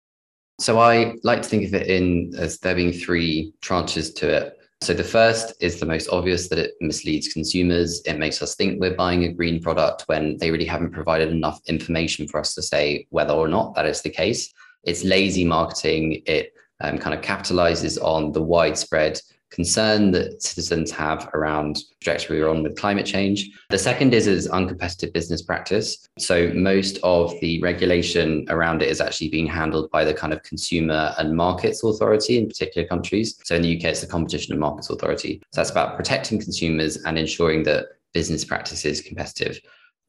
So 0.59 0.79
I 0.79 1.15
like 1.23 1.43
to 1.43 1.49
think 1.49 1.67
of 1.67 1.75
it 1.75 1.87
in 1.87 2.33
as 2.37 2.59
there 2.59 2.75
being 2.75 2.93
three 2.93 3.55
tranches 3.63 4.15
to 4.17 4.29
it. 4.29 4.57
So 4.83 4.95
the 4.95 5.05
first 5.05 5.55
is 5.61 5.79
the 5.79 5.87
most 5.87 6.09
obvious 6.09 6.49
that 6.49 6.59
it 6.59 6.73
misleads 6.81 7.33
consumers. 7.33 8.03
It 8.07 8.19
makes 8.19 8.43
us 8.43 8.57
think 8.57 8.81
we're 8.81 8.97
buying 8.97 9.25
a 9.25 9.33
green 9.33 9.61
product 9.61 10.05
when 10.07 10.39
they 10.39 10.51
really 10.51 10.65
haven't 10.65 10.93
provided 10.93 11.29
enough 11.29 11.61
information 11.67 12.27
for 12.27 12.41
us 12.41 12.55
to 12.55 12.63
say 12.63 13.07
whether 13.11 13.35
or 13.35 13.47
not 13.47 13.75
that 13.75 13.87
is 13.87 14.01
the 14.03 14.11
case. 14.11 14.53
It's 14.85 15.05
lazy 15.05 15.45
marketing. 15.45 16.23
It 16.27 16.53
um, 16.81 16.99
kind 16.99 17.15
of 17.15 17.23
capitalizes 17.23 18.03
on 18.03 18.33
the 18.33 18.43
widespread 18.43 19.21
concern 19.51 20.13
that 20.13 20.41
citizens 20.43 20.91
have 20.93 21.29
around 21.35 21.77
the 21.77 21.83
trajectory 22.01 22.41
we're 22.41 22.49
on 22.49 22.63
with 22.63 22.77
climate 22.77 23.05
change. 23.05 23.51
The 23.69 23.79
second 23.79 24.15
is 24.15 24.27
is 24.27 24.49
uncompetitive 24.49 25.13
business 25.13 25.43
practice. 25.43 26.09
So 26.19 26.53
most 26.55 26.99
of 27.03 27.35
the 27.41 27.61
regulation 27.61 28.47
around 28.49 28.83
it 28.83 28.89
is 28.89 29.01
actually 29.01 29.29
being 29.29 29.47
handled 29.47 29.91
by 29.91 30.05
the 30.05 30.15
kind 30.15 30.33
of 30.33 30.43
consumer 30.45 31.15
and 31.19 31.37
markets 31.37 31.83
authority 31.83 32.39
in 32.39 32.47
particular 32.49 32.87
countries. 32.87 33.41
So 33.45 33.57
in 33.57 33.63
the 33.63 33.77
UK, 33.77 33.85
it's 33.87 34.01
the 34.01 34.07
Competition 34.07 34.53
and 34.53 34.61
Markets 34.61 34.91
Authority. 34.91 35.43
So 35.51 35.61
that's 35.61 35.71
about 35.71 35.97
protecting 35.97 36.41
consumers 36.41 36.99
and 37.05 37.19
ensuring 37.19 37.65
that 37.65 37.87
business 38.13 38.45
practice 38.45 38.85
is 38.85 39.01
competitive. 39.01 39.61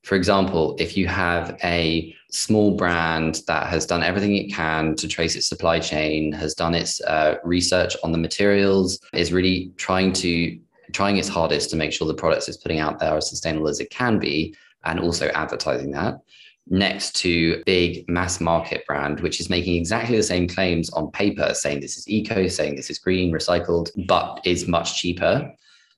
For 0.03 0.15
example, 0.15 0.75
if 0.79 0.97
you 0.97 1.07
have 1.07 1.57
a 1.63 2.15
small 2.31 2.75
brand 2.75 3.41
that 3.47 3.67
has 3.67 3.85
done 3.85 4.01
everything 4.03 4.35
it 4.35 4.51
can 4.51 4.95
to 4.95 5.07
trace 5.07 5.35
its 5.35 5.47
supply 5.47 5.79
chain, 5.79 6.31
has 6.31 6.53
done 6.55 6.73
its 6.73 7.01
uh, 7.01 7.35
research 7.43 7.95
on 8.03 8.11
the 8.11 8.17
materials, 8.17 8.99
is 9.13 9.31
really 9.31 9.71
trying 9.77 10.11
to 10.13 10.59
trying 10.91 11.17
its 11.17 11.29
hardest 11.29 11.69
to 11.69 11.77
make 11.77 11.93
sure 11.93 12.07
the 12.07 12.13
products 12.13 12.47
it's 12.49 12.57
putting 12.57 12.79
out 12.79 12.99
there 12.99 13.11
are 13.11 13.17
as 13.17 13.29
sustainable 13.29 13.69
as 13.69 13.79
it 13.79 13.89
can 13.89 14.19
be, 14.19 14.55
and 14.83 14.99
also 14.99 15.27
advertising 15.29 15.91
that. 15.91 16.15
next 16.67 17.15
to 17.17 17.61
big 17.65 18.07
mass 18.07 18.39
market 18.39 18.85
brand, 18.85 19.19
which 19.21 19.39
is 19.39 19.49
making 19.49 19.75
exactly 19.75 20.15
the 20.15 20.23
same 20.23 20.47
claims 20.47 20.89
on 20.91 21.11
paper, 21.11 21.53
saying 21.53 21.79
this 21.79 21.97
is 21.97 22.07
eco, 22.07 22.47
saying 22.47 22.75
this 22.75 22.89
is 22.89 22.99
green, 22.99 23.31
recycled, 23.31 23.89
but 24.07 24.39
is 24.45 24.67
much 24.67 24.95
cheaper, 24.95 25.51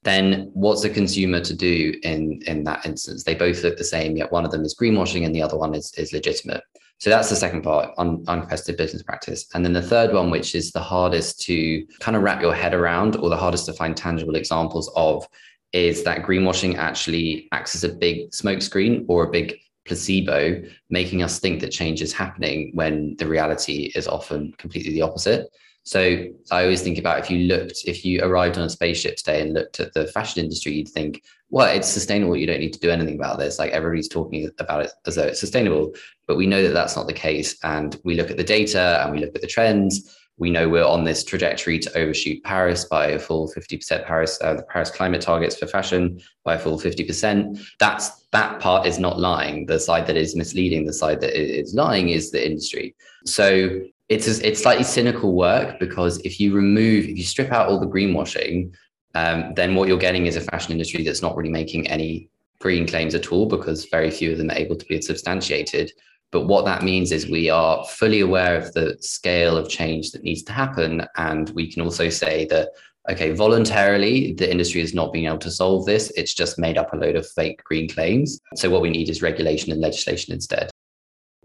then 0.04 0.50
what's 0.54 0.82
the 0.82 0.89
consumer 0.89 1.39
to 1.42 1.54
do 1.54 1.94
in, 2.04 2.42
in 2.46 2.63
that 2.66 2.86
instance? 2.86 3.24
They 3.24 3.36
both 3.36 3.63
look 3.63 3.78
the 3.78 3.84
same, 3.84 4.18
yet 4.18 4.32
one 4.32 4.46
of 4.46 4.52
them 4.52 4.63
is 4.63 4.76
greenwashing 4.76 5.26
and 5.26 5.34
the 5.34 5.42
other 5.42 5.58
one 5.58 5.74
is, 5.74 5.94
is 5.96 6.13
legitimate. 6.13 6.63
So 7.00 7.10
that's 7.10 7.30
the 7.30 7.36
second 7.36 7.63
part, 7.63 7.92
un- 7.98 8.24
uncompetitive 8.26 8.78
business 8.78 9.04
practice. 9.04 9.48
And 9.54 9.66
then 9.66 9.74
the 9.74 9.82
third 9.82 10.13
one, 10.13 10.30
which 10.30 10.56
is 10.56 10.72
the 10.72 10.80
hardest 10.80 11.42
to 11.42 11.86
kind 12.00 12.16
of 12.16 12.24
wrap 12.24 12.42
your 12.42 12.54
head 12.54 12.74
around 12.74 13.16
or 13.18 13.30
the 13.30 13.38
hardest 13.38 13.66
to 13.66 13.74
find 13.74 13.98
tangible 13.98 14.36
examples 14.36 14.92
of, 14.96 15.28
is 15.74 16.04
that 16.04 16.24
greenwashing 16.24 16.78
actually 16.78 17.50
acts 17.52 17.76
as 17.76 17.84
a 17.84 17.89
big 17.89 18.30
smokescreen 18.32 19.06
or 19.08 19.24
a 19.24 19.32
big 19.32 19.56
placebo, 19.86 20.62
making 20.89 21.24
us 21.24 21.39
think 21.39 21.60
that 21.60 21.72
change 21.72 22.02
is 22.02 22.13
happening 22.13 22.72
when 22.74 23.16
the 23.18 23.28
reality 23.28 23.92
is 23.96 24.08
often 24.08 24.54
completely 24.58 24.94
the 24.94 25.02
opposite. 25.02 25.48
So 25.84 26.26
I 26.50 26.63
always 26.63 26.82
think 26.82 26.98
about 26.98 27.19
if 27.19 27.30
you 27.30 27.39
looked, 27.48 27.84
if 27.86 28.06
you 28.06 28.22
arrived 28.24 28.58
on 28.58 28.63
a 28.63 28.69
spaceship 28.69 29.17
today 29.17 29.41
and 29.41 29.54
looked 29.54 29.80
at 29.82 29.93
the 29.93 30.08
fashion 30.08 30.43
industry, 30.43 30.74
you'd 30.74 30.89
think, 30.89 31.24
well, 31.50 31.67
it's 31.67 31.89
sustainable. 31.89 32.38
You 32.38 32.48
don't 32.48 32.62
need 32.62 32.74
to 32.74 32.80
do 32.80 32.89
anything 32.89 33.15
about 33.15 33.38
this. 33.38 33.60
Like 33.60 33.72
everybody's 33.72 34.08
talking 34.08 34.50
about 34.60 34.86
it 34.86 34.91
as 35.06 35.15
though 35.15 35.26
it's 35.26 35.41
sustainable. 35.41 35.93
But 36.26 36.38
we 36.38 36.48
know 36.48 36.63
that 36.63 36.74
that's 36.74 36.96
not 36.96 37.08
the 37.08 37.13
case. 37.13 37.58
And 37.63 38.00
we 38.06 38.15
look 38.15 38.32
at 38.32 38.38
the 38.38 38.43
data 38.43 39.02
and 39.04 39.12
we 39.12 39.19
look 39.19 39.36
at 39.36 39.41
the 39.41 39.48
trends. 39.48 40.17
We 40.38 40.50
know 40.50 40.67
we're 40.67 40.86
on 40.86 41.04
this 41.04 41.24
trajectory 41.24 41.78
to 41.80 41.98
overshoot 41.98 42.43
Paris 42.43 42.86
by 42.86 43.08
a 43.08 43.19
full 43.19 43.52
50% 43.52 44.06
Paris, 44.06 44.39
uh, 44.41 44.56
the 44.56 44.63
Paris 44.63 44.89
climate 44.89 45.22
targets 45.22 45.58
for 45.58 45.67
fashion 45.67 46.19
by 46.43 46.56
a 46.56 46.60
full 46.60 46.80
50%. 46.80 47.62
That's 47.80 48.26
that 48.32 48.60
part 48.60 48.88
is 48.88 48.98
not 48.98 49.19
lying. 49.19 49.67
The 49.67 49.80
side 49.80 50.08
that 50.08 50.17
is 50.17 50.36
misleading, 50.36 50.86
the 50.86 50.93
side 50.93 51.22
that 51.22 51.39
is 51.39 51.76
lying 51.76 52.10
is 52.10 52.32
the 52.32 52.43
industry. 52.43 52.96
So 53.26 53.82
it's 54.13 54.28
it's 54.28 54.62
slightly 54.62 54.84
cynical 54.84 55.34
work 55.34 55.80
because 55.80 56.19
if 56.19 56.39
you 56.39 56.54
remove 56.54 57.06
if 57.06 57.17
you 57.17 57.23
strip 57.23 57.52
out 57.52 57.67
all 57.67 57.80
the 57.80 57.88
greenwashing 57.88 58.71
um, 59.15 59.54
then 59.56 59.76
what 59.76 59.88
you're 59.88 59.97
getting 59.97 60.26
is 60.26 60.36
a 60.36 60.41
fashion 60.41 60.71
industry 60.71 61.04
that's 61.04 61.21
not 61.21 61.36
really 61.36 61.49
making 61.49 61.88
any 61.88 62.30
green 62.60 62.88
claims 62.88 63.13
at 63.13 63.32
all 63.32 63.45
because 63.45 63.86
very 63.86 64.10
few 64.10 64.32
of 64.32 64.38
them 64.38 64.49
are 64.49 64.58
able 64.58 64.76
to 64.76 64.86
be 64.86 65.02
substantiated. 65.02 65.91
But 66.32 66.47
what 66.47 66.65
that 66.65 66.82
means 66.82 67.12
is 67.12 67.30
we 67.30 67.49
are 67.49 67.86
fully 67.86 68.21
aware 68.21 68.58
of 68.58 68.73
the 68.73 68.97
scale 69.02 69.56
of 69.58 69.69
change 69.69 70.12
that 70.12 70.23
needs 70.23 70.41
to 70.43 70.54
happen. 70.54 71.06
And 71.15 71.49
we 71.52 71.71
can 71.71 71.84
also 71.84 72.10
say 72.10 72.45
that 72.45 72.69
okay 73.10 73.32
voluntarily 73.32 74.34
the 74.34 74.49
industry 74.49 74.80
is 74.80 74.93
not 74.93 75.12
being 75.12 75.28
able 75.28 75.38
to 75.39 75.52
solve 75.52 75.86
this. 75.86 76.10
It's 76.15 76.34
just 76.34 76.58
made 76.58 76.78
up 76.78 76.93
a 76.93 76.97
load 76.97 77.15
of 77.15 77.30
fake 77.30 77.63
green 77.63 77.88
claims. 77.88 78.39
So 78.56 78.69
what 78.69 78.82
we 78.82 78.89
need 78.89 79.10
is 79.10 79.21
regulation 79.21 79.71
and 79.71 79.82
legislation 79.82 80.34
instead 80.34 80.71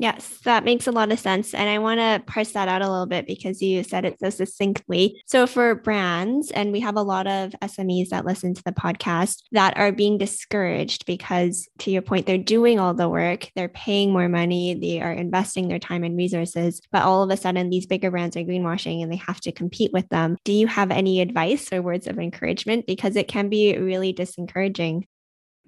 Yes, 0.00 0.38
that 0.44 0.64
makes 0.64 0.87
a 0.87 0.92
lot 0.92 1.11
of 1.11 1.18
sense. 1.18 1.52
And 1.52 1.68
I 1.68 1.78
want 1.80 1.98
to 1.98 2.22
parse 2.24 2.52
that 2.52 2.68
out 2.68 2.82
a 2.82 2.88
little 2.88 3.06
bit 3.06 3.26
because 3.26 3.61
you 3.61 3.82
said 3.82 4.04
it 4.04 4.20
so 4.20 4.30
succinctly. 4.30 5.20
So, 5.26 5.44
for 5.48 5.74
brands, 5.74 6.52
and 6.52 6.70
we 6.70 6.78
have 6.80 6.94
a 6.94 7.02
lot 7.02 7.26
of 7.26 7.52
SMEs 7.61 8.11
that 8.11 8.24
listen 8.24 8.54
to 8.54 8.62
the 8.62 8.70
podcast 8.70 9.42
that 9.50 9.76
are 9.76 9.90
being 9.90 10.16
discouraged 10.16 11.04
because, 11.04 11.68
to 11.78 11.90
your 11.90 12.02
point, 12.02 12.26
they're 12.26 12.38
doing 12.38 12.78
all 12.78 12.94
the 12.94 13.08
work, 13.08 13.50
they're 13.56 13.68
paying 13.68 14.12
more 14.12 14.28
money, 14.28 14.74
they 14.74 15.00
are 15.00 15.12
investing 15.12 15.66
their 15.66 15.80
time 15.80 16.04
and 16.04 16.16
resources, 16.16 16.80
but 16.92 17.02
all 17.02 17.24
of 17.24 17.30
a 17.30 17.37
sudden, 17.37 17.68
these 17.68 17.87
bigger 17.87 18.12
brands 18.12 18.37
are 18.37 18.44
greenwashing 18.44 19.02
and 19.02 19.12
they 19.12 19.16
have 19.16 19.40
to 19.40 19.52
compete 19.52 19.92
with 19.92 20.08
them. 20.11 20.37
Do 20.44 20.52
you 20.52 20.68
have 20.68 20.92
any 20.92 21.20
advice 21.20 21.72
or 21.72 21.82
words 21.82 22.06
of 22.06 22.20
encouragement? 22.20 22.87
Because 22.87 23.16
it 23.16 23.26
can 23.26 23.48
be 23.48 23.76
really 23.76 24.14
disencouraging. 24.14 25.06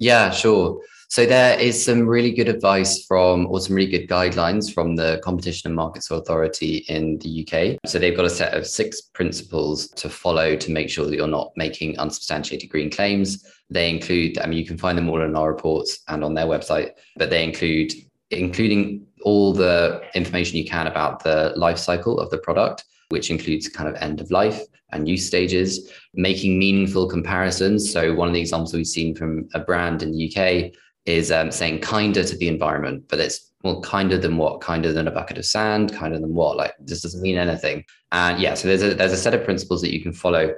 Yeah, 0.01 0.31
sure. 0.31 0.81
So 1.11 1.27
there 1.27 1.59
is 1.59 1.85
some 1.85 2.07
really 2.07 2.33
good 2.33 2.49
advice 2.49 3.05
from, 3.05 3.47
or 3.49 3.61
some 3.61 3.77
really 3.77 3.91
good 3.91 4.09
guidelines 4.09 4.73
from 4.73 4.97
the 4.97 5.21
Competition 5.23 5.69
and 5.69 5.77
Markets 5.77 6.11
Authority 6.11 6.85
in 6.89 7.19
the 7.19 7.47
UK. 7.47 7.79
So 7.85 7.99
they've 7.99 8.17
got 8.17 8.25
a 8.25 8.31
set 8.31 8.55
of 8.55 8.67
six 8.67 9.03
principles 9.03 9.89
to 9.89 10.09
follow 10.09 10.57
to 10.57 10.71
make 10.71 10.89
sure 10.89 11.05
that 11.05 11.15
you're 11.15 11.27
not 11.27 11.53
making 11.55 11.99
unsubstantiated 11.99 12.71
green 12.71 12.91
claims. 12.91 13.45
They 13.69 13.91
include, 13.91 14.39
I 14.39 14.47
mean, 14.47 14.59
you 14.59 14.65
can 14.65 14.79
find 14.79 14.97
them 14.97 15.09
all 15.11 15.21
in 15.21 15.37
our 15.37 15.53
reports 15.53 15.99
and 16.09 16.25
on 16.25 16.33
their 16.33 16.47
website, 16.47 16.93
but 17.17 17.29
they 17.29 17.45
include 17.45 17.93
including 18.31 19.07
all 19.23 19.53
the 19.53 20.01
information 20.15 20.57
you 20.57 20.65
can 20.65 20.87
about 20.87 21.23
the 21.25 21.53
life 21.57 21.79
cycle 21.79 22.21
of 22.21 22.31
the 22.31 22.39
product, 22.39 22.85
which 23.11 23.31
includes 23.31 23.69
kind 23.69 23.89
of 23.89 23.95
end 23.97 24.21
of 24.21 24.31
life 24.31 24.61
and 24.93 25.09
use 25.09 25.27
stages, 25.27 25.93
making 26.15 26.59
meaningful 26.59 27.09
comparisons. 27.09 27.93
So, 27.93 28.15
one 28.15 28.29
of 28.29 28.35
the 28.35 28.41
examples 28.41 28.73
we've 28.73 28.87
seen 28.87 29.15
from 29.15 29.49
a 29.55 29.61
brand 29.61 30.03
in 30.03 30.13
the 30.13 30.29
UK 30.29 30.73
is 31.07 31.31
um, 31.31 31.51
saying 31.51 31.81
kinder 31.81 32.25
to 32.25 32.37
the 32.37 32.49
environment, 32.49 33.05
but 33.09 33.21
it's 33.21 33.51
well, 33.63 33.83
kinder 33.83 34.17
than 34.17 34.39
what? 34.39 34.63
Kinder 34.63 34.93
than 34.93 35.07
a 35.07 35.11
bucket 35.11 35.37
of 35.37 35.45
sand? 35.45 35.93
Kinder 35.93 36.19
than 36.19 36.35
what? 36.35 36.57
Like, 36.57 36.73
this 36.81 37.03
doesn't 37.03 37.21
mean 37.21 37.37
anything. 37.37 37.85
And 38.11 38.41
yeah, 38.41 38.55
so 38.55 38.69
there's 38.69 38.83
a 38.83 38.95
there's 38.95 39.13
a 39.13 39.19
set 39.19 39.35
of 39.35 39.45
principles 39.45 39.83
that 39.83 39.93
you 39.93 40.03
can 40.03 40.13
follow. 40.13 40.55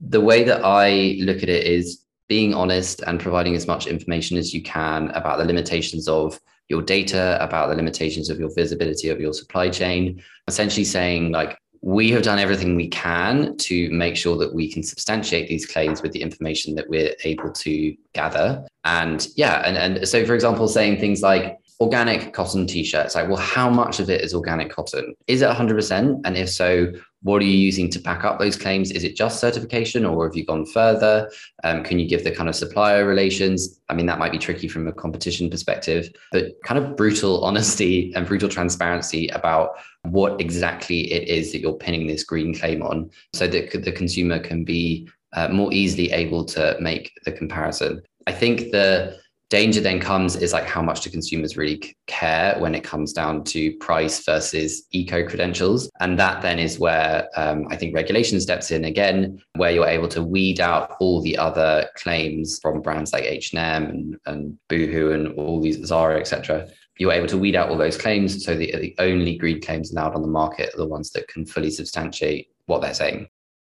The 0.00 0.20
way 0.20 0.42
that 0.44 0.62
I 0.64 1.18
look 1.20 1.42
at 1.42 1.48
it 1.48 1.66
is 1.66 2.04
being 2.28 2.54
honest 2.54 3.02
and 3.06 3.20
providing 3.20 3.54
as 3.54 3.66
much 3.66 3.86
information 3.86 4.36
as 4.36 4.54
you 4.54 4.62
can 4.62 5.10
about 5.10 5.38
the 5.38 5.44
limitations 5.44 6.08
of 6.08 6.40
your 6.68 6.80
data, 6.80 7.36
about 7.40 7.68
the 7.68 7.74
limitations 7.74 8.30
of 8.30 8.38
your 8.38 8.52
visibility 8.54 9.08
of 9.08 9.20
your 9.20 9.32
supply 9.32 9.68
chain. 9.68 10.22
Essentially 10.48 10.84
saying 10.84 11.32
like 11.32 11.58
we 11.82 12.10
have 12.10 12.22
done 12.22 12.38
everything 12.38 12.76
we 12.76 12.88
can 12.88 13.56
to 13.56 13.90
make 13.90 14.16
sure 14.16 14.36
that 14.36 14.54
we 14.54 14.70
can 14.70 14.82
substantiate 14.82 15.48
these 15.48 15.64
claims 15.64 16.02
with 16.02 16.12
the 16.12 16.20
information 16.20 16.74
that 16.74 16.88
we're 16.88 17.14
able 17.24 17.50
to 17.50 17.96
gather. 18.12 18.66
And 18.84 19.26
yeah, 19.36 19.62
and, 19.66 19.76
and 19.76 20.06
so 20.06 20.26
for 20.26 20.34
example, 20.34 20.68
saying 20.68 21.00
things 21.00 21.22
like 21.22 21.58
organic 21.80 22.34
cotton 22.34 22.66
t-shirts, 22.66 23.14
like, 23.14 23.28
well, 23.28 23.38
how 23.38 23.70
much 23.70 24.00
of 24.00 24.10
it 24.10 24.20
is 24.20 24.34
organic 24.34 24.70
cotton? 24.70 25.14
Is 25.26 25.40
it 25.40 25.48
100%? 25.48 26.20
And 26.26 26.36
if 26.36 26.50
so, 26.50 26.92
what 27.22 27.40
are 27.40 27.46
you 27.46 27.56
using 27.56 27.90
to 27.90 27.98
back 27.98 28.24
up 28.24 28.38
those 28.38 28.56
claims? 28.56 28.90
Is 28.90 29.04
it 29.04 29.16
just 29.16 29.40
certification 29.40 30.04
or 30.04 30.26
have 30.26 30.36
you 30.36 30.44
gone 30.44 30.66
further? 30.66 31.30
Um, 31.64 31.82
can 31.82 31.98
you 31.98 32.06
give 32.06 32.24
the 32.24 32.30
kind 32.30 32.48
of 32.48 32.54
supplier 32.54 33.06
relations? 33.06 33.80
I 33.88 33.94
mean, 33.94 34.06
that 34.06 34.18
might 34.18 34.32
be 34.32 34.38
tricky 34.38 34.68
from 34.68 34.86
a 34.86 34.92
competition 34.92 35.48
perspective, 35.48 36.10
but 36.32 36.52
kind 36.64 36.82
of 36.82 36.96
brutal 36.96 37.42
honesty 37.44 38.12
and 38.14 38.26
brutal 38.26 38.48
transparency 38.48 39.28
about 39.28 39.70
what 40.04 40.40
exactly 40.40 41.12
it 41.12 41.28
is 41.28 41.52
that 41.52 41.60
you're 41.60 41.74
pinning 41.74 42.06
this 42.06 42.24
green 42.24 42.54
claim 42.54 42.82
on 42.82 43.10
so 43.34 43.46
that 43.46 43.70
the 43.84 43.92
consumer 43.92 44.38
can 44.38 44.64
be 44.64 45.08
uh, 45.34 45.48
more 45.48 45.72
easily 45.72 46.10
able 46.10 46.44
to 46.44 46.76
make 46.80 47.12
the 47.24 47.32
comparison. 47.32 48.02
I 48.26 48.32
think 48.32 48.70
the 48.72 49.18
danger 49.50 49.80
then 49.80 49.98
comes 49.98 50.36
is 50.36 50.52
like 50.52 50.64
how 50.64 50.80
much 50.80 51.00
do 51.00 51.10
consumers 51.10 51.56
really 51.56 51.82
care 52.06 52.56
when 52.60 52.74
it 52.74 52.84
comes 52.84 53.12
down 53.12 53.42
to 53.42 53.76
price 53.78 54.24
versus 54.24 54.86
eco 54.92 55.26
credentials 55.26 55.90
and 55.98 56.18
that 56.18 56.40
then 56.40 56.58
is 56.60 56.78
where 56.78 57.28
um, 57.36 57.66
i 57.68 57.76
think 57.76 57.92
regulation 57.94 58.40
steps 58.40 58.70
in 58.70 58.84
again 58.84 59.42
where 59.56 59.72
you're 59.72 59.88
able 59.88 60.06
to 60.06 60.22
weed 60.22 60.60
out 60.60 60.94
all 61.00 61.20
the 61.20 61.36
other 61.36 61.84
claims 61.96 62.60
from 62.62 62.80
brands 62.80 63.12
like 63.12 63.24
h&m 63.24 63.84
and, 63.86 64.16
and 64.26 64.56
boohoo 64.68 65.10
and 65.10 65.36
all 65.36 65.60
these 65.60 65.84
zara 65.84 66.18
etc 66.18 66.68
you're 67.00 67.10
able 67.10 67.26
to 67.26 67.38
weed 67.38 67.56
out 67.56 67.68
all 67.68 67.76
those 67.76 67.96
claims 67.96 68.44
so 68.44 68.54
the, 68.54 68.70
the 68.76 68.94
only 68.98 69.36
green 69.36 69.60
claims 69.60 69.90
allowed 69.90 70.14
on 70.14 70.22
the 70.22 70.28
market 70.28 70.72
are 70.74 70.78
the 70.78 70.86
ones 70.86 71.10
that 71.10 71.26
can 71.26 71.44
fully 71.44 71.70
substantiate 71.70 72.48
what 72.66 72.80
they're 72.80 72.94
saying 72.94 73.26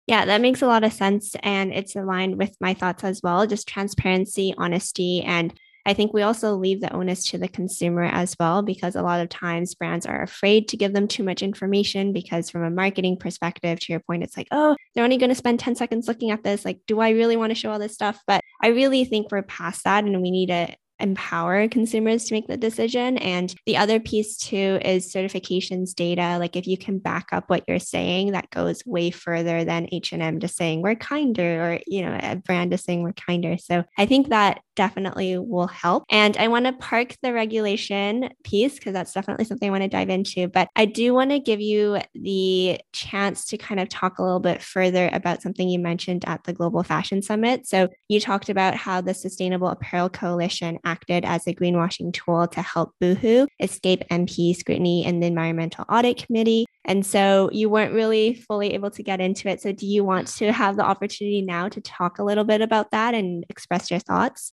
yeah, 0.07 0.25
that 0.25 0.41
makes 0.41 0.63
a 0.63 0.67
lot 0.67 0.85
of 0.85 0.93
sense. 0.93 1.37
And 1.43 1.73
it's 1.73 1.95
aligned 1.95 2.37
with 2.37 2.57
my 2.61 2.75
thoughts 2.75 3.05
as 3.05 3.21
well 3.23 3.47
just 3.47 3.69
transparency, 3.69 4.55
honesty. 4.59 5.23
And 5.23 5.55
I 5.85 5.95
think 5.95 6.13
we 6.13 6.23
also 6.23 6.55
leave 6.55 6.81
the 6.81 6.93
onus 6.93 7.27
to 7.27 7.39
the 7.39 7.49
consumer 7.49 8.05
as 8.05 8.37
well, 8.39 8.63
because 8.63 8.95
a 8.95 9.03
lot 9.03 9.21
of 9.21 9.29
times 9.29 9.75
brands 9.75 10.07
are 10.07 10.23
afraid 10.23 10.69
to 10.69 10.77
give 10.77 10.93
them 10.93 11.09
too 11.09 11.25
much 11.25 11.43
information. 11.43 12.13
Because 12.13 12.51
from 12.51 12.63
a 12.63 12.71
marketing 12.71 13.17
perspective, 13.17 13.81
to 13.81 13.93
your 13.93 14.01
point, 14.01 14.23
it's 14.23 14.37
like, 14.37 14.49
oh, 14.51 14.77
they're 14.95 15.05
only 15.05 15.19
going 15.19 15.31
to 15.31 15.35
spend 15.35 15.61
10 15.61 15.75
seconds 15.75 16.07
looking 16.07 16.31
at 16.31 16.45
this. 16.45 16.65
Like, 16.65 16.81
do 16.87 17.01
I 17.01 17.11
really 17.11 17.37
want 17.37 17.51
to 17.51 17.57
show 17.57 17.71
all 17.71 17.81
this 17.81 17.95
stuff? 17.95 18.21
But 18.27 18.43
I 18.63 18.69
really 18.69 19.05
think 19.05 19.31
we're 19.31 19.43
past 19.43 19.85
that 19.85 20.05
and 20.05 20.23
we 20.23 20.31
need 20.31 20.49
to 20.49 20.75
empower 21.03 21.69
consumers 21.69 22.25
to 22.25 22.35
make 22.35 22.47
the 22.47 22.57
decision. 22.57 23.19
And 23.19 23.55
the 23.67 23.77
other 23.77 24.01
piece 24.01 24.37
too 24.37 24.79
is 24.83 25.13
certifications 25.13 25.95
data. 25.95 26.39
Like 26.39 26.57
if 26.57 26.67
you 26.67 26.79
can 26.79 26.99
back 26.99 27.29
up 27.33 27.51
what 27.51 27.65
you're 27.69 27.79
saying, 27.79 28.33
that 28.33 28.51
goes 28.51 28.85
way 28.87 29.11
further 29.11 29.65
than 29.65 29.89
H&M 29.93 30.41
just 30.41 30.57
saying 30.57 30.81
we're 30.83 30.95
kinder 30.95 31.73
or, 31.73 31.81
you 31.87 32.03
know, 32.03 32.19
a 32.23 32.37
brand 32.37 32.73
is 32.73 32.83
saying 32.83 33.03
we're 33.03 33.13
kinder. 33.13 33.57
So 33.59 33.85
I 33.99 34.07
think 34.07 34.29
that 34.29 34.63
definitely 34.75 35.39
will 35.39 35.67
help. 35.67 36.05
And 36.11 36.37
I 36.37 36.49
want 36.49 36.67
to 36.67 36.73
park 36.73 37.17
the 37.23 37.33
regulation 37.33 38.31
piece 38.45 38.75
because 38.75 38.93
that's 38.93 39.13
definitely 39.13 39.45
something 39.45 39.69
I 39.69 39.71
want 39.71 39.83
to 39.83 39.89
dive 39.89 40.11
into. 40.11 40.49
But 40.49 40.69
I 40.77 40.85
do 40.85 41.15
want 41.15 41.31
to 41.31 41.39
give 41.39 41.61
you 41.61 41.99
the 42.15 42.81
chance 42.93 43.45
to 43.47 43.59
kind 43.59 43.81
of 43.81 43.89
talk 43.89 44.19
a 44.19 44.23
little 44.23 44.41
bit 44.41 44.63
further 44.63 45.11
about 45.13 45.43
something 45.43 45.69
you 45.69 45.79
mentioned 45.79 46.25
at 46.27 46.45
the 46.45 46.53
Global 46.53 46.83
Fashion 46.83 47.23
Summit. 47.23 47.67
So 47.67 47.89
you 48.09 48.21
talked 48.21 48.49
about 48.49 48.75
how 48.75 49.01
the 49.01 49.15
Sustainable 49.15 49.69
Apparel 49.69 50.09
Coalition 50.09 50.79
acted 50.85 51.25
as 51.25 51.47
a 51.47 51.55
greenwashing 51.55 52.13
tool 52.13 52.47
to 52.49 52.63
help 52.63 52.95
Boohoo 53.01 53.47
escape 53.61 54.03
MP 54.11 54.57
scrutiny 54.57 55.05
in 55.05 55.21
the 55.21 55.27
Environmental 55.27 55.85
Audit 55.89 56.25
Committee. 56.25 56.67
And 56.85 57.07
so 57.07 57.49
you 57.53 57.69
weren't 57.69 57.95
really 57.95 58.35
fully 58.35 58.75
able 58.75 58.91
to 58.91 59.03
get 59.03 59.21
into 59.21 59.49
it. 59.49 59.61
So, 59.61 59.73
do 59.73 59.87
you 59.87 60.03
want 60.05 60.27
to 60.29 60.53
have 60.53 60.77
the 60.77 60.85
opportunity 60.85 61.43
now 61.43 61.69
to 61.69 61.81
talk 61.81 62.19
a 62.19 62.25
little 62.25 62.45
bit 62.45 62.61
about 62.61 62.91
that 62.91 63.15
and 63.15 63.45
express 63.49 63.91
your 63.91 64.01
thoughts? 64.01 64.53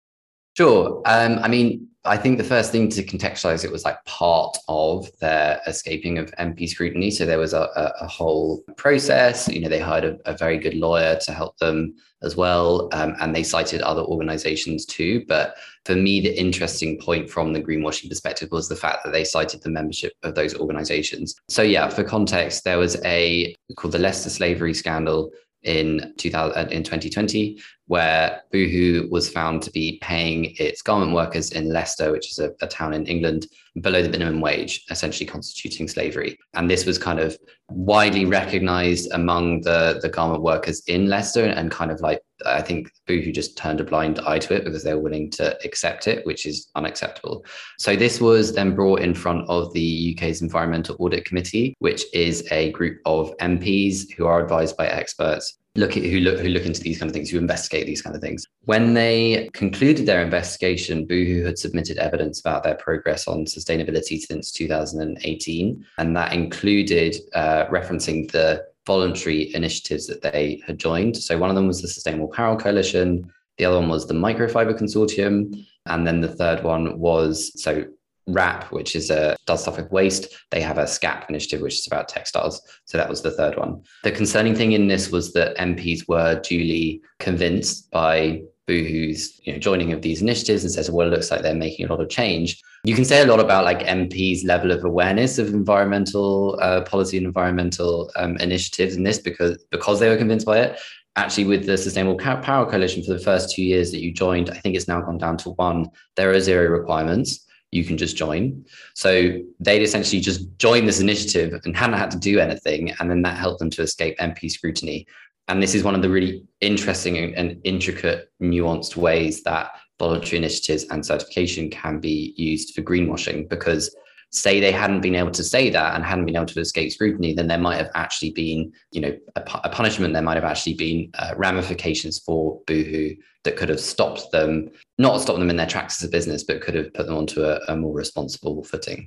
Sure. 0.57 1.03
Um, 1.05 1.39
I 1.43 1.49
mean, 1.49 1.87
I 2.07 2.17
think 2.17 2.39
the 2.39 2.45
first 2.45 2.73
thing 2.73 2.89
to 2.91 3.03
contextualize 3.03 3.65
it 3.65 3.73
was 3.73 3.85
like 3.85 4.03
part 4.05 4.57
of 4.69 5.09
their 5.19 5.61
escaping 5.67 6.19
of 6.19 6.31
MP 6.37 6.69
scrutiny. 6.69 7.11
So 7.11 7.27
there 7.27 7.39
was 7.39 7.53
a, 7.53 7.63
a, 7.77 7.93
a 8.03 8.07
whole 8.07 8.63
process. 8.77 9.49
You 9.49 9.61
know, 9.61 9.69
they 9.69 9.81
hired 9.81 10.05
a, 10.05 10.17
a, 10.25 10.37
very 10.37 10.59
good 10.59 10.75
lawyer 10.75 11.19
to 11.23 11.33
help 11.33 11.59
them 11.59 11.95
as 12.23 12.37
well, 12.37 12.89
um, 12.93 13.15
and 13.21 13.35
they 13.35 13.43
cited 13.43 13.83
other 13.83 14.03
organizations 14.03 14.87
too. 14.87 15.25
But 15.29 15.57
for 15.85 15.95
me, 15.95 16.21
the 16.21 16.39
interesting 16.39 16.99
point 16.99 17.29
from 17.29 17.53
the 17.53 17.63
greenwashing 17.63 18.09
perspective 18.09 18.51
was 18.51 18.69
the 18.69 18.77
fact 18.77 19.05
that 19.05 19.13
they 19.13 19.25
cited 19.25 19.63
the 19.63 19.71
membership 19.71 20.13
of 20.23 20.35
those 20.35 20.55
organizations. 20.55 21.35
So 21.49 21.63
yeah, 21.63 21.89
for 21.89 22.03
context, 22.03 22.65
there 22.65 22.79
was 22.79 22.97
a 23.05 23.55
called 23.77 23.93
the 23.93 23.99
Leicester 23.99 24.31
slavery 24.31 24.73
scandal 24.75 25.31
in 25.67 26.15
2000 26.17 26.57
uh, 26.57 26.69
in 26.71 26.83
2020 26.83 27.59
where 27.89 28.43
Boohoo 28.51 29.09
was 29.11 29.29
found 29.29 29.63
to 29.63 29.71
be 29.71 29.99
paying 30.03 30.57
its 30.59 30.83
garment 30.83 31.13
workers 31.13 31.53
in 31.53 31.73
Leicester, 31.73 32.11
which 32.11 32.31
is 32.31 32.39
a, 32.39 32.53
a, 32.61 32.67
town 32.67 32.93
in 32.93 33.07
England, 33.07 33.47
below 33.81 34.03
the 34.03 34.09
minimum 34.09 34.41
wage, 34.41 34.85
essentially 34.91 35.27
constituting 35.27 35.87
slavery. 35.87 36.37
And 36.55 36.69
this 36.69 36.85
was 36.85 36.99
kind 36.99 37.21
of 37.21 37.39
widely 37.69 38.25
recognized 38.25 39.13
among 39.13 39.61
the, 39.61 40.01
the 40.03 40.09
garment 40.09 40.43
workers 40.43 40.83
in 40.89 41.07
Leicester 41.07 41.45
and 41.45 41.71
kind 41.71 41.93
of 41.93 42.01
like, 42.01 42.21
I 42.45 42.61
think 42.61 42.91
Boohoo 43.07 43.33
just 43.33 43.57
turned 43.57 43.81
a 43.81 43.85
blind 43.85 44.19
eye 44.21 44.39
to 44.41 44.55
it 44.55 44.65
because 44.65 44.83
they 44.83 44.95
were 44.95 45.01
willing 45.01 45.31
to 45.33 45.57
accept 45.65 46.07
it, 46.07 46.27
which 46.27 46.45
is 46.45 46.69
unacceptable. 46.75 47.45
So 47.79 47.97
this 47.97 48.21
was 48.21 48.53
then 48.53 48.75
brought 48.75 49.01
in 49.01 49.15
front 49.15 49.49
of 49.49 49.73
the 49.73 50.17
UK's 50.17 50.43
Environmental 50.43 50.97
Audit 50.99 51.25
Committee, 51.25 51.75
which 51.79 52.05
is 52.13 52.47
a 52.51 52.73
group 52.73 52.99
of 53.07 53.37
MPs 53.39 54.13
who 54.17 54.27
are 54.27 54.43
advised 54.43 54.77
by 54.77 54.87
experts 54.87 55.59
look 55.77 55.97
at 55.97 56.03
who 56.03 56.21
look 56.21 56.41
who 56.41 56.49
look 56.49 56.65
into 56.65 56.81
these 56.81 56.99
kind 56.99 57.09
of 57.09 57.15
things, 57.15 57.31
who 57.31 57.39
investigate 57.39 57.87
these 57.87 58.03
kind 58.03 58.17
of 58.17 58.23
things. 58.23 58.47
When 58.63 58.95
they 58.95 59.49
concluded 59.53 60.07
their 60.07 60.23
investigation, 60.23 61.07
Boohoo 61.07 61.45
had 61.45 61.59
submitted 61.59 61.99
evidence 61.99 62.41
about 62.41 62.63
their 62.63 62.75
progress 62.75 63.29
on 63.29 63.45
sustainability 63.45 64.19
since 64.19 64.51
2018, 64.53 65.87
and 65.99 66.17
that 66.17 66.33
included 66.33 67.17
uh, 67.35 67.67
referencing 67.67 68.31
the 68.33 68.65
voluntary 68.87 69.55
initiatives 69.55 70.07
that 70.07 70.23
they 70.23 70.63
had 70.67 70.79
joined. 70.79 71.17
So 71.17 71.39
one 71.39 71.51
of 71.51 71.57
them 71.57 71.67
was 71.67 71.83
the 71.83 71.89
Sustainable 71.89 72.31
Apparel 72.33 72.57
Coalition. 72.57 73.31
The 73.59 73.65
other 73.65 73.79
one 73.81 73.89
was 73.89 74.07
the 74.07 74.15
Microfiber 74.15 74.79
Consortium. 74.79 75.67
And 75.87 76.07
then 76.07 76.21
the 76.21 76.29
third 76.29 76.63
one 76.63 76.99
was 76.99 77.53
so 77.61 77.85
WRAP, 78.29 78.73
which 78.73 78.97
is 78.97 79.11
a 79.11 79.37
does 79.47 79.63
stuff 79.63 79.77
with 79.77 79.91
waste. 79.91 80.35
They 80.51 80.61
have 80.61 80.79
a 80.79 80.85
SCAP 80.85 81.29
initiative, 81.29 81.61
which 81.61 81.79
is 81.79 81.87
about 81.87 82.09
textiles. 82.09 82.61
So 82.85 82.99
that 82.99 83.09
was 83.09 83.23
the 83.23 83.31
third 83.31 83.57
one. 83.57 83.83
The 84.03 84.11
concerning 84.11 84.55
thing 84.55 84.73
in 84.73 84.89
this 84.89 85.11
was 85.11 85.33
that 85.35 85.57
MPs 85.59 86.09
were 86.09 86.41
duly 86.41 87.03
convinced 87.21 87.91
by 87.91 88.43
Boohoo's 88.67 89.41
you 89.45 89.53
know, 89.53 89.59
joining 89.59 89.93
of 89.93 90.03
these 90.03 90.23
initiatives 90.23 90.65
and 90.65 90.73
says, 90.73 90.91
well, 90.91 91.07
it 91.07 91.11
looks 91.11 91.31
like 91.31 91.43
they're 91.43 91.55
making 91.55 91.87
a 91.87 91.89
lot 91.89 92.01
of 92.01 92.09
change. 92.09 92.61
You 92.85 92.95
can 92.95 93.05
say 93.05 93.23
a 93.23 93.27
lot 93.27 93.41
about 93.41 93.65
like 93.65 93.81
MPs' 93.81 94.45
level 94.45 94.71
of 94.73 94.85
awareness 94.85 95.39
of 95.39 95.49
environmental 95.49 96.59
uh, 96.61 96.83
policy 96.83 97.17
and 97.17 97.27
environmental 97.27 98.11
um, 98.17 98.37
initiatives 98.39 98.97
in 98.97 99.03
this 99.03 99.19
because 99.19 99.65
because 99.71 100.01
they 100.01 100.09
were 100.09 100.17
convinced 100.17 100.47
by 100.47 100.59
it. 100.61 100.81
Actually, 101.17 101.45
with 101.45 101.65
the 101.65 101.79
Sustainable 101.79 102.21
Apparel 102.21 102.67
Coalition, 102.67 103.03
for 103.03 103.15
the 103.15 103.19
first 103.19 103.55
two 103.55 103.63
years 103.63 103.91
that 103.91 104.03
you 104.03 104.13
joined, 104.13 104.51
I 104.51 104.59
think 104.59 104.77
it's 104.77 104.89
now 104.89 105.01
gone 105.01 105.17
down 105.17 105.39
to 105.39 105.51
one. 105.51 105.89
There 106.17 106.31
are 106.31 106.41
zero 106.41 106.69
requirements 106.69 107.47
you 107.73 107.85
can 107.85 107.97
just 107.97 108.17
join. 108.17 108.65
So 108.95 109.39
they'd 109.61 109.83
essentially 109.83 110.21
just 110.21 110.47
joined 110.59 110.89
this 110.89 111.01
initiative 111.01 111.61
and 111.65 111.77
hadn't 111.77 111.99
had 111.99 112.11
to 112.13 112.19
do 112.19 112.39
anything. 112.39 112.93
And 112.99 113.11
then 113.11 113.23
that 113.23 113.37
helped 113.37 113.59
them 113.59 113.71
to 113.71 113.83
escape 113.83 114.19
MP 114.19 114.51
scrutiny. 114.51 115.07
And 115.49 115.63
this 115.63 115.75
is 115.75 115.85
one 115.85 115.95
of 115.95 116.03
the 116.03 116.11
really 116.11 116.45
interesting 116.61 117.35
and 117.35 117.61
intricate, 117.65 118.31
nuanced 118.43 118.97
ways 118.97 119.43
that 119.45 119.71
voluntary 119.99 120.39
initiatives 120.39 120.85
and 120.91 121.05
certification 121.05 121.71
can 121.71 122.01
be 122.01 122.35
used 122.37 122.75
for 122.75 122.83
greenwashing 122.83 123.49
because 123.49 123.95
say 124.31 124.61
they 124.61 124.73
hadn't 124.73 125.01
been 125.01 125.15
able 125.15 125.31
to 125.31 125.45
say 125.45 125.71
that 125.71 125.95
and 125.95 126.05
hadn't 126.05 126.27
been 126.27 126.37
able 126.37 126.47
to 126.47 126.61
escape 126.61 126.93
scrutiny, 126.93 127.33
then 127.33 127.47
there 127.47 127.59
might 127.59 127.77
have 127.77 127.91
actually 127.95 128.33
been, 128.33 128.73
you 128.91 129.01
know, 129.01 129.17
a, 129.37 129.43
a 129.65 129.69
punishment. 129.71 130.13
There 130.13 130.23
might 130.23 130.35
have 130.35 130.45
actually 130.45 130.75
been 130.75 131.11
uh, 131.19 131.35
ramifications 131.37 132.19
for 132.19 132.61
Boohoo 132.67 133.15
that 133.45 133.57
could 133.57 133.69
have 133.69 133.81
stopped 133.81 134.31
them, 134.33 134.69
not 134.99 135.21
stopped 135.21 135.39
them 135.39 135.51
in 135.51 135.57
their 135.57 135.67
tracks 135.67 136.03
as 136.03 136.09
a 136.09 136.11
business, 136.11 136.43
but 136.43 136.61
could 136.61 136.75
have 136.75 136.93
put 136.93 137.07
them 137.07 137.17
onto 137.17 137.45
a, 137.45 137.61
a 137.69 137.77
more 137.77 137.95
responsible 137.95 138.65
footing. 138.65 139.07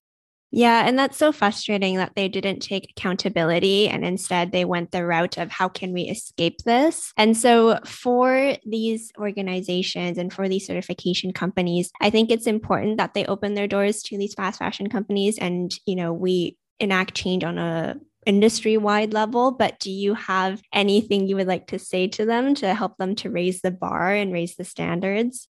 Yeah, 0.52 0.88
and 0.88 0.98
that's 0.98 1.18
so 1.18 1.32
frustrating 1.32 1.98
that 1.98 2.14
they 2.16 2.28
didn't 2.28 2.62
take 2.62 2.90
accountability 2.98 3.88
and 3.88 4.04
instead 4.04 4.52
they 4.52 4.66
went 4.66 4.90
the 4.92 5.06
route 5.06 5.38
of 5.38 5.52
how 5.52 5.70
can 5.70 5.94
we 5.94 6.04
escape 6.04 6.58
this? 6.66 7.14
And 7.18 7.38
so 7.38 7.80
for 7.86 8.56
these 8.66 9.12
organizations 9.20 10.18
and 10.18 10.34
for 10.34 10.50
these 10.50 10.66
certification 10.66 11.34
companies, 11.34 11.92
I 12.02 12.10
think 12.10 12.32
it's 12.32 12.48
important 12.48 12.98
that 12.98 13.14
they 13.14 13.26
open 13.26 13.54
their 13.54 13.68
doors 13.68 14.02
to 14.04 14.18
these 14.18 14.34
fast 14.34 14.58
fashion 14.58 14.90
companies 14.90 15.38
and, 15.38 15.72
you 15.86 15.96
know, 15.96 16.14
we 16.14 16.58
enact 16.80 17.14
change 17.14 17.44
on 17.44 17.60
a 17.60 17.98
industry 18.26 18.76
wide 18.76 19.14
level, 19.14 19.52
but 19.52 19.78
do 19.80 19.92
you 19.92 20.16
have 20.16 20.62
anything 20.74 21.28
you 21.28 21.36
would 21.36 21.48
like 21.48 21.68
to 21.68 21.78
say 21.78 22.08
to 22.08 22.26
them 22.26 22.56
to 22.56 22.74
help 22.74 22.98
them 22.98 23.14
to 23.16 23.30
raise 23.30 23.62
the 23.62 23.72
bar 23.72 24.14
and 24.14 24.34
raise 24.34 24.56
the 24.56 24.64
standards? 24.64 25.48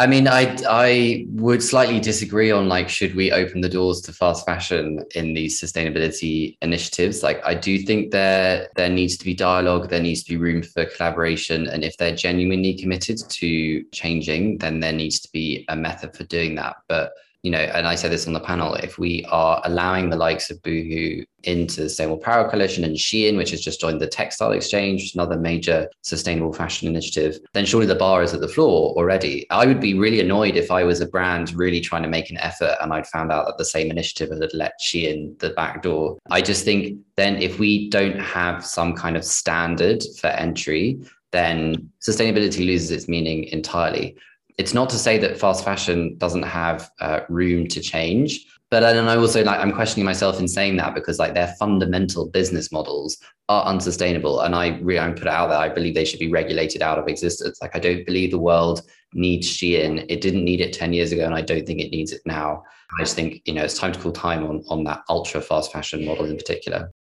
I 0.00 0.06
mean, 0.06 0.28
I 0.28 0.56
I 0.68 1.26
would 1.30 1.60
slightly 1.60 1.98
disagree 1.98 2.52
on 2.52 2.68
like 2.68 2.88
should 2.88 3.16
we 3.16 3.32
open 3.32 3.62
the 3.62 3.68
doors 3.68 4.00
to 4.02 4.12
fast 4.12 4.46
fashion 4.46 5.04
in 5.16 5.34
these 5.34 5.60
sustainability 5.60 6.56
initiatives? 6.62 7.24
Like, 7.24 7.44
I 7.44 7.54
do 7.54 7.80
think 7.80 8.12
there 8.12 8.68
there 8.76 8.88
needs 8.88 9.16
to 9.16 9.24
be 9.24 9.34
dialogue, 9.34 9.88
there 9.90 10.00
needs 10.00 10.22
to 10.22 10.30
be 10.30 10.36
room 10.36 10.62
for 10.62 10.84
collaboration, 10.84 11.66
and 11.66 11.82
if 11.82 11.96
they're 11.96 12.14
genuinely 12.14 12.74
committed 12.74 13.18
to 13.28 13.82
changing, 13.90 14.58
then 14.58 14.78
there 14.78 14.92
needs 14.92 15.18
to 15.20 15.28
be 15.32 15.64
a 15.68 15.74
method 15.74 16.16
for 16.16 16.22
doing 16.24 16.54
that. 16.54 16.76
But 16.86 17.10
you 17.48 17.52
know, 17.52 17.60
and 17.60 17.86
I 17.86 17.94
said 17.94 18.12
this 18.12 18.26
on 18.26 18.34
the 18.34 18.40
panel, 18.40 18.74
if 18.74 18.98
we 18.98 19.24
are 19.30 19.62
allowing 19.64 20.10
the 20.10 20.18
likes 20.18 20.50
of 20.50 20.60
Boohoo 20.60 21.24
into 21.44 21.80
the 21.80 21.88
Sustainable 21.88 22.18
Apparel 22.18 22.50
Coalition 22.50 22.84
and 22.84 22.94
Shein, 22.94 23.38
which 23.38 23.52
has 23.52 23.62
just 23.62 23.80
joined 23.80 24.02
the 24.02 24.06
Textile 24.06 24.52
Exchange, 24.52 25.14
another 25.14 25.38
major 25.38 25.88
sustainable 26.02 26.52
fashion 26.52 26.88
initiative, 26.88 27.38
then 27.54 27.64
surely 27.64 27.86
the 27.86 27.94
bar 27.94 28.22
is 28.22 28.34
at 28.34 28.42
the 28.42 28.48
floor 28.48 28.94
already. 28.98 29.46
I 29.48 29.64
would 29.64 29.80
be 29.80 29.94
really 29.94 30.20
annoyed 30.20 30.56
if 30.56 30.70
I 30.70 30.84
was 30.84 31.00
a 31.00 31.06
brand 31.06 31.54
really 31.54 31.80
trying 31.80 32.02
to 32.02 32.08
make 32.10 32.28
an 32.28 32.36
effort 32.36 32.76
and 32.82 32.92
I'd 32.92 33.06
found 33.06 33.32
out 33.32 33.46
that 33.46 33.56
the 33.56 33.64
same 33.64 33.90
initiative 33.90 34.28
had 34.28 34.52
let 34.52 34.74
Shein 34.78 35.38
the 35.38 35.48
back 35.48 35.82
door. 35.82 36.18
I 36.28 36.42
just 36.42 36.66
think 36.66 36.98
then 37.16 37.40
if 37.40 37.58
we 37.58 37.88
don't 37.88 38.20
have 38.20 38.62
some 38.62 38.94
kind 38.94 39.16
of 39.16 39.24
standard 39.24 40.02
for 40.20 40.26
entry, 40.26 41.00
then 41.32 41.90
sustainability 42.06 42.66
loses 42.66 42.90
its 42.90 43.08
meaning 43.08 43.44
entirely 43.44 44.18
it's 44.58 44.74
not 44.74 44.90
to 44.90 44.98
say 44.98 45.18
that 45.18 45.38
fast 45.38 45.64
fashion 45.64 46.16
doesn't 46.18 46.42
have 46.42 46.90
uh, 47.00 47.20
room 47.28 47.66
to 47.68 47.80
change 47.80 48.44
but 48.70 48.84
I 48.84 49.16
also 49.16 49.42
like 49.44 49.60
I'm 49.60 49.72
questioning 49.72 50.04
myself 50.04 50.38
in 50.38 50.46
saying 50.46 50.76
that 50.76 50.94
because 50.94 51.18
like 51.18 51.32
their 51.32 51.54
fundamental 51.58 52.28
business 52.28 52.70
models 52.70 53.16
are 53.48 53.64
unsustainable, 53.64 54.40
and 54.40 54.54
I 54.54 54.78
really 54.80 54.98
I'm 54.98 55.14
put 55.14 55.26
out 55.26 55.48
there. 55.48 55.58
I 55.58 55.70
believe 55.70 55.94
they 55.94 56.04
should 56.04 56.20
be 56.20 56.30
regulated 56.30 56.82
out 56.82 56.98
of 56.98 57.08
existence. 57.08 57.60
Like 57.62 57.74
I 57.74 57.78
don't 57.78 58.04
believe 58.04 58.30
the 58.30 58.38
world 58.38 58.82
needs 59.14 59.48
Shein. 59.48 60.04
It 60.10 60.20
didn't 60.20 60.44
need 60.44 60.60
it 60.60 60.74
ten 60.74 60.92
years 60.92 61.12
ago, 61.12 61.24
and 61.24 61.34
I 61.34 61.40
don't 61.40 61.66
think 61.66 61.80
it 61.80 61.90
needs 61.90 62.12
it 62.12 62.20
now. 62.26 62.62
I 62.98 63.02
just 63.02 63.16
think 63.16 63.40
you 63.46 63.54
know 63.54 63.64
it's 63.64 63.78
time 63.78 63.92
to 63.92 64.00
call 64.00 64.12
time 64.12 64.44
on 64.44 64.62
on 64.68 64.84
that 64.84 65.02
ultra 65.08 65.40
fast 65.40 65.72
fashion 65.72 66.04
model 66.04 66.26
in 66.26 66.36
particular. 66.36 66.92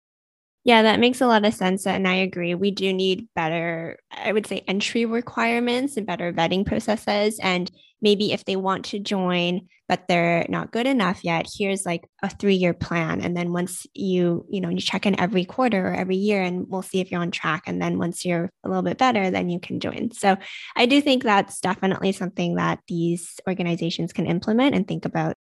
Yeah, 0.68 0.82
that 0.82 1.00
makes 1.00 1.22
a 1.22 1.28
lot 1.28 1.46
of 1.46 1.54
sense. 1.54 1.88
And 1.88 2.06
I 2.06 2.16
agree. 2.16 2.54
We 2.54 2.72
do 2.72 2.92
need 2.92 3.30
better, 3.34 4.00
I 4.12 4.34
would 4.34 4.46
say, 4.46 4.66
entry 4.68 5.06
requirements 5.06 5.96
and 5.96 6.06
better 6.06 6.34
vetting 6.34 6.66
processes. 6.66 7.40
And 7.42 7.72
maybe 8.02 8.34
if 8.34 8.44
they 8.44 8.58
want 8.58 8.84
to 8.88 9.00
join, 9.00 9.70
but 9.88 10.10
they're 10.10 10.46
not 10.50 10.74
good 10.74 10.86
enough 10.86 11.24
yet, 11.24 11.48
here's 11.58 11.86
like 11.86 12.04
a 12.22 12.30
three 12.30 12.56
year 12.56 12.74
plan. 12.74 13.22
And 13.22 13.36
then 13.36 13.54
once 13.54 13.88
you, 13.94 14.46
you 14.50 14.60
know, 14.60 14.68
you 14.68 14.82
check 14.82 15.06
in 15.06 15.18
every 15.18 15.46
quarter 15.46 15.88
or 15.88 15.94
every 15.94 16.18
year 16.18 16.44
and 16.44 16.66
we'll 16.68 16.82
see 16.82 17.00
if 17.00 17.12
you're 17.12 17.22
on 17.22 17.32
track. 17.32 17.64
And 17.66 17.82
then 17.82 17.98
once 17.98 18.26
you're 18.26 18.50
a 18.66 18.68
little 18.68 18.84
bit 18.84 18.98
better, 18.98 19.32
then 19.32 19.48
you 19.50 19.62
can 19.62 19.80
join. 19.80 20.12
So 20.12 20.36
I 20.76 20.86
do 20.86 21.00
think 21.00 21.24
that's 21.24 21.62
definitely 21.62 22.12
something 22.12 22.56
that 22.56 22.80
these 22.90 23.40
organizations 23.48 24.12
can 24.12 24.28
implement 24.28 24.76
and 24.76 24.86
think 24.86 25.06
about. 25.06 25.34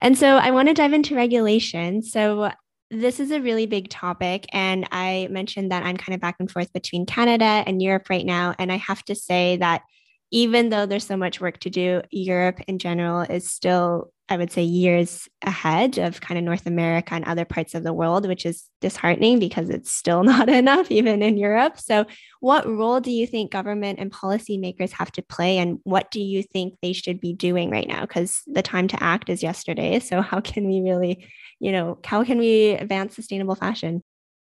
And 0.00 0.16
so 0.16 0.36
I 0.38 0.50
want 0.52 0.68
to 0.68 0.74
dive 0.74 0.94
into 0.94 1.14
regulation. 1.14 2.02
So 2.02 2.50
this 2.90 3.18
is 3.20 3.30
a 3.30 3.40
really 3.40 3.66
big 3.66 3.88
topic. 3.88 4.46
And 4.52 4.86
I 4.92 5.28
mentioned 5.30 5.72
that 5.72 5.84
I'm 5.84 5.96
kind 5.96 6.14
of 6.14 6.20
back 6.20 6.36
and 6.38 6.50
forth 6.50 6.72
between 6.72 7.06
Canada 7.06 7.44
and 7.44 7.82
Europe 7.82 8.08
right 8.08 8.24
now. 8.24 8.54
And 8.58 8.70
I 8.70 8.76
have 8.76 9.02
to 9.04 9.14
say 9.14 9.56
that 9.56 9.82
even 10.30 10.68
though 10.68 10.86
there's 10.86 11.06
so 11.06 11.16
much 11.16 11.40
work 11.40 11.58
to 11.60 11.70
do, 11.70 12.02
Europe 12.10 12.60
in 12.66 12.78
general 12.78 13.22
is 13.22 13.50
still, 13.50 14.12
I 14.28 14.36
would 14.36 14.50
say, 14.50 14.62
years 14.62 15.28
ahead 15.42 15.98
of 15.98 16.20
kind 16.20 16.36
of 16.38 16.44
North 16.44 16.66
America 16.66 17.14
and 17.14 17.24
other 17.24 17.44
parts 17.44 17.74
of 17.74 17.84
the 17.84 17.92
world, 17.92 18.26
which 18.26 18.44
is 18.44 18.64
disheartening 18.80 19.38
because 19.38 19.70
it's 19.70 19.90
still 19.90 20.22
not 20.32 20.48
enough, 20.48 20.90
even 20.90 21.22
in 21.22 21.36
Europe. 21.36 21.78
So, 21.78 22.06
what 22.40 22.66
role 22.66 23.00
do 23.00 23.10
you 23.10 23.26
think 23.26 23.52
government 23.52 23.98
and 23.98 24.12
policymakers 24.12 24.92
have 24.92 25.12
to 25.12 25.22
play? 25.22 25.58
And 25.58 25.78
what 25.84 26.10
do 26.10 26.20
you 26.20 26.42
think 26.42 26.74
they 26.82 26.92
should 26.92 27.20
be 27.20 27.32
doing 27.32 27.70
right 27.70 27.88
now? 27.88 28.02
Because 28.02 28.42
the 28.46 28.62
time 28.62 28.88
to 28.88 29.02
act 29.02 29.28
is 29.28 29.42
yesterday. 29.42 30.00
So, 30.00 30.20
how 30.30 30.40
can 30.40 30.68
we 30.68 30.80
really 30.80 31.26
you 31.60 31.72
know, 31.72 31.98
how 32.04 32.24
can 32.24 32.38
we 32.38 32.70
advance 32.72 33.14
sustainable 33.14 33.54
fashion? 33.54 34.02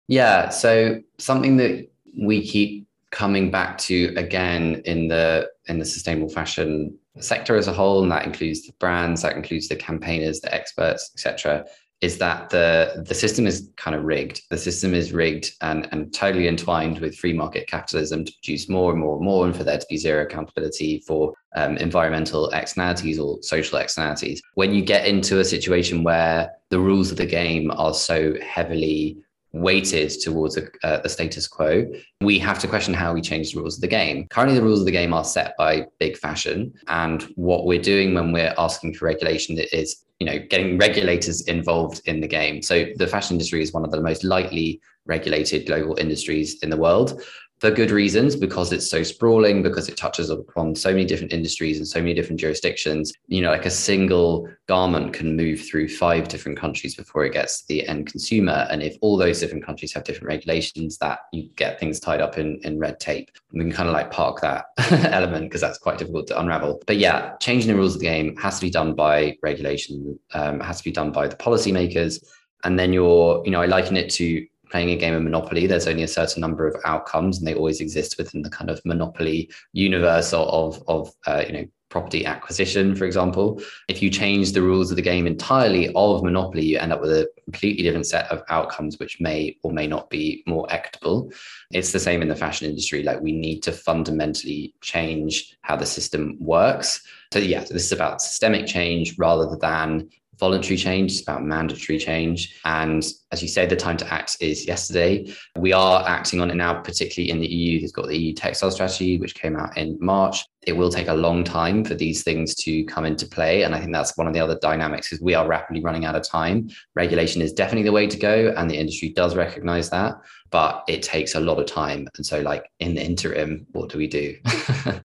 Yeah. 0.09 0.49
So 0.49 1.01
something 1.19 1.57
that 1.59 1.91
we 2.21 2.47
keep 2.47 2.87
coming 3.11 3.51
back 3.51 3.77
to 3.77 4.13
again 4.17 4.83
in 4.85 5.09
the 5.09 5.49
in 5.67 5.79
the 5.79 5.85
sustainable 5.85 6.29
fashion 6.29 6.97
sector 7.19 7.57
as 7.57 7.69
a 7.69 7.73
whole, 7.73 8.03
and 8.03 8.13
that 8.13 8.25
includes 8.25 8.67
the 8.67 8.73
brands, 8.79 9.23
that 9.23 9.37
includes 9.37 9.69
the 9.69 9.77
campaigners, 9.77 10.41
the 10.41 10.55
experts, 10.55 11.11
etc., 11.15 11.65
is 12.01 12.17
that 12.17 12.49
the 12.49 13.05
the 13.07 13.15
system 13.15 13.47
is 13.47 13.69
kind 13.77 13.95
of 13.95 14.05
rigged. 14.05 14.41
The 14.49 14.57
system 14.57 14.95
is 14.95 15.13
rigged 15.13 15.53
and, 15.61 15.87
and 15.93 16.13
totally 16.15 16.49
entwined 16.49 16.99
with 16.99 17.17
free 17.17 17.35
market 17.35 17.67
capitalism 17.67 18.25
to 18.25 18.33
produce 18.33 18.71
more 18.71 18.93
and 18.93 19.01
more 19.01 19.17
and 19.17 19.25
more, 19.25 19.45
and 19.45 19.55
for 19.55 19.65
there 19.65 19.79
to 19.79 19.87
be 19.89 19.99
zero 19.99 20.23
accountability 20.23 21.03
for 21.07 21.35
um, 21.57 21.77
environmental 21.77 22.49
externalities 22.51 23.19
or 23.19 23.39
social 23.43 23.79
externalities. 23.79 24.41
When 24.55 24.73
you 24.73 24.83
get 24.83 25.07
into 25.07 25.41
a 25.41 25.45
situation 25.45 26.03
where 26.03 26.51
the 26.71 26.81
rules 26.81 27.11
of 27.11 27.19
the 27.19 27.27
game 27.27 27.71
are 27.73 27.93
so 27.93 28.35
heavily 28.41 29.19
weighted 29.53 30.11
towards 30.21 30.57
a, 30.57 30.69
uh, 30.85 31.01
the 31.01 31.09
status 31.09 31.47
quo, 31.49 31.87
we 32.21 32.39
have 32.39 32.59
to 32.61 32.69
question 32.69 32.95
how 32.95 33.13
we 33.13 33.21
change 33.21 33.53
the 33.53 33.61
rules 33.61 33.77
of 33.77 33.81
the 33.81 33.89
game. 33.89 34.27
Currently, 34.29 34.57
the 34.57 34.65
rules 34.65 34.81
of 34.81 34.87
the 34.87 34.93
game 34.93 35.13
are 35.13 35.25
set 35.25 35.55
by 35.59 35.87
big 35.99 36.17
fashion, 36.17 36.73
and 36.89 37.23
what 37.37 37.67
we're 37.67 37.83
doing 37.83 38.15
when 38.15 38.33
we're 38.33 38.55
asking 38.59 38.95
for 38.95 39.07
regulation 39.07 39.59
is, 39.73 40.05
you 40.19 40.27
know, 40.27 40.39
getting 40.51 40.79
regulators 40.79 41.43
involved 41.43 42.01
in 42.05 42.21
the 42.21 42.29
game. 42.29 42.63
So 42.63 42.87
the 42.97 43.07
fashion 43.07 43.35
industry 43.35 43.63
is 43.63 43.73
one 43.73 43.85
of 43.85 43.91
the 43.91 44.01
most 44.01 44.25
lightly 44.25 44.81
regulated 45.07 45.67
global 45.67 45.97
industries 45.99 46.63
in 46.63 46.71
the 46.71 46.77
world 46.77 47.21
for 47.61 47.71
good 47.71 47.91
reasons 47.91 48.35
because 48.35 48.73
it's 48.73 48.89
so 48.89 49.03
sprawling 49.03 49.63
because 49.63 49.89
it 49.89 49.97
touches 49.97 50.31
upon 50.31 50.75
so 50.75 50.91
many 50.91 51.05
different 51.05 51.33
industries 51.33 51.77
and 51.77 51.87
so 51.87 52.01
many 52.01 52.15
different 52.15 52.41
jurisdictions. 52.41 53.13
You 53.27 53.43
know 53.43 53.51
like 53.51 53.67
a 53.67 53.71
single 53.71 54.49
garment 54.67 55.13
can 55.13 55.37
move 55.37 55.61
through 55.61 55.89
five 55.89 56.29
different 56.29 56.59
countries 56.59 56.95
before 56.95 57.25
it 57.25 57.35
gets 57.35 57.61
to 57.61 57.69
the 57.69 57.87
end 57.87 58.07
consumer. 58.07 58.67
And 58.71 58.83
if 58.83 58.97
all 59.03 59.19
those 59.19 59.41
different 59.41 59.65
countries 59.65 59.93
have 59.93 60.05
different 60.05 60.29
regulations 60.29 60.97
that 60.99 61.21
you 61.33 61.51
get 61.57 61.79
things 61.79 62.01
tied 62.01 62.23
up 62.23 62.39
in 62.39 62.59
in 62.65 62.79
red 62.79 62.99
tape. 62.99 63.31
We 63.53 63.61
can 63.61 63.73
kind 63.73 63.89
of 63.89 63.93
like 63.93 64.11
park 64.11 64.41
that 64.41 64.67
element 65.13 65.45
because 65.45 65.61
that's 65.61 65.79
quite 65.79 65.99
difficult 65.99 66.29
to 66.29 66.41
unravel. 66.41 66.83
But 66.87 66.97
yeah 66.97 67.37
changing 67.41 67.69
the 67.69 67.77
rules 67.77 67.95
of 67.95 68.01
the 68.01 68.07
game 68.07 68.37
has 68.37 68.59
to 68.59 68.65
be 68.67 68.71
done 68.71 68.95
by 68.95 69.37
regulation 69.43 70.19
um, 70.33 70.61
has 70.61 70.79
to 70.79 70.85
be 70.85 70.93
done 70.93 71.13
by 71.13 71.29
the 71.29 71.37
policymakers. 71.37 72.25
And 72.65 72.79
then 72.79 72.93
you're 72.93 73.43
you 73.45 73.51
know 73.51 73.61
i 73.61 73.67
liken 73.67 73.97
it 73.97 74.11
to 74.11 74.47
playing 74.71 74.91
a 74.91 74.97
game 74.97 75.15
of 75.15 75.23
Monopoly, 75.23 75.67
there's 75.67 75.89
only 75.89 76.03
a 76.03 76.09
certain 76.09 76.41
number 76.41 76.67
of 76.67 76.81
outcomes, 76.85 77.39
and 77.39 77.47
they 77.47 77.55
always 77.55 77.81
exist 77.81 78.17
within 78.19 78.43
the 78.43 78.51
kind 78.51 78.71
of 78.71 78.81
Monopoly 78.85 79.51
universe 79.73 80.33
of 80.33 80.83
of 80.89 81.13
uh, 81.27 81.45
you 81.47 81.53
know 81.53 81.67
property 81.91 82.25
acquisition, 82.25 82.95
for 82.95 83.05
example. 83.05 83.61
If 83.89 84.01
you 84.01 84.11
change 84.11 84.53
the 84.53 84.63
rules 84.63 84.91
of 84.91 84.97
the 84.97 85.03
game 85.03 85.27
entirely 85.27 85.93
of 85.95 86.23
Monopoly, 86.23 86.65
you 86.65 86.79
end 86.79 86.93
up 86.93 87.01
with 87.01 87.11
a 87.11 87.29
completely 87.45 87.83
different 87.83 88.07
set 88.07 88.31
of 88.31 88.43
outcomes, 88.49 88.99
which 88.99 89.21
may 89.21 89.57
or 89.63 89.73
may 89.73 89.87
not 89.87 90.09
be 90.09 90.43
more 90.47 90.67
equitable. 90.71 91.31
It's 91.73 91.93
the 91.93 91.99
same 91.99 92.23
in 92.23 92.29
the 92.29 92.37
fashion 92.37 92.69
industry. 92.69 93.03
Like 93.03 93.21
we 93.21 93.33
need 93.33 93.61
to 93.65 93.73
fundamentally 93.73 94.73
change 94.81 95.57
how 95.63 95.77
the 95.77 95.87
system 95.87 96.37
works. 96.41 97.03
So 97.33 97.41
yeah, 97.41 97.61
this 97.61 97.85
is 97.85 97.93
about 97.93 98.23
systemic 98.23 98.67
change 98.67 99.19
rather 99.19 99.57
than 99.57 100.11
voluntary 100.41 100.77
change, 100.77 101.13
it's 101.13 101.23
about 101.23 101.45
mandatory 101.45 101.99
change. 101.99 102.59
And 102.65 103.07
as 103.31 103.43
you 103.43 103.49
say, 103.49 103.67
the 103.67 103.77
time 103.77 103.97
to 103.99 104.13
act 104.13 104.39
is 104.41 104.67
yesterday. 104.67 105.33
We 105.57 105.73
are 105.73 106.03
acting 106.09 106.41
on 106.41 106.51
it 106.51 106.57
now, 106.57 106.81
particularly 106.81 107.31
in 107.31 107.39
the 107.39 107.47
EU. 107.47 107.81
They've 107.81 107.93
got 107.93 108.09
the 108.09 108.19
EU 108.19 108.35
textile 108.35 108.73
strategy, 108.73 109.19
which 109.19 109.37
came 109.37 109.57
out 109.57 109.77
in 109.77 109.97
March. 110.01 110.45
It 110.67 110.73
will 110.73 110.91
take 110.91 111.09
a 111.09 111.15
long 111.15 111.45
time 111.45 111.85
for 111.85 111.95
these 111.95 112.25
things 112.25 112.55
to 112.57 112.85
come 112.85 113.05
into 113.05 113.27
play. 113.27 113.63
And 113.63 113.75
I 113.75 113.79
think 113.79 113.93
that's 113.93 114.17
one 114.17 114.27
of 114.27 114.35
the 114.35 114.41
other 114.41 114.59
dynamics 114.61 115.13
is 115.13 115.21
we 115.21 115.35
are 115.35 115.47
rapidly 115.47 115.83
running 115.83 116.07
out 116.07 116.17
of 116.17 116.29
time. 116.29 116.71
Regulation 116.97 117.43
is 117.43 117.53
definitely 117.53 117.85
the 117.85 117.93
way 117.93 118.07
to 118.09 118.19
go. 118.19 118.53
And 118.57 118.69
the 118.69 118.79
industry 118.79 119.11
does 119.11 119.37
recognize 119.37 119.91
that, 119.91 120.17
but 120.51 120.83
it 120.89 121.03
takes 121.03 121.37
a 121.37 121.41
lot 121.41 121.61
of 121.61 121.67
time. 121.67 122.09
And 122.17 122.27
so 122.27 122.41
like 122.41 122.69
in 122.81 122.95
the 122.95 123.05
interim, 123.05 123.67
what 123.71 123.91
do 123.91 123.99
we 123.99 124.09
do? 124.09 124.37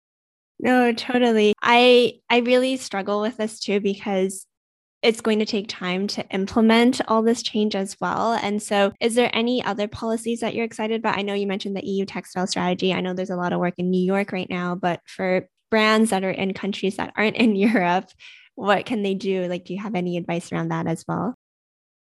No, 0.60 0.94
totally. 0.94 1.54
I 1.62 2.14
I 2.30 2.40
really 2.40 2.78
struggle 2.78 3.22
with 3.22 3.38
this 3.38 3.60
too 3.60 3.80
because 3.80 4.48
it's 5.06 5.22
going 5.22 5.38
to 5.38 5.46
take 5.46 5.68
time 5.68 6.08
to 6.08 6.28
implement 6.30 7.00
all 7.08 7.22
this 7.22 7.44
change 7.44 7.76
as 7.76 7.96
well. 8.02 8.34
And 8.34 8.62
so, 8.62 8.92
is 9.00 9.14
there 9.14 9.30
any 9.34 9.64
other 9.64 9.88
policies 9.88 10.40
that 10.40 10.56
you're 10.56 10.66
excited 10.66 11.00
about? 11.00 11.18
I 11.18 11.22
know 11.22 11.36
you 11.36 11.46
mentioned 11.46 11.76
the 11.76 11.86
EU 11.86 12.06
textile 12.06 12.48
strategy. 12.48 12.92
I 12.92 13.02
know 13.02 13.14
there's 13.14 13.30
a 13.30 13.36
lot 13.36 13.54
of 13.54 13.60
work 13.60 13.76
in 13.78 13.92
New 13.92 14.04
York 14.04 14.32
right 14.32 14.50
now, 14.50 14.74
but 14.74 15.02
for 15.06 15.48
brands 15.70 16.10
that 16.10 16.24
are 16.24 16.32
in 16.32 16.56
countries 16.56 16.98
that 16.98 17.14
aren't 17.16 17.36
in 17.36 17.56
Europe, 17.56 18.10
what 18.56 18.88
can 18.88 19.04
they 19.04 19.14
do? 19.14 19.48
Like, 19.48 19.66
do 19.66 19.76
you 19.76 19.82
have 19.84 19.94
any 19.94 20.18
advice 20.18 20.52
around 20.52 20.70
that 20.70 20.88
as 20.88 21.06
well? 21.08 21.36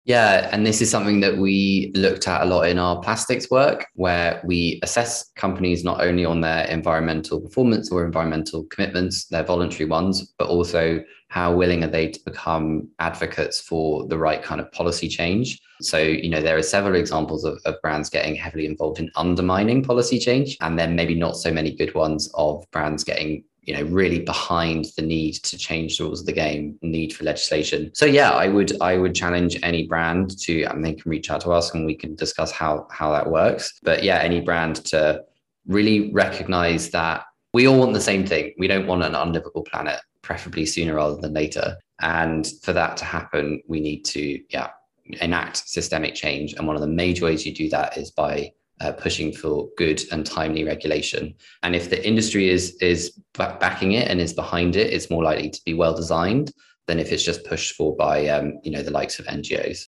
Yeah, 0.08 0.48
and 0.52 0.64
this 0.64 0.80
is 0.80 0.90
something 0.90 1.20
that 1.20 1.36
we 1.36 1.92
looked 1.94 2.28
at 2.28 2.40
a 2.40 2.46
lot 2.46 2.62
in 2.66 2.78
our 2.78 2.98
plastics 2.98 3.50
work, 3.50 3.88
where 3.92 4.40
we 4.42 4.80
assess 4.82 5.30
companies 5.36 5.84
not 5.84 6.00
only 6.00 6.24
on 6.24 6.40
their 6.40 6.64
environmental 6.64 7.38
performance 7.38 7.92
or 7.92 8.06
environmental 8.06 8.64
commitments, 8.70 9.26
their 9.26 9.42
voluntary 9.42 9.84
ones, 9.84 10.32
but 10.38 10.48
also 10.48 11.04
how 11.28 11.54
willing 11.54 11.84
are 11.84 11.88
they 11.88 12.08
to 12.08 12.20
become 12.24 12.88
advocates 13.00 13.60
for 13.60 14.06
the 14.08 14.16
right 14.16 14.42
kind 14.42 14.62
of 14.62 14.72
policy 14.72 15.08
change. 15.08 15.60
So 15.82 15.98
you 15.98 16.30
know 16.30 16.40
there 16.40 16.56
are 16.56 16.62
several 16.62 16.94
examples 16.94 17.44
of, 17.44 17.60
of 17.66 17.74
brands 17.82 18.08
getting 18.08 18.34
heavily 18.34 18.64
involved 18.64 19.00
in 19.00 19.10
undermining 19.14 19.82
policy 19.82 20.18
change 20.18 20.56
and 20.62 20.78
then 20.78 20.96
maybe 20.96 21.14
not 21.14 21.36
so 21.36 21.52
many 21.52 21.76
good 21.76 21.94
ones 21.94 22.30
of 22.32 22.64
brands 22.70 23.04
getting 23.04 23.44
you 23.68 23.74
know 23.74 23.82
really 23.84 24.20
behind 24.20 24.86
the 24.96 25.02
need 25.02 25.34
to 25.34 25.56
change 25.56 25.98
the 25.98 26.04
rules 26.04 26.20
of 26.20 26.26
the 26.26 26.32
game 26.32 26.78
need 26.82 27.12
for 27.12 27.24
legislation 27.24 27.90
so 27.94 28.06
yeah 28.06 28.30
i 28.30 28.48
would 28.48 28.72
i 28.80 28.96
would 28.96 29.14
challenge 29.14 29.58
any 29.62 29.86
brand 29.86 30.36
to 30.38 30.62
and 30.64 30.84
they 30.84 30.94
can 30.94 31.10
reach 31.10 31.30
out 31.30 31.40
to 31.40 31.50
us 31.50 31.72
and 31.74 31.86
we 31.86 31.94
can 31.94 32.14
discuss 32.14 32.50
how 32.50 32.86
how 32.90 33.12
that 33.12 33.30
works 33.30 33.78
but 33.82 34.02
yeah 34.02 34.18
any 34.18 34.40
brand 34.40 34.76
to 34.76 35.22
really 35.66 36.10
recognize 36.12 36.90
that 36.90 37.24
we 37.52 37.66
all 37.68 37.78
want 37.78 37.92
the 37.92 38.00
same 38.00 38.26
thing 38.26 38.52
we 38.58 38.66
don't 38.66 38.86
want 38.86 39.02
an 39.04 39.14
unlivable 39.14 39.62
planet 39.64 40.00
preferably 40.28 40.66
sooner 40.66 40.96
rather 40.96 41.16
than 41.16 41.32
later. 41.32 41.74
And 42.00 42.46
for 42.62 42.74
that 42.74 42.98
to 42.98 43.06
happen, 43.06 43.62
we 43.66 43.80
need 43.80 44.04
to, 44.16 44.38
yeah, 44.50 44.68
enact 45.22 45.66
systemic 45.66 46.14
change. 46.14 46.52
And 46.52 46.66
one 46.66 46.76
of 46.76 46.82
the 46.82 46.86
major 46.86 47.24
ways 47.24 47.46
you 47.46 47.54
do 47.54 47.70
that 47.70 47.96
is 47.96 48.10
by 48.10 48.52
uh, 48.80 48.92
pushing 48.92 49.32
for 49.32 49.68
good 49.76 50.02
and 50.12 50.24
timely 50.24 50.64
regulation. 50.64 51.34
And 51.62 51.74
if 51.74 51.90
the 51.90 52.06
industry 52.06 52.48
is 52.48 52.76
is 52.80 53.18
backing 53.34 53.92
it 53.92 54.08
and 54.08 54.20
is 54.20 54.32
behind 54.32 54.76
it, 54.76 54.92
it's 54.92 55.10
more 55.10 55.24
likely 55.24 55.50
to 55.50 55.60
be 55.64 55.74
well 55.74 55.94
designed 55.94 56.52
than 56.86 56.98
if 56.98 57.12
it's 57.12 57.24
just 57.24 57.44
pushed 57.44 57.74
for 57.74 57.94
by 57.96 58.26
um, 58.28 58.58
you 58.62 58.70
know 58.70 58.82
the 58.82 58.90
likes 58.90 59.18
of 59.18 59.26
NGOs. 59.26 59.86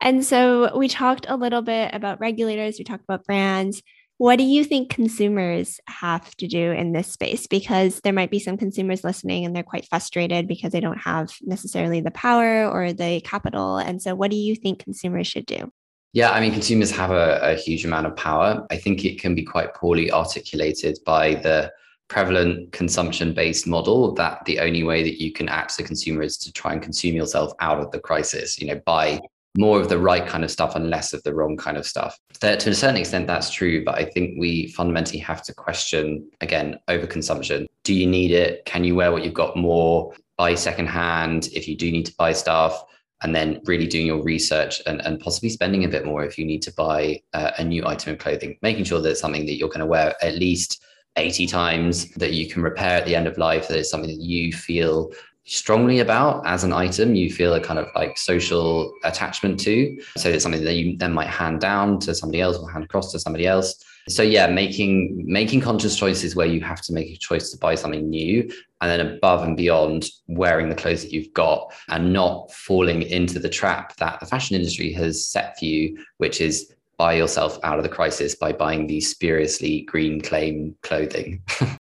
And 0.00 0.24
so 0.24 0.76
we 0.76 0.88
talked 0.88 1.26
a 1.28 1.36
little 1.36 1.62
bit 1.62 1.90
about 1.92 2.20
regulators. 2.20 2.76
We 2.78 2.84
talked 2.84 3.04
about 3.04 3.24
brands. 3.24 3.82
What 4.16 4.36
do 4.36 4.44
you 4.44 4.64
think 4.64 4.90
consumers 4.90 5.80
have 5.86 6.34
to 6.36 6.46
do 6.46 6.72
in 6.72 6.92
this 6.92 7.10
space? 7.10 7.46
Because 7.46 8.00
there 8.04 8.12
might 8.12 8.30
be 8.30 8.38
some 8.38 8.58
consumers 8.58 9.02
listening 9.02 9.46
and 9.46 9.56
they're 9.56 9.62
quite 9.62 9.88
frustrated 9.88 10.46
because 10.46 10.72
they 10.72 10.80
don't 10.80 11.00
have 11.00 11.30
necessarily 11.40 12.02
the 12.02 12.10
power 12.10 12.68
or 12.68 12.92
the 12.92 13.22
capital. 13.22 13.78
And 13.78 14.02
so, 14.02 14.14
what 14.14 14.30
do 14.30 14.36
you 14.36 14.54
think 14.56 14.84
consumers 14.84 15.26
should 15.26 15.46
do? 15.46 15.70
Yeah, 16.12 16.30
I 16.30 16.40
mean, 16.40 16.52
consumers 16.52 16.90
have 16.90 17.12
a, 17.12 17.38
a 17.40 17.54
huge 17.54 17.84
amount 17.84 18.06
of 18.06 18.16
power. 18.16 18.66
I 18.70 18.76
think 18.76 19.04
it 19.04 19.20
can 19.20 19.34
be 19.34 19.44
quite 19.44 19.74
poorly 19.74 20.10
articulated 20.10 20.98
by 21.06 21.34
the 21.34 21.72
prevalent 22.08 22.72
consumption 22.72 23.32
based 23.32 23.68
model 23.68 24.12
that 24.14 24.44
the 24.44 24.58
only 24.58 24.82
way 24.82 25.04
that 25.04 25.22
you 25.22 25.32
can 25.32 25.48
act 25.48 25.70
as 25.70 25.78
a 25.78 25.82
consumer 25.84 26.22
is 26.22 26.36
to 26.38 26.52
try 26.52 26.72
and 26.72 26.82
consume 26.82 27.14
yourself 27.14 27.52
out 27.60 27.78
of 27.78 27.90
the 27.92 28.00
crisis, 28.00 28.60
you 28.60 28.66
know, 28.66 28.80
buy 28.84 29.20
more 29.56 29.80
of 29.80 29.88
the 29.88 29.98
right 29.98 30.26
kind 30.26 30.44
of 30.44 30.50
stuff 30.50 30.74
and 30.74 30.90
less 30.90 31.12
of 31.12 31.22
the 31.22 31.34
wrong 31.34 31.56
kind 31.56 31.76
of 31.76 31.86
stuff. 31.86 32.18
That, 32.40 32.60
to 32.60 32.70
a 32.70 32.74
certain 32.74 32.96
extent, 32.96 33.26
that's 33.26 33.50
true. 33.50 33.84
But 33.84 33.96
I 33.96 34.04
think 34.04 34.38
we 34.38 34.68
fundamentally 34.68 35.18
have 35.20 35.42
to 35.44 35.54
question 35.54 36.28
again 36.40 36.78
overconsumption. 36.88 37.66
Do 37.84 37.94
you 37.94 38.06
need 38.06 38.32
it? 38.32 38.64
Can 38.64 38.84
you 38.84 38.94
wear 38.96 39.12
what 39.12 39.24
you've 39.24 39.34
got 39.34 39.56
more? 39.56 40.14
Buy 40.36 40.54
secondhand 40.54 41.48
if 41.52 41.68
you 41.68 41.76
do 41.76 41.90
need 41.90 42.06
to 42.06 42.14
buy 42.16 42.32
stuff. 42.32 42.84
And 43.22 43.34
then 43.34 43.60
really 43.64 43.86
doing 43.86 44.06
your 44.06 44.22
research 44.22 44.80
and, 44.86 45.04
and 45.04 45.20
possibly 45.20 45.50
spending 45.50 45.84
a 45.84 45.88
bit 45.88 46.06
more 46.06 46.24
if 46.24 46.38
you 46.38 46.46
need 46.46 46.62
to 46.62 46.72
buy 46.72 47.20
uh, 47.34 47.50
a 47.58 47.64
new 47.64 47.86
item 47.86 48.14
of 48.14 48.18
clothing, 48.18 48.56
making 48.62 48.84
sure 48.84 49.00
that 49.00 49.10
it's 49.10 49.20
something 49.20 49.44
that 49.46 49.56
you're 49.56 49.68
going 49.68 49.80
to 49.80 49.86
wear 49.86 50.14
at 50.22 50.36
least 50.36 50.82
80 51.16 51.46
times, 51.46 52.10
that 52.14 52.32
you 52.32 52.48
can 52.48 52.62
repair 52.62 52.96
at 52.96 53.04
the 53.04 53.14
end 53.14 53.26
of 53.26 53.36
life, 53.36 53.68
that 53.68 53.76
it's 53.76 53.90
something 53.90 54.10
that 54.10 54.24
you 54.24 54.52
feel 54.52 55.12
strongly 55.44 55.98
about 55.98 56.46
as 56.46 56.62
an 56.62 56.72
item 56.72 57.14
you 57.14 57.32
feel 57.32 57.54
a 57.54 57.60
kind 57.60 57.78
of 57.78 57.88
like 57.96 58.16
social 58.16 58.92
attachment 59.04 59.58
to 59.58 59.98
so 60.16 60.28
it's 60.28 60.44
something 60.44 60.62
that 60.62 60.74
you 60.74 60.96
then 60.98 61.12
might 61.12 61.26
hand 61.26 61.60
down 61.60 61.98
to 61.98 62.14
somebody 62.14 62.40
else 62.40 62.56
or 62.58 62.70
hand 62.70 62.84
across 62.84 63.10
to 63.10 63.18
somebody 63.18 63.46
else 63.46 63.82
so 64.08 64.22
yeah 64.22 64.46
making 64.46 65.22
making 65.26 65.60
conscious 65.60 65.96
choices 65.96 66.34
where 66.34 66.46
you 66.46 66.60
have 66.60 66.80
to 66.80 66.92
make 66.92 67.08
a 67.08 67.16
choice 67.16 67.50
to 67.50 67.58
buy 67.58 67.74
something 67.74 68.08
new 68.08 68.42
and 68.80 68.90
then 68.90 69.14
above 69.14 69.42
and 69.42 69.56
beyond 69.56 70.06
wearing 70.26 70.68
the 70.68 70.74
clothes 70.74 71.02
that 71.02 71.12
you've 71.12 71.32
got 71.34 71.72
and 71.88 72.12
not 72.12 72.50
falling 72.52 73.02
into 73.02 73.38
the 73.38 73.48
trap 73.48 73.96
that 73.96 74.18
the 74.20 74.26
fashion 74.26 74.56
industry 74.56 74.92
has 74.92 75.26
set 75.26 75.58
for 75.58 75.64
you 75.64 75.96
which 76.18 76.40
is 76.40 76.72
buy 76.96 77.14
yourself 77.14 77.58
out 77.62 77.78
of 77.78 77.82
the 77.82 77.88
crisis 77.88 78.34
by 78.34 78.52
buying 78.52 78.86
these 78.86 79.10
spuriously 79.10 79.82
green 79.82 80.20
claim 80.20 80.76
clothing 80.82 81.42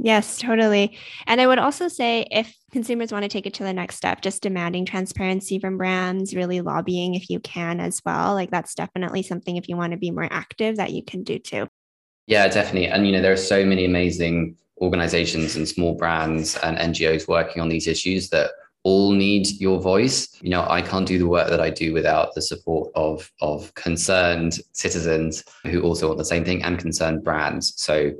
Yes, 0.00 0.38
totally. 0.38 0.96
And 1.26 1.40
I 1.40 1.46
would 1.48 1.58
also 1.58 1.88
say 1.88 2.24
if 2.30 2.54
consumers 2.70 3.10
want 3.10 3.24
to 3.24 3.28
take 3.28 3.46
it 3.46 3.54
to 3.54 3.64
the 3.64 3.72
next 3.72 3.96
step, 3.96 4.20
just 4.20 4.42
demanding 4.42 4.86
transparency 4.86 5.58
from 5.58 5.76
brands, 5.76 6.36
really 6.36 6.60
lobbying 6.60 7.14
if 7.14 7.28
you 7.28 7.40
can 7.40 7.80
as 7.80 8.00
well. 8.06 8.34
Like 8.34 8.50
that's 8.52 8.76
definitely 8.76 9.24
something 9.24 9.56
if 9.56 9.68
you 9.68 9.76
want 9.76 9.92
to 9.92 9.98
be 9.98 10.12
more 10.12 10.28
active 10.30 10.76
that 10.76 10.92
you 10.92 11.02
can 11.02 11.24
do 11.24 11.40
too. 11.40 11.66
Yeah, 12.28 12.46
definitely. 12.46 12.86
And 12.86 13.06
you 13.06 13.12
know, 13.12 13.22
there 13.22 13.32
are 13.32 13.36
so 13.36 13.66
many 13.66 13.84
amazing 13.84 14.56
organizations 14.80 15.56
and 15.56 15.66
small 15.66 15.96
brands 15.96 16.56
and 16.58 16.78
NGOs 16.78 17.26
working 17.26 17.60
on 17.60 17.68
these 17.68 17.88
issues 17.88 18.28
that 18.30 18.52
all 18.84 19.10
need 19.12 19.48
your 19.60 19.80
voice. 19.80 20.28
You 20.40 20.50
know, 20.50 20.64
I 20.68 20.80
can't 20.80 21.06
do 21.06 21.18
the 21.18 21.26
work 21.26 21.48
that 21.48 21.60
I 21.60 21.70
do 21.70 21.92
without 21.92 22.34
the 22.34 22.42
support 22.42 22.92
of 22.94 23.30
of 23.40 23.74
concerned 23.74 24.60
citizens 24.72 25.42
who 25.64 25.82
also 25.82 26.06
want 26.06 26.18
the 26.18 26.24
same 26.24 26.44
thing 26.44 26.62
and 26.62 26.78
concerned 26.78 27.24
brands. 27.24 27.74
So 27.76 28.12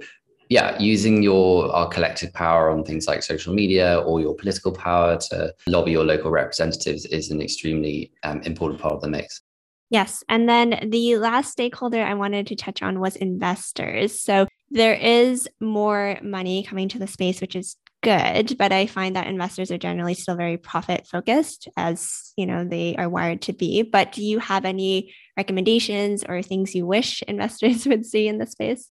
yeah, 0.49 0.79
using 0.79 1.23
your 1.23 1.71
our 1.75 1.89
collective 1.89 2.33
power 2.33 2.71
on 2.71 2.85
things 2.85 3.07
like 3.07 3.23
social 3.23 3.55
media 3.55 4.01
or 4.01 4.21
your 4.21 4.35
political 4.35 4.73
power 4.73 5.19
to 5.31 5.55
lobby 5.67 5.93
your 5.93 6.05
local 6.05 6.31
representatives 6.31 7.05
is 7.07 7.31
an 7.31 7.41
extremely 7.41 8.13
um, 8.23 8.41
important 8.43 8.81
part 8.81 8.95
of 8.95 9.01
the 9.01 9.09
mix. 9.09 9.43
Yes. 9.91 10.23
And 10.29 10.49
then 10.49 10.89
the 10.91 11.17
last 11.17 11.53
stakeholder 11.53 12.03
I 12.03 12.15
wanted 12.15 12.47
to 12.49 12.57
touch 12.57 12.83
on 12.83 13.01
was 13.01 13.17
investors. 13.17 14.21
So 14.21 14.47
there 14.71 14.95
is 14.95 15.49
more 15.61 16.19
money 16.23 16.63
coming 16.63 16.89
to 16.91 16.99
the 16.99 17.07
space, 17.07 17.41
which 17.41 17.57
is 17.57 17.77
good, 18.03 18.57
but 18.59 18.71
I 18.71 18.87
find 18.87 19.17
that 19.17 19.27
investors 19.27 19.71
are 19.71 19.79
generally 19.79 20.13
still 20.13 20.37
very 20.37 20.59
profit 20.59 21.07
focused 21.07 21.69
as, 21.77 22.33
you 22.37 22.45
know, 22.45 22.65
they 22.65 22.97
are 22.97 23.09
wired 23.09 23.43
to 23.43 23.55
be. 23.55 23.83
But 23.83 24.13
do 24.13 24.23
you 24.23 24.39
have 24.41 24.67
any 24.67 25.15
recommendations 25.39 26.23
or 26.23 26.43
things 26.43 26.75
you 26.75 26.87
wish 26.87 27.23
investors 27.23 27.87
would 27.87 28.05
see 28.05 28.29
in 28.29 28.39
the 28.39 28.47
space? 28.47 28.91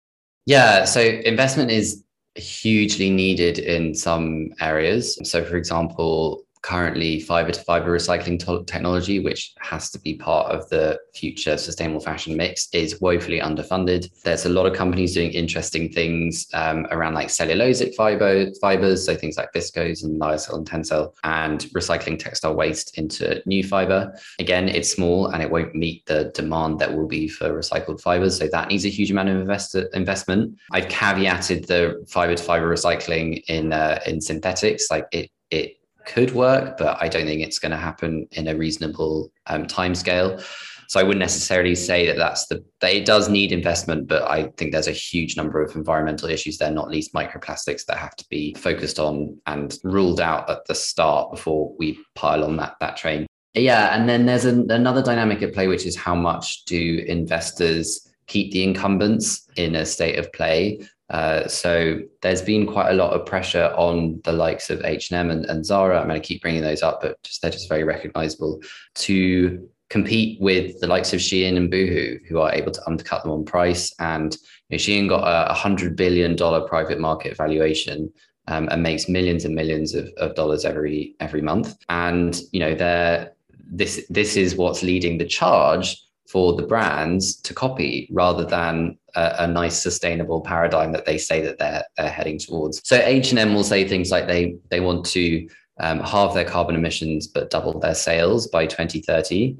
Yeah, 0.45 0.85
so 0.85 1.01
investment 1.01 1.71
is 1.71 2.03
hugely 2.35 3.09
needed 3.09 3.59
in 3.59 3.93
some 3.93 4.49
areas. 4.59 5.17
So 5.23 5.43
for 5.43 5.57
example, 5.57 6.43
currently 6.61 7.19
fiber 7.19 7.51
to 7.51 7.61
fiber 7.61 7.97
recycling 7.97 8.39
technology, 8.65 9.19
which 9.19 9.53
has 9.59 9.89
to 9.91 9.99
be 9.99 10.15
part 10.15 10.51
of 10.51 10.67
the 10.69 10.99
future 11.13 11.57
sustainable 11.57 11.99
fashion 11.99 12.37
mix, 12.37 12.69
is 12.73 13.01
woefully 13.01 13.39
underfunded. 13.39 14.09
There's 14.23 14.45
a 14.45 14.49
lot 14.49 14.65
of 14.65 14.73
companies 14.73 15.13
doing 15.13 15.31
interesting 15.31 15.91
things 15.91 16.47
um, 16.53 16.85
around 16.91 17.13
like 17.13 17.27
cellulosic 17.27 17.95
fiber 17.95 18.51
fibers, 18.61 19.05
so 19.05 19.15
things 19.15 19.37
like 19.37 19.53
viscose 19.53 20.03
and 20.03 20.19
lyocell 20.19 20.57
and 20.57 20.69
tencel, 20.69 21.13
and 21.23 21.61
recycling 21.75 22.19
textile 22.19 22.55
waste 22.55 22.97
into 22.97 23.41
new 23.45 23.63
fiber. 23.63 24.13
Again, 24.39 24.69
it's 24.69 24.91
small 24.91 25.27
and 25.27 25.41
it 25.41 25.49
won't 25.49 25.75
meet 25.75 26.05
the 26.05 26.31
demand 26.35 26.79
that 26.79 26.95
will 26.95 27.07
be 27.07 27.27
for 27.27 27.49
recycled 27.49 28.01
fibers, 28.01 28.37
so 28.37 28.47
that 28.47 28.69
needs 28.69 28.85
a 28.85 28.89
huge 28.89 29.11
amount 29.11 29.29
of 29.29 29.37
invest- 29.37 29.75
investment. 29.93 30.57
I've 30.71 30.87
caveated 30.87 31.65
the 31.67 32.05
fiber 32.07 32.35
to 32.35 32.43
fiber 32.43 32.73
recycling 32.73 33.43
in 33.47 33.73
uh, 33.73 33.99
in 34.05 34.21
synthetics, 34.21 34.89
like 34.91 35.05
it 35.11 35.29
it 35.49 35.80
could 36.05 36.33
work, 36.33 36.77
but 36.77 36.97
I 37.01 37.07
don't 37.07 37.25
think 37.25 37.41
it's 37.41 37.59
going 37.59 37.71
to 37.71 37.77
happen 37.77 38.27
in 38.31 38.47
a 38.47 38.55
reasonable 38.55 39.31
um, 39.47 39.65
time 39.67 39.95
scale. 39.95 40.41
So 40.87 40.99
I 40.99 41.03
wouldn't 41.03 41.19
necessarily 41.19 41.73
say 41.73 42.05
that 42.07 42.17
that's 42.17 42.47
the 42.47 42.61
that 42.81 42.93
it 42.93 43.05
does 43.05 43.29
need 43.29 43.53
investment, 43.53 44.07
but 44.07 44.23
I 44.23 44.51
think 44.57 44.73
there's 44.73 44.89
a 44.89 44.91
huge 44.91 45.37
number 45.37 45.61
of 45.61 45.73
environmental 45.73 46.29
issues 46.29 46.57
there, 46.57 46.69
not 46.69 46.89
least 46.89 47.13
microplastics, 47.13 47.85
that 47.85 47.97
have 47.97 48.15
to 48.17 48.25
be 48.29 48.53
focused 48.55 48.99
on 48.99 49.39
and 49.45 49.77
ruled 49.85 50.19
out 50.19 50.49
at 50.49 50.65
the 50.65 50.75
start 50.75 51.31
before 51.31 51.73
we 51.79 51.97
pile 52.15 52.43
on 52.43 52.57
that 52.57 52.75
that 52.81 52.97
train. 52.97 53.25
Yeah, 53.53 53.95
and 53.95 54.09
then 54.09 54.25
there's 54.25 54.43
an, 54.43 54.69
another 54.69 55.01
dynamic 55.01 55.41
at 55.41 55.53
play, 55.53 55.67
which 55.67 55.85
is 55.85 55.95
how 55.95 56.15
much 56.15 56.65
do 56.65 57.05
investors 57.07 58.09
keep 58.27 58.51
the 58.51 58.63
incumbents 58.63 59.47
in 59.55 59.75
a 59.75 59.85
state 59.85 60.19
of 60.19 60.31
play 60.33 60.85
uh, 61.11 61.45
so 61.47 61.99
there's 62.21 62.41
been 62.41 62.65
quite 62.65 62.89
a 62.89 62.95
lot 62.95 63.11
of 63.11 63.25
pressure 63.25 63.73
on 63.75 64.21
the 64.23 64.31
likes 64.31 64.69
of 64.69 64.83
H&M 64.83 65.29
and, 65.29 65.45
and 65.45 65.65
Zara. 65.65 65.99
I'm 65.99 66.07
going 66.07 66.21
to 66.21 66.25
keep 66.25 66.41
bringing 66.41 66.61
those 66.61 66.81
up, 66.81 67.01
but 67.01 67.21
just 67.21 67.41
they're 67.41 67.51
just 67.51 67.67
very 67.67 67.83
recognizable 67.83 68.61
to 68.95 69.69
compete 69.89 70.39
with 70.39 70.79
the 70.79 70.87
likes 70.87 71.11
of 71.11 71.19
Shein 71.19 71.57
and 71.57 71.69
Boohoo, 71.69 72.17
who 72.29 72.39
are 72.39 72.53
able 72.53 72.71
to 72.71 72.81
undercut 72.87 73.23
them 73.23 73.33
on 73.33 73.43
price. 73.43 73.93
And 73.99 74.33
you 74.69 74.77
know, 74.77 74.77
Shein 74.77 75.09
got 75.09 75.51
a 75.51 75.53
hundred 75.53 75.97
billion 75.97 76.37
dollar 76.37 76.65
private 76.65 76.99
market 76.99 77.35
valuation 77.35 78.11
um, 78.47 78.69
and 78.71 78.81
makes 78.81 79.09
millions 79.09 79.43
and 79.43 79.53
millions 79.53 79.93
of, 79.93 80.07
of 80.15 80.33
dollars 80.35 80.63
every 80.63 81.15
every 81.19 81.41
month. 81.41 81.75
And 81.89 82.41
you 82.53 82.61
know, 82.61 82.73
they're 82.73 83.33
this 83.69 84.05
this 84.09 84.37
is 84.37 84.55
what's 84.55 84.81
leading 84.81 85.17
the 85.17 85.25
charge 85.25 86.01
for 86.29 86.55
the 86.55 86.63
brands 86.63 87.35
to 87.41 87.53
copy 87.53 88.07
rather 88.13 88.45
than 88.45 88.97
a, 89.15 89.35
a, 89.39 89.47
nice 89.47 89.81
sustainable 89.81 90.41
paradigm 90.41 90.91
that 90.91 91.05
they 91.05 91.17
say 91.17 91.41
that 91.41 91.57
they're 91.57 91.83
they're 91.97 92.09
heading 92.09 92.39
towards. 92.39 92.81
So 92.87 92.97
H 92.97 93.31
and 93.31 93.39
M 93.39 93.53
will 93.53 93.63
say 93.63 93.87
things 93.87 94.11
like 94.11 94.27
they 94.27 94.55
they 94.69 94.79
want 94.79 95.05
to 95.07 95.47
um, 95.79 95.99
halve 95.99 96.33
their 96.33 96.45
carbon 96.45 96.75
emissions 96.75 97.27
but 97.27 97.49
double 97.49 97.79
their 97.79 97.95
sales 97.95 98.47
by 98.47 98.65
2030 98.65 99.57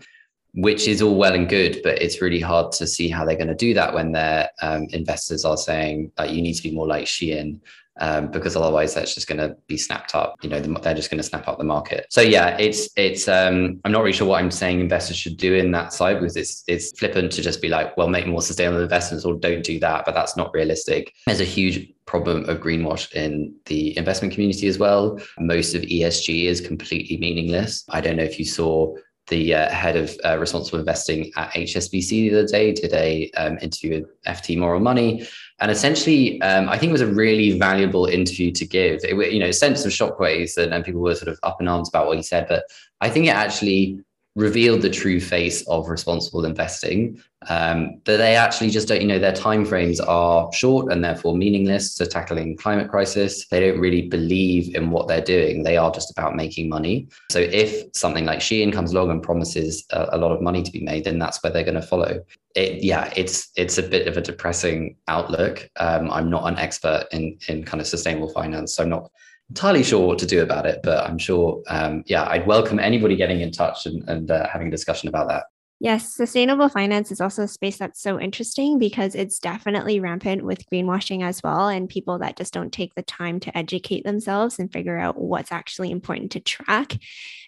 which 0.54 0.88
is 0.88 1.02
all 1.02 1.16
well 1.16 1.34
and 1.34 1.47
good, 1.47 1.80
but 1.84 2.02
it's 2.02 2.22
really 2.22 2.39
hard 2.39 2.72
to 2.74 2.86
see 2.86 3.08
how 3.08 3.24
they're 3.24 3.38
going 3.38 3.47
to 3.47 3.56
do 3.56 3.74
that 3.74 3.93
when 3.93 4.12
their 4.12 4.49
um, 4.62 4.86
investors 4.89 5.45
are 5.45 5.58
saying 5.58 6.12
that 6.18 6.32
you 6.32 6.41
need 6.41 6.54
to 6.56 6.64
be 6.64 6.76
more 6.76 6.88
like 6.88 7.06
Shein 7.06 7.62
um, 8.00 8.32
because 8.32 8.56
otherwise 8.56 8.94
that's 8.94 9.14
just 9.14 9.28
going 9.28 9.38
to 9.38 9.56
be 9.68 9.78
snapped 9.78 10.16
up. 10.16 10.36
You 10.42 10.50
know, 10.50 10.60
they're 10.60 10.94
just 10.94 11.12
going 11.12 11.18
to 11.18 11.28
snap 11.28 11.48
up 11.48 11.58
the 11.58 11.64
market. 11.64 12.08
So 12.10 12.22
yeah, 12.22 12.58
it's 12.58 12.89
it's. 12.96 13.28
Um, 13.28 13.80
I'm 13.84 13.92
not 13.92 14.02
really 14.02 14.14
sure 14.14 14.28
what 14.28 14.42
I'm 14.42 14.52
saying 14.52 14.80
investors 14.80 15.18
should 15.18 15.38
do 15.38 15.56
in 15.56 15.72
that 15.72 15.94
side 15.94 16.20
because 16.20 16.38
it's 16.38 16.64
it's 16.68 16.98
flippant 16.98 17.32
to 17.34 17.42
just 17.42 17.62
be 17.62 17.70
like, 17.70 17.96
well, 17.98 18.08
make 18.08 18.28
more 18.28 18.42
sustainable 18.42 18.82
investments 18.82 19.26
or 19.26 19.36
don't 19.36 19.64
do 19.64 19.80
that, 19.80 20.06
but 20.06 20.16
that's 20.16 20.38
not 20.38 20.54
realistic. 20.54 21.14
There's 21.26 21.42
a 21.42 21.46
huge 21.46 21.94
problem 22.06 22.48
of 22.50 22.60
greenwash 22.60 23.12
in 23.14 23.56
the 23.66 23.98
investment 23.98 24.34
community 24.34 24.68
as 24.68 24.78
well. 24.78 25.20
Most 25.39 25.76
of 25.76 25.82
ESG 25.84 26.46
is 26.46 26.60
completely 26.60 27.18
meaningless. 27.18 27.86
I 27.89 28.02
don't 28.02 28.18
know 28.18 28.24
if 28.24 28.39
you 28.39 28.46
saw 28.46 28.96
the 29.28 29.54
uh, 29.54 29.70
head 29.70 29.96
of 29.96 30.16
uh, 30.26 30.38
responsible 30.38 30.80
investing 30.80 31.32
at 31.38 31.52
HSBC 31.52 32.10
the 32.10 32.39
other 32.39 32.48
day 32.48 32.74
did 32.74 32.94
a 32.94 33.32
um, 33.32 33.58
interview 33.62 34.02
with 34.02 34.24
FT 34.26 34.58
Moral 34.58 34.82
Money, 34.82 35.26
and 35.62 35.70
essentially, 35.70 36.41
um, 36.41 36.68
I 36.68 36.78
think 36.78 36.89
it 36.89 36.93
was 36.93 37.01
a 37.01 37.07
really 37.07 37.57
valuable 37.57 38.07
interview 38.07 38.51
to 38.51 38.66
give. 38.66 39.01
It, 39.03 39.32
you 39.32 39.39
know, 39.39 39.51
sent 39.51 39.78
some 39.78 39.91
shockwaves, 39.91 40.57
and, 40.57 40.74
and 40.74 40.84
people 40.84 41.01
were 41.01 41.16
sort 41.16 41.30
of 41.30 41.39
up 41.43 41.62
in 41.62 41.68
arms 41.68 41.88
about 41.88 42.07
what 42.07 42.18
he 42.18 42.24
said, 42.24 42.47
but 42.49 42.64
I 42.99 43.09
think 43.09 43.28
it 43.28 43.36
actually 43.36 43.99
revealed 44.36 44.82
the 44.82 44.89
true 44.89 45.19
face 45.19 45.67
of 45.67 45.89
responsible 45.89 46.45
investing 46.45 47.21
um, 47.49 47.99
that 48.05 48.17
they 48.17 48.36
actually 48.36 48.69
just 48.69 48.88
don't 48.88 49.01
you 49.01 49.07
know 49.07 49.19
their 49.19 49.34
timeframes 49.34 49.99
are 50.07 50.51
short 50.53 50.91
and 50.91 51.03
therefore 51.03 51.36
meaningless 51.36 51.95
to 51.95 52.05
tackling 52.05 52.55
climate 52.55 52.89
crisis. 52.89 53.47
They 53.47 53.59
don't 53.59 53.79
really 53.79 54.03
believe 54.03 54.75
in 54.75 54.89
what 54.91 55.07
they're 55.07 55.21
doing. 55.21 55.63
They 55.63 55.75
are 55.75 55.91
just 55.91 56.11
about 56.11 56.36
making 56.36 56.69
money. 56.69 57.07
So 57.32 57.39
if 57.39 57.93
something 57.93 58.25
like 58.25 58.39
shein 58.39 58.71
comes 58.71 58.93
along 58.93 59.11
and 59.11 59.23
promises 59.23 59.86
a, 59.89 60.09
a 60.13 60.17
lot 60.17 60.32
of 60.32 60.41
money 60.41 60.63
to 60.63 60.71
be 60.71 60.82
made 60.82 61.03
then 61.03 61.19
that's 61.19 61.41
where 61.43 61.51
they're 61.51 61.63
going 61.63 61.75
to 61.75 61.82
follow. 61.82 62.23
It 62.55 62.84
yeah 62.84 63.11
it's 63.15 63.49
it's 63.55 63.77
a 63.77 63.84
bit 63.84 64.07
of 64.07 64.17
a 64.17 64.21
depressing 64.21 64.97
outlook. 65.07 65.69
Um, 65.77 66.11
i'm 66.11 66.29
not 66.29 66.47
an 66.47 66.57
expert 66.57 67.05
in 67.11 67.38
in 67.47 67.63
kind 67.63 67.82
of 67.82 67.88
sustainable 67.88 68.29
finance 68.29 68.75
so 68.75 68.84
i'm 68.84 68.89
not 68.89 69.09
entirely 69.52 69.84
sure 69.84 70.08
what 70.08 70.18
to 70.18 70.26
do 70.26 70.41
about 70.41 70.66
it, 70.66 70.80
but 70.82 71.06
I'm 71.06 71.18
sure, 71.18 71.62
um, 71.68 72.04
yeah, 72.06 72.26
I'd 72.30 72.47
welcome 72.47 72.80
anybody 72.80 73.18
getting 73.18 73.41
in 73.41 73.52
touch 73.52 73.86
and, 73.86 74.08
and 74.08 74.32
uh, 74.32 74.47
having 74.47 74.70
a 74.70 74.72
discussion 74.72 75.10
about 75.10 75.28
that. 75.28 75.43
Yes, 75.82 76.14
sustainable 76.16 76.70
finance 76.70 77.12
is 77.12 77.20
also 77.20 77.43
a 77.43 77.47
space 77.49 77.78
that's 77.78 78.02
so 78.02 78.18
interesting 78.18 78.80
because 78.80 79.14
it's 79.14 79.39
definitely 79.39 79.99
rampant 79.99 80.45
with 80.45 80.66
greenwashing 80.72 81.22
as 81.22 81.43
well, 81.43 81.68
and 81.68 81.89
people 81.89 82.20
that 82.20 82.38
just 82.38 82.54
don't 82.54 82.72
take 82.72 82.95
the 82.95 83.02
time 83.02 83.41
to 83.41 83.58
educate 83.58 84.06
themselves 84.06 84.58
and 84.58 84.72
figure 84.72 84.97
out 84.97 85.20
what's 85.20 85.52
actually 85.52 85.91
important 85.91 86.32
to 86.32 86.39
track. 86.39 86.97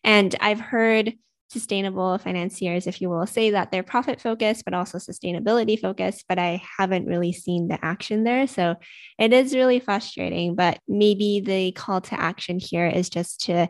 And 0.04 0.36
I've 0.42 0.60
heard 0.60 1.14
sustainable 1.54 2.18
financiers, 2.18 2.88
if 2.88 3.00
you 3.00 3.10
will, 3.10 3.26
say 3.26 3.52
that 3.52 3.72
they're 3.72 3.84
profit 3.84 4.20
focused, 4.20 4.66
but 4.66 4.74
also 4.74 4.98
sustainability 4.98 5.80
focused. 5.80 6.26
But 6.28 6.40
I 6.40 6.62
haven't 6.78 7.06
really 7.06 7.32
seen 7.32 7.70
the 7.70 7.84
action 7.84 8.26
there. 8.26 8.48
So 8.48 8.76
it 9.18 9.32
is 9.32 9.56
really 9.56 9.80
frustrating. 9.80 10.56
But 10.56 10.80
maybe 10.88 11.40
the 11.40 11.72
call 11.72 12.02
to 12.02 12.20
action 12.20 12.60
here 12.60 12.88
is 12.88 13.10
just 13.10 13.46
to 13.46 13.70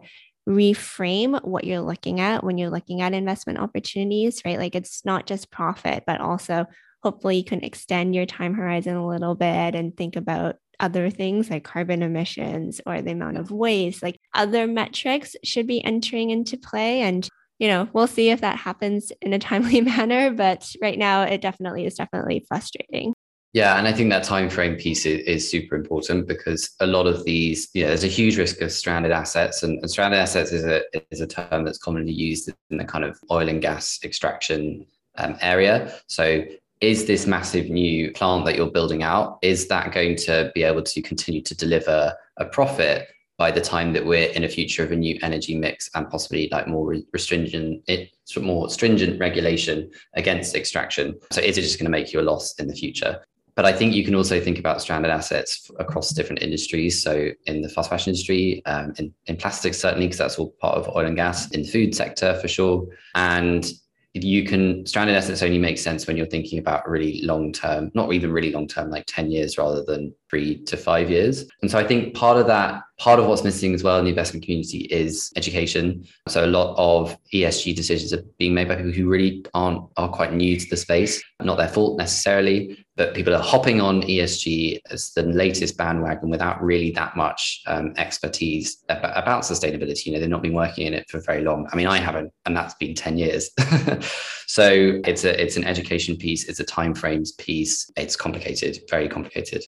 reframe 0.49 1.41
what 1.43 1.63
you're 1.63 1.81
looking 1.81 2.19
at 2.19 2.43
when 2.43 2.57
you're 2.57 2.69
looking 2.69 3.01
at 3.01 3.13
investment 3.13 3.59
opportunities, 3.59 4.41
right? 4.43 4.57
Like 4.57 4.75
it's 4.75 5.05
not 5.05 5.25
just 5.25 5.51
profit, 5.51 6.03
but 6.07 6.19
also 6.19 6.65
hopefully 7.03 7.37
you 7.37 7.43
can 7.43 7.63
extend 7.63 8.15
your 8.15 8.25
time 8.25 8.53
horizon 8.53 8.95
a 8.95 9.07
little 9.07 9.35
bit 9.35 9.75
and 9.75 9.95
think 9.95 10.15
about 10.15 10.55
other 10.79 11.09
things 11.09 11.49
like 11.49 11.63
carbon 11.63 12.01
emissions 12.01 12.81
or 12.85 13.01
the 13.01 13.11
amount 13.11 13.37
of 13.37 13.51
waste, 13.51 14.03
like 14.03 14.19
other 14.33 14.67
metrics 14.67 15.35
should 15.43 15.67
be 15.67 15.83
entering 15.83 16.29
into 16.29 16.57
play. 16.57 17.01
And 17.01 17.27
you 17.63 17.69
know, 17.69 17.87
we'll 17.93 18.07
see 18.07 18.29
if 18.29 18.41
that 18.41 18.57
happens 18.57 19.13
in 19.21 19.31
a 19.31 19.39
timely 19.39 19.79
manner. 19.93 20.31
But 20.31 20.75
right 20.81 20.99
now, 20.99 21.21
it 21.21 21.39
definitely 21.39 21.85
is 21.85 21.95
definitely 21.95 22.43
frustrating. 22.45 23.13
Yeah, 23.53 23.77
and 23.77 23.87
I 23.87 23.93
think 23.93 24.09
that 24.09 24.25
time 24.25 24.49
frame 24.49 24.75
piece 24.75 25.05
is, 25.05 25.19
is, 25.25 25.49
super 25.49 25.75
important 25.75 26.27
because 26.27 26.71
a 26.81 26.87
lot 26.87 27.07
of 27.07 27.23
these, 27.23 27.69
yeah, 27.73 27.87
there's 27.87 28.03
a 28.03 28.07
huge 28.07 28.37
risk 28.37 28.59
of 28.59 28.71
stranded 28.71 29.13
assets, 29.13 29.63
and, 29.63 29.79
and, 29.79 29.89
stranded 29.89 30.19
assets 30.19 30.51
is 30.51 30.65
a 30.65 30.81
is 31.11 31.21
a 31.21 31.27
term 31.27 31.63
that's 31.63 31.77
commonly 31.77 32.11
used 32.11 32.51
in 32.69 32.77
the 32.77 32.83
kind 32.83 33.05
of 33.05 33.17
oil 33.31 33.47
and 33.47 33.61
gas 33.61 33.99
extraction 34.03 34.85
um, 35.19 35.37
area. 35.39 35.93
So, 36.07 36.43
is 36.81 37.05
this 37.05 37.27
massive 37.27 37.69
new 37.69 38.11
plant 38.11 38.43
that 38.45 38.55
you're 38.57 38.71
building 38.71 39.03
out 39.03 39.37
is 39.41 39.67
that 39.67 39.93
going 39.93 40.17
to 40.17 40.51
be 40.53 40.63
able 40.63 40.81
to 40.81 41.01
continue 41.01 41.43
to 41.43 41.55
deliver 41.55 42.13
a 42.37 42.45
profit 42.45 43.07
by 43.43 43.51
the 43.51 43.59
time 43.59 43.91
that 43.91 44.05
we're 44.05 44.29
in 44.29 44.45
a 44.45 44.47
future 44.47 44.85
of 44.85 44.93
a 44.93 44.95
new 44.95 45.19
energy 45.21 45.53
mix 45.53 45.89
and 45.95 46.09
possibly 46.09 46.47
like 46.53 46.65
more 46.65 46.95
restringent, 47.13 47.83
it 47.89 48.09
more 48.39 48.69
stringent 48.69 49.19
regulation 49.19 49.91
against 50.13 50.55
extraction. 50.55 51.19
So 51.29 51.41
is 51.41 51.57
it 51.57 51.63
just 51.63 51.77
going 51.77 51.91
to 51.91 51.91
make 51.91 52.13
you 52.13 52.21
a 52.21 52.27
loss 52.31 52.53
in 52.53 52.67
the 52.67 52.73
future? 52.73 53.21
but 53.55 53.65
I 53.65 53.73
think 53.73 53.93
you 53.93 54.03
can 54.03 54.15
also 54.15 54.39
think 54.39 54.57
about 54.57 54.81
stranded 54.81 55.11
assets 55.11 55.69
across 55.77 56.09
different 56.11 56.41
industries. 56.41 57.03
So 57.03 57.29
in 57.45 57.61
the 57.61 57.69
fast 57.69 57.89
fashion 57.89 58.11
industry, 58.11 58.63
um, 58.65 58.93
in, 58.97 59.13
in 59.27 59.35
plastics, 59.35 59.77
certainly, 59.77 60.07
because 60.07 60.17
that's 60.17 60.39
all 60.39 60.55
part 60.59 60.77
of 60.77 60.87
oil 60.95 61.05
and 61.05 61.15
gas, 61.15 61.51
in 61.51 61.61
the 61.61 61.67
food 61.67 61.93
sector 61.93 62.33
for 62.41 62.47
sure. 62.47 62.87
And 63.13 63.71
you 64.13 64.45
can 64.45 64.85
stranded 64.85 65.15
assets 65.15 65.41
only 65.41 65.57
make 65.57 65.77
sense 65.77 66.05
when 66.05 66.15
you're 66.15 66.27
thinking 66.27 66.59
about 66.59 66.87
really 66.87 67.21
long 67.23 67.51
term, 67.51 67.91
not 67.95 68.13
even 68.13 68.31
really 68.31 68.51
long 68.51 68.67
term, 68.67 68.91
like 68.91 69.05
10 69.07 69.31
years 69.31 69.57
rather 69.57 69.83
than 69.83 70.13
three 70.29 70.63
to 70.65 70.77
five 70.77 71.09
years. 71.09 71.45
And 71.61 71.71
so 71.71 71.79
I 71.79 71.83
think 71.83 72.13
part 72.13 72.37
of 72.37 72.45
that, 72.47 72.83
part 73.03 73.19
of 73.19 73.25
what's 73.27 73.43
missing 73.43 73.73
as 73.73 73.83
well 73.83 73.99
in 73.99 74.05
the 74.05 74.09
investment 74.09 74.45
community 74.45 74.87
is 74.89 75.29
education. 75.35 76.07
So 76.29 76.45
a 76.45 76.47
lot 76.47 76.73
of 76.77 77.17
ESG 77.33 77.75
decisions 77.75 78.13
are 78.13 78.23
being 78.37 78.53
made 78.53 78.69
by 78.69 78.77
people 78.77 78.93
who 78.93 79.09
really 79.09 79.45
aren't 79.53 79.89
are 79.97 80.07
quite 80.07 80.31
new 80.31 80.57
to 80.57 80.69
the 80.69 80.77
space. 80.77 81.21
Not 81.41 81.57
their 81.57 81.67
fault 81.67 81.97
necessarily, 81.97 82.85
but 82.95 83.13
people 83.13 83.35
are 83.35 83.43
hopping 83.43 83.81
on 83.81 84.03
ESG 84.03 84.79
as 84.89 85.11
the 85.11 85.23
latest 85.23 85.77
bandwagon 85.77 86.29
without 86.29 86.63
really 86.63 86.91
that 86.91 87.17
much 87.17 87.61
um, 87.67 87.93
expertise 87.97 88.81
about, 88.87 89.21
about 89.21 89.43
sustainability. 89.43 90.05
You 90.05 90.13
know, 90.13 90.21
they've 90.21 90.29
not 90.29 90.41
been 90.41 90.53
working 90.53 90.87
in 90.87 90.93
it 90.93 91.09
for 91.09 91.19
very 91.19 91.43
long. 91.43 91.67
I 91.73 91.75
mean, 91.75 91.87
I 91.87 91.97
haven't, 91.97 92.31
and 92.45 92.55
that's 92.55 92.75
been 92.75 92.95
10 92.95 93.17
years. 93.17 93.49
so 94.47 95.01
it's 95.03 95.25
a 95.25 95.43
it's 95.43 95.57
an 95.57 95.65
education 95.65 96.15
piece, 96.15 96.47
it's 96.47 96.61
a 96.61 96.63
time 96.63 96.95
frames 96.95 97.33
piece. 97.33 97.91
It's 97.97 98.15
complicated, 98.15 98.79
very 98.89 99.09
complicated. 99.09 99.65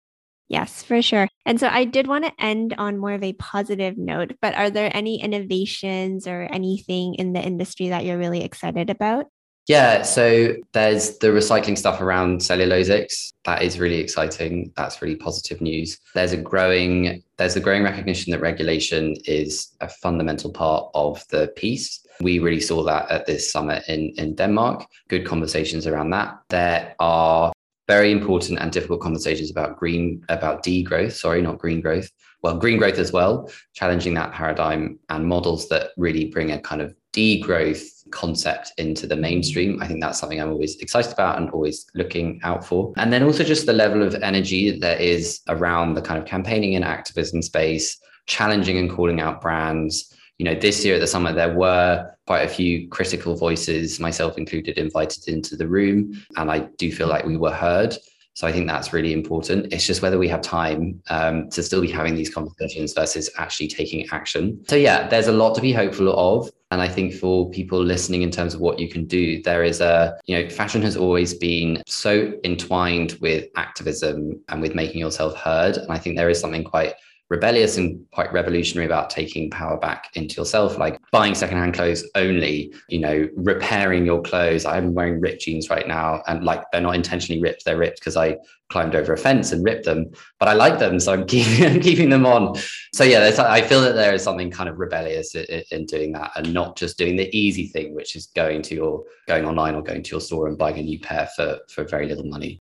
Yes, 0.51 0.83
for 0.83 1.01
sure. 1.01 1.29
And 1.47 1.61
so 1.61 1.69
I 1.69 1.85
did 1.85 2.09
want 2.09 2.25
to 2.25 2.33
end 2.45 2.75
on 2.77 2.99
more 2.99 3.13
of 3.13 3.23
a 3.23 3.35
positive 3.35 3.97
note, 3.97 4.33
but 4.43 4.53
are 4.57 4.69
there 4.69 4.91
any 4.93 5.23
innovations 5.23 6.27
or 6.27 6.49
anything 6.51 7.15
in 7.15 7.33
the 7.33 7.41
industry 7.41 7.91
that 7.91 8.05
you're 8.05 8.19
really 8.19 8.43
excited 8.43 8.91
about? 8.91 9.27
Yeah, 9.69 10.03
so 10.03 10.57
there's 10.73 11.19
the 11.19 11.29
recycling 11.29 11.79
stuff 11.79 12.01
around 12.01 12.41
cellulosics. 12.41 13.33
That 13.45 13.63
is 13.63 13.79
really 13.79 13.99
exciting. 13.99 14.73
That's 14.77 15.01
really 15.01 15.15
positive 15.15 15.61
news. 15.61 15.97
There's 16.15 16.33
a 16.33 16.37
growing 16.37 17.23
there's 17.37 17.55
a 17.55 17.61
growing 17.61 17.85
recognition 17.85 18.33
that 18.33 18.41
regulation 18.41 19.15
is 19.27 19.69
a 19.81 19.89
fundamental 19.89 20.51
part 20.51 20.91
of 20.95 21.25
the 21.29 21.53
piece. 21.55 22.05
We 22.21 22.41
really 22.41 22.61
saw 22.61 22.83
that 22.83 23.09
at 23.09 23.27
this 23.27 23.51
summit 23.51 23.85
in, 23.87 24.13
in 24.17 24.35
Denmark. 24.35 24.85
Good 25.09 25.25
conversations 25.25 25.87
around 25.87 26.11
that. 26.11 26.41
There 26.49 26.97
are 26.99 27.53
very 27.91 28.13
important 28.13 28.61
and 28.61 28.71
difficult 28.71 29.01
conversations 29.01 29.51
about 29.51 29.77
green, 29.77 30.25
about 30.29 30.63
degrowth, 30.63 31.11
sorry, 31.11 31.43
not 31.43 31.59
green 31.59 31.81
growth. 31.81 32.09
Well, 32.41 32.57
green 32.57 32.79
growth 32.79 32.99
as 32.99 33.11
well, 33.11 33.51
challenging 33.75 34.15
that 34.15 34.33
paradigm 34.33 35.01
and 35.09 35.27
models 35.27 35.69
that 35.71 35.91
really 35.97 36.27
bring 36.27 36.53
a 36.53 36.61
kind 36.61 36.83
of 36.83 36.95
degrowth 37.13 37.83
concept 38.13 38.73
into 38.79 39.09
the 39.09 39.17
mainstream. 39.17 39.83
I 39.83 39.89
think 39.89 40.01
that's 40.01 40.21
something 40.21 40.41
I'm 40.41 40.53
always 40.53 40.77
excited 40.77 41.13
about 41.13 41.39
and 41.39 41.51
always 41.51 41.85
looking 41.97 42.39
out 42.45 42.65
for. 42.65 42.93
And 42.97 43.13
then 43.13 43.25
also 43.25 43.43
just 43.43 43.67
the 43.67 43.73
level 43.73 44.05
of 44.05 44.15
energy 44.15 44.79
that 44.79 45.01
is 45.01 45.41
around 45.49 45.95
the 45.95 46.03
kind 46.03 46.23
of 46.23 46.27
campaigning 46.27 46.77
and 46.77 46.85
activism 46.85 47.43
space, 47.43 47.99
challenging 48.27 48.79
and 48.79 48.89
calling 48.89 49.21
out 49.21 49.41
brands, 49.41 50.10
you 50.41 50.45
know, 50.45 50.55
this 50.55 50.83
year 50.87 50.95
at 50.95 51.01
the 51.01 51.07
summit, 51.07 51.35
there 51.35 51.53
were 51.53 52.11
quite 52.27 52.47
a 52.47 52.49
few 52.49 52.89
critical 52.89 53.37
voices, 53.37 54.01
myself 54.01 54.39
included, 54.39 54.79
invited 54.79 55.29
into 55.29 55.55
the 55.55 55.69
room. 55.69 56.19
And 56.37 56.51
I 56.51 56.61
do 56.79 56.91
feel 56.91 57.09
like 57.09 57.27
we 57.27 57.37
were 57.37 57.53
heard. 57.53 57.95
So 58.33 58.47
I 58.47 58.53
think 58.53 58.67
that's 58.67 58.91
really 58.95 59.13
important. 59.13 59.71
It's 59.71 59.87
just 59.87 60.01
whether 60.01 60.17
we 60.17 60.29
have 60.29 60.41
time 60.41 61.03
um, 61.11 61.51
to 61.51 61.63
still 61.63 61.83
be 61.83 61.91
having 61.91 62.15
these 62.15 62.33
conversations 62.33 62.95
versus 62.95 63.29
actually 63.37 63.69
taking 63.69 64.09
action. 64.13 64.65
So 64.67 64.77
yeah, 64.77 65.09
there's 65.09 65.27
a 65.27 65.33
lot 65.33 65.55
to 65.57 65.61
be 65.61 65.75
hopeful 65.75 66.09
of. 66.19 66.49
And 66.71 66.81
I 66.81 66.89
think 66.89 67.13
for 67.13 67.51
people 67.51 67.85
listening 67.85 68.23
in 68.23 68.31
terms 68.31 68.55
of 68.55 68.61
what 68.63 68.79
you 68.79 68.89
can 68.89 69.05
do, 69.05 69.43
there 69.43 69.63
is 69.63 69.83
a, 69.83 70.19
you 70.25 70.39
know, 70.39 70.49
fashion 70.49 70.81
has 70.81 70.97
always 70.97 71.35
been 71.35 71.83
so 71.87 72.33
entwined 72.45 73.19
with 73.21 73.47
activism 73.57 74.41
and 74.49 74.63
with 74.63 74.75
making 74.75 75.01
yourself 75.01 75.37
heard. 75.37 75.77
And 75.77 75.91
I 75.91 75.99
think 75.99 76.17
there 76.17 76.31
is 76.31 76.41
something 76.41 76.65
quite 76.65 76.95
rebellious 77.31 77.77
and 77.77 78.05
quite 78.11 78.33
revolutionary 78.33 78.85
about 78.85 79.09
taking 79.09 79.49
power 79.51 79.79
back 79.79 80.11
into 80.15 80.35
yourself, 80.35 80.77
like 80.79 81.01
buying 81.13 81.35
secondhand 81.35 81.75
clothes 81.75 82.05
only, 82.17 82.75
you 82.89 82.99
know, 82.99 83.29
repairing 83.37 84.05
your 84.05 84.21
clothes. 84.21 84.65
I'm 84.67 84.95
wearing 84.95 85.21
ripped 85.21 85.43
jeans 85.43 85.71
right 85.71 85.87
now, 85.87 86.23
and 86.27 86.45
like 86.45 86.63
they're 86.73 86.81
not 86.81 86.97
intentionally 86.97 87.41
ripped, 87.41 87.65
they're 87.65 87.79
ripped 87.79 88.01
because 88.01 88.17
I 88.17 88.37
climbed 88.69 88.97
over 88.97 89.13
a 89.13 89.17
fence 89.17 89.53
and 89.53 89.65
ripped 89.65 89.85
them, 89.85 90.11
but 90.41 90.49
I 90.49 90.55
like 90.55 90.81
them, 90.81 90.99
so 90.99 91.13
I'm 91.13 91.27
keeping, 91.27 91.65
I'm 91.65 91.81
keeping 91.81 92.11
them 92.11 92.27
on. 92.27 92.57
So 92.93 93.05
yeah, 93.05 93.31
I 93.39 93.63
feel 93.63 93.81
that 93.83 93.95
there 93.95 94.13
is 94.13 94.25
something 94.25 94.51
kind 94.51 94.69
of 94.69 94.79
rebellious 94.79 95.35
in, 95.37 95.63
in 95.71 95.87
doing 95.87 96.13
that, 96.13 96.33
and 96.35 96.53
not 96.53 96.77
just 96.77 96.99
doing 96.99 97.15
the 97.15 97.35
easy 97.37 97.69
thing, 97.69 97.95
which 97.95 98.17
is 98.17 98.27
going 98.35 98.63
to 98.63 98.75
your 98.75 99.05
going 99.29 99.45
online 99.45 99.77
or 99.77 99.83
going 99.83 100.03
to 100.03 100.11
your 100.11 100.21
store 100.21 100.49
and 100.49 100.59
buying 100.59 100.79
a 100.79 100.83
new 100.83 100.99
pair 100.99 101.29
for 101.37 101.61
for 101.69 101.85
very 101.85 102.09
little 102.09 102.27
money. 102.27 102.61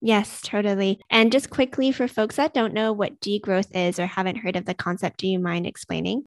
Yes, 0.00 0.40
totally. 0.42 1.00
And 1.10 1.32
just 1.32 1.50
quickly 1.50 1.90
for 1.90 2.06
folks 2.06 2.36
that 2.36 2.54
don't 2.54 2.74
know 2.74 2.92
what 2.92 3.20
degrowth 3.20 3.74
is 3.74 3.98
or 3.98 4.06
haven't 4.06 4.36
heard 4.36 4.56
of 4.56 4.66
the 4.66 4.74
concept, 4.74 5.18
do 5.20 5.26
you 5.26 5.38
mind 5.38 5.66
explaining? 5.66 6.24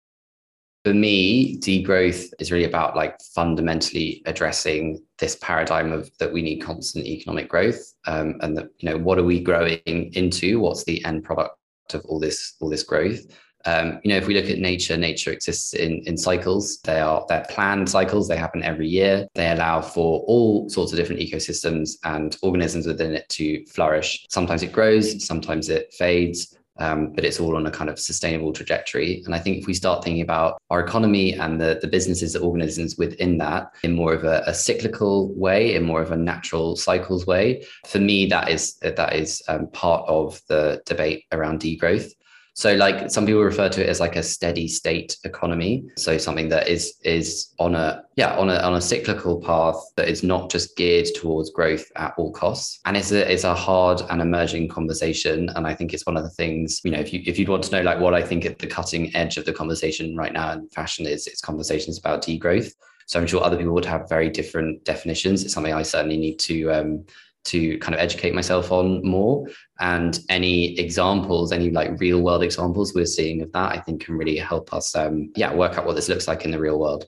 For 0.86 0.94
me, 0.94 1.60
degrowth 1.60 2.30
is 2.40 2.52
really 2.52 2.64
about 2.64 2.96
like 2.96 3.18
fundamentally 3.36 4.24
addressing 4.26 5.04
this 5.20 5.36
paradigm 5.42 5.92
of 5.92 6.10
that 6.20 6.32
we 6.32 6.42
need 6.42 6.60
constant 6.60 7.06
economic 7.06 7.50
growth, 7.50 7.94
um, 8.08 8.36
and 8.42 8.58
that 8.58 8.70
you 8.80 8.90
know 8.90 8.98
what 8.98 9.20
are 9.20 9.24
we 9.24 9.42
growing 9.42 9.82
into? 9.86 10.60
What's 10.60 10.86
the 10.86 11.04
end 11.04 11.26
product 11.26 11.58
of 11.94 12.06
all 12.06 12.20
this 12.20 12.56
all 12.62 12.70
this 12.70 12.84
growth? 12.84 13.20
Um, 13.66 14.00
you 14.04 14.10
know, 14.10 14.18
if 14.18 14.28
we 14.28 14.34
look 14.34 14.50
at 14.50 14.60
nature, 14.60 14.98
nature 14.98 15.32
exists 15.32 15.74
in, 15.74 16.02
in 16.06 16.18
cycles. 16.18 16.80
They 16.82 17.00
are 17.00 17.26
they're 17.28 17.46
planned 17.50 17.90
cycles. 17.90 18.28
They 18.28 18.38
happen 18.38 18.64
every 18.64 18.88
year. 18.88 19.28
They 19.36 19.52
allow 19.52 19.82
for 19.82 20.22
all 20.22 20.70
sorts 20.70 20.92
of 20.92 20.98
different 20.98 21.22
ecosystems 21.22 21.98
and 22.04 22.38
organisms 22.42 22.88
within 22.88 23.14
it 23.14 23.28
to 23.30 23.66
flourish. 23.66 24.26
Sometimes 24.30 24.64
it 24.64 24.72
grows, 24.72 25.26
sometimes 25.26 25.70
it 25.70 25.94
fades, 25.94 26.56
um, 26.80 27.12
but 27.12 27.26
it's 27.26 27.40
all 27.40 27.56
on 27.56 27.68
a 27.68 27.72
kind 27.72 27.90
of 27.90 28.00
sustainable 28.00 28.54
trajectory. 28.54 29.22
And 29.26 29.36
I 29.36 29.40
think 29.40 29.58
if 29.58 29.68
we 29.68 29.74
start 29.74 30.04
thinking 30.04 30.22
about 30.22 30.62
our 30.70 30.80
economy 30.80 31.34
and 31.34 31.60
the, 31.60 31.80
the 31.82 31.88
businesses, 31.88 32.34
the 32.34 32.40
organisms 32.40 32.98
within 32.98 33.38
that 33.40 33.74
in 33.84 33.94
more 33.94 34.14
of 34.14 34.24
a, 34.24 34.44
a 34.48 34.54
cyclical 34.54 35.34
way, 35.36 35.76
in 35.76 35.84
more 35.84 36.02
of 36.02 36.12
a 36.12 36.18
natural 36.18 36.76
cycles 36.76 37.28
way, 37.28 37.66
for 37.86 38.00
me, 38.00 38.26
that 38.28 38.50
is 38.50 38.76
that 38.78 39.14
is 39.14 39.44
um, 39.48 39.68
part 39.72 40.08
of 40.08 40.42
the 40.48 40.82
debate 40.86 41.26
around 41.32 41.60
degrowth. 41.60 42.12
So 42.54 42.76
like 42.76 43.10
some 43.10 43.26
people 43.26 43.42
refer 43.42 43.70
to 43.70 43.84
it 43.84 43.90
as 43.90 44.00
like 44.00 44.16
a 44.16 44.24
steady 44.24 44.68
state 44.68 45.18
economy. 45.24 45.86
So 45.98 46.18
something 46.18 46.50
that 46.50 46.68
is 46.68 46.96
is 47.04 47.54
on 47.60 47.76
a 47.76 48.04
yeah, 48.16 48.36
on 48.38 48.50
a 48.50 48.58
on 48.58 48.76
a 48.76 48.82
cyclical 48.82 49.40
path 49.40 49.82
that 49.96 50.10
is 50.10 50.24
not 50.24 50.52
just 50.52 50.76
geared 50.76 51.08
towards 51.16 51.52
growth 51.52 51.86
at 51.96 52.14
all 52.18 52.32
costs. 52.32 52.80
And 52.86 52.98
it's 52.98 53.12
a 53.12 53.32
it's 53.32 53.46
a 53.46 53.56
hard 53.56 54.02
and 54.10 54.22
emerging 54.22 54.70
conversation. 54.70 55.50
And 55.56 55.66
I 55.66 55.74
think 55.74 55.94
it's 55.94 56.06
one 56.06 56.18
of 56.18 56.24
the 56.24 56.30
things, 56.30 56.82
you 56.84 56.92
know, 56.92 57.00
if 57.00 57.14
you 57.14 57.22
if 57.26 57.40
you'd 57.40 57.50
want 57.50 57.64
to 57.64 57.72
know 57.72 57.82
like 57.82 58.00
what 58.00 58.14
I 58.14 58.22
think 58.22 58.46
at 58.46 58.60
the 58.60 58.68
cutting 58.68 59.16
edge 59.16 59.38
of 59.38 59.46
the 59.46 59.54
conversation 59.54 60.16
right 60.16 60.34
now 60.34 60.52
in 60.52 60.68
fashion 60.70 61.06
is, 61.06 61.28
it's 61.28 61.42
conversations 61.42 61.98
about 61.98 62.24
degrowth. 62.24 62.74
So 63.06 63.20
I'm 63.20 63.26
sure 63.26 63.44
other 63.44 63.58
people 63.58 63.74
would 63.74 63.86
have 63.86 64.08
very 64.08 64.30
different 64.30 64.86
definitions. 64.86 65.44
It's 65.44 65.54
something 65.54 65.74
I 65.74 65.82
certainly 65.82 66.18
need 66.18 66.38
to 66.40 66.72
um, 66.72 67.06
to 67.46 67.78
kind 67.80 67.94
of 67.94 68.00
educate 68.00 68.34
myself 68.34 68.72
on 68.72 69.04
more. 69.04 69.48
And 69.80 70.20
any 70.30 70.78
examples, 70.80 71.52
any 71.52 71.70
like 71.70 72.00
real 72.00 72.22
world 72.22 72.44
examples 72.44 72.94
we're 72.94 73.06
seeing 73.06 73.42
of 73.42 73.52
that, 73.54 73.72
I 73.72 73.80
think 73.80 74.06
can 74.06 74.16
really 74.16 74.38
help 74.38 74.74
us, 74.74 74.96
um, 74.96 75.32
yeah, 75.36 75.54
work 75.54 75.78
out 75.78 75.86
what 75.86 75.96
this 75.96 76.10
looks 76.10 76.28
like 76.28 76.46
in 76.46 76.52
the 76.52 76.60
real 76.60 76.80
world. 76.80 77.06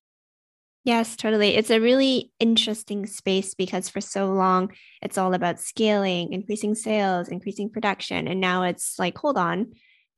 Yes, 0.84 1.16
totally. 1.16 1.56
It's 1.56 1.70
a 1.70 1.80
really 1.80 2.32
interesting 2.40 3.06
space 3.06 3.54
because 3.54 3.88
for 3.88 4.02
so 4.02 4.34
long 4.34 4.72
it's 5.04 5.18
all 5.18 5.36
about 5.36 5.60
scaling, 5.60 6.34
increasing 6.34 6.74
sales, 6.74 7.28
increasing 7.28 7.70
production. 7.70 8.28
And 8.28 8.42
now 8.42 8.64
it's 8.64 8.98
like, 8.98 9.16
hold 9.16 9.38
on, 9.38 9.74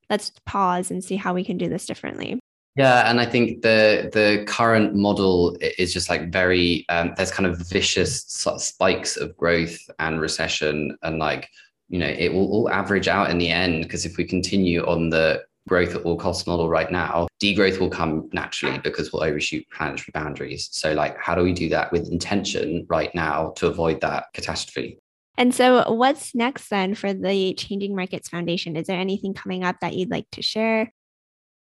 let's 0.09 0.31
pause 0.45 0.89
and 0.89 1.03
see 1.03 1.17
how 1.17 1.33
we 1.33 1.43
can 1.43 1.57
do 1.57 1.67
this 1.67 1.85
differently. 1.85 2.39
Yeah, 2.75 3.07
and 3.09 3.19
I 3.19 3.25
think 3.25 3.61
the 3.61 4.09
the 4.11 4.43
current 4.47 4.95
model 4.95 5.55
is 5.77 5.93
just 5.93 6.09
like 6.09 6.31
very 6.31 6.85
um, 6.89 7.13
there's 7.15 7.31
kind 7.31 7.45
of 7.45 7.59
vicious 7.59 8.23
spikes 8.23 9.15
of 9.15 9.37
growth 9.37 9.77
and 9.99 10.19
recession, 10.19 10.97
and 11.03 11.19
like 11.19 11.47
you 11.89 11.99
know 11.99 12.07
it 12.07 12.33
will 12.33 12.51
all 12.51 12.69
average 12.69 13.07
out 13.07 13.29
in 13.29 13.37
the 13.37 13.49
end 13.49 13.83
because 13.83 14.05
if 14.05 14.17
we 14.17 14.23
continue 14.23 14.83
on 14.85 15.09
the 15.09 15.43
growth 15.67 15.95
at 15.95 16.01
all 16.01 16.17
costs 16.17 16.47
model 16.47 16.67
right 16.67 16.91
now, 16.91 17.27
degrowth 17.41 17.79
will 17.79 17.89
come 17.89 18.29
naturally 18.33 18.79
because 18.79 19.13
we'll 19.13 19.23
overshoot 19.23 19.65
planetary 19.71 20.11
boundaries. 20.13 20.69
So 20.71 20.93
like, 20.93 21.17
how 21.17 21.35
do 21.35 21.43
we 21.43 21.53
do 21.53 21.69
that 21.69 21.91
with 21.91 22.11
intention 22.11 22.85
right 22.89 23.13
now 23.13 23.53
to 23.57 23.67
avoid 23.67 24.01
that 24.01 24.25
catastrophe? 24.33 24.99
And 25.37 25.53
so, 25.53 25.91
what's 25.91 26.35
next 26.35 26.69
then 26.69 26.95
for 26.95 27.13
the 27.13 27.53
Changing 27.55 27.95
Markets 27.95 28.29
Foundation? 28.29 28.75
Is 28.75 28.87
there 28.87 28.99
anything 28.99 29.33
coming 29.33 29.63
up 29.63 29.77
that 29.81 29.95
you'd 29.95 30.11
like 30.11 30.29
to 30.31 30.41
share? 30.41 30.91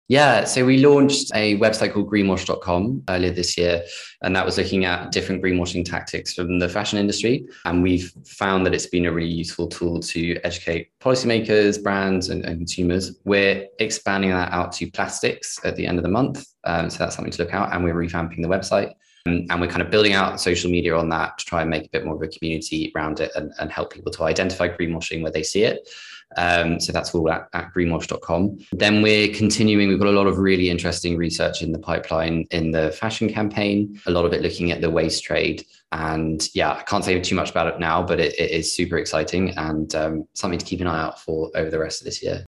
Yeah, 0.09 0.45
so 0.45 0.65
we 0.65 0.79
launched 0.79 1.33
a 1.35 1.59
website 1.59 1.93
called 1.93 2.09
greenwash.com 2.09 3.03
earlier 3.09 3.33
this 3.33 3.59
year, 3.59 3.83
and 4.23 4.37
that 4.37 4.47
was 4.47 4.57
looking 4.57 4.85
at 4.85 5.11
different 5.11 5.43
greenwashing 5.43 5.85
tactics 5.85 6.35
from 6.35 6.61
the 6.61 6.69
fashion 6.69 7.01
industry. 7.01 7.45
And 7.65 7.83
we've 7.83 8.13
found 8.25 8.65
that 8.67 8.75
it's 8.75 8.87
been 8.87 9.07
a 9.07 9.13
really 9.13 9.33
useful 9.33 9.67
tool 9.67 9.99
to 9.99 10.37
educate 10.45 10.91
policymakers, 11.01 11.83
brands, 11.83 12.29
and, 12.29 12.45
and 12.45 12.59
consumers. 12.59 13.19
We're 13.25 13.67
expanding 13.81 14.31
that 14.31 14.53
out 14.53 14.71
to 14.75 14.89
plastics 14.93 15.59
at 15.65 15.75
the 15.75 15.89
end 15.89 15.99
of 15.99 16.05
the 16.05 16.11
month. 16.11 16.47
Um, 16.63 16.89
so 16.89 16.99
that's 16.99 17.17
something 17.17 17.33
to 17.33 17.43
look 17.43 17.53
out, 17.53 17.75
and 17.75 17.83
we're 17.83 17.95
revamping 17.95 18.43
the 18.43 18.49
website. 18.49 18.93
Um, 19.27 19.45
and 19.51 19.61
we're 19.61 19.67
kind 19.67 19.83
of 19.83 19.91
building 19.91 20.13
out 20.13 20.41
social 20.41 20.71
media 20.71 20.97
on 20.97 21.09
that 21.09 21.37
to 21.39 21.45
try 21.45 21.63
and 21.63 21.71
make 21.71 21.87
a 21.87 21.91
bit 21.91 22.05
more 22.05 22.15
of 22.15 22.23
a 22.23 22.29
community 22.29 22.93
around 22.95 23.19
it 23.19 23.33
and, 23.35 23.53
and 23.59 23.73
help 23.73 23.93
people 23.93 24.13
to 24.13 24.23
identify 24.23 24.69
greenwashing 24.69 25.23
where 25.23 25.33
they 25.33 25.43
see 25.43 25.65
it. 25.65 25.89
Um, 26.37 26.81
so 26.81 26.93
that's 26.93 27.15
all 27.15 27.31
at, 27.31 27.49
at 27.53 27.73
greenwash.com. 27.73 28.59
Then 28.73 29.03
we're 29.03 29.33
continuing, 29.33 29.89
we've 29.89 29.99
got 29.99 30.09
a 30.09 30.13
lot 30.13 30.27
of 30.27 30.39
really 30.39 30.69
interesting 30.69 31.17
research 31.17 31.63
in 31.63 31.73
the 31.73 31.79
pipeline 31.79 32.47
in 32.51 32.73
the 32.73 32.91
fashion 32.91 33.33
campaign, 33.33 34.01
a 34.07 34.11
lot 34.11 34.25
of 34.25 34.33
it 34.33 34.43
looking 34.43 34.73
at 34.73 34.81
the 34.81 34.91
waste 34.91 35.25
trade. 35.25 35.65
And 35.93 36.47
yeah, 36.55 36.73
I 36.73 36.83
can't 36.83 37.05
say 37.05 37.19
too 37.21 37.35
much 37.35 37.51
about 37.51 37.69
it 37.69 37.81
now, 37.81 38.03
but 38.03 38.21
it, 38.21 38.39
it 38.39 38.51
is 38.51 38.75
super 38.75 38.99
exciting 38.99 39.57
and 39.57 39.95
um, 39.95 40.29
something 40.35 40.59
to 40.59 40.65
keep 40.65 40.81
an 40.81 40.87
eye 40.87 41.01
out 41.01 41.21
for 41.21 41.51
over 41.55 41.71
the 41.71 41.79
rest 41.79 42.01
of 42.01 42.05
this 42.05 42.23
year. 42.23 42.45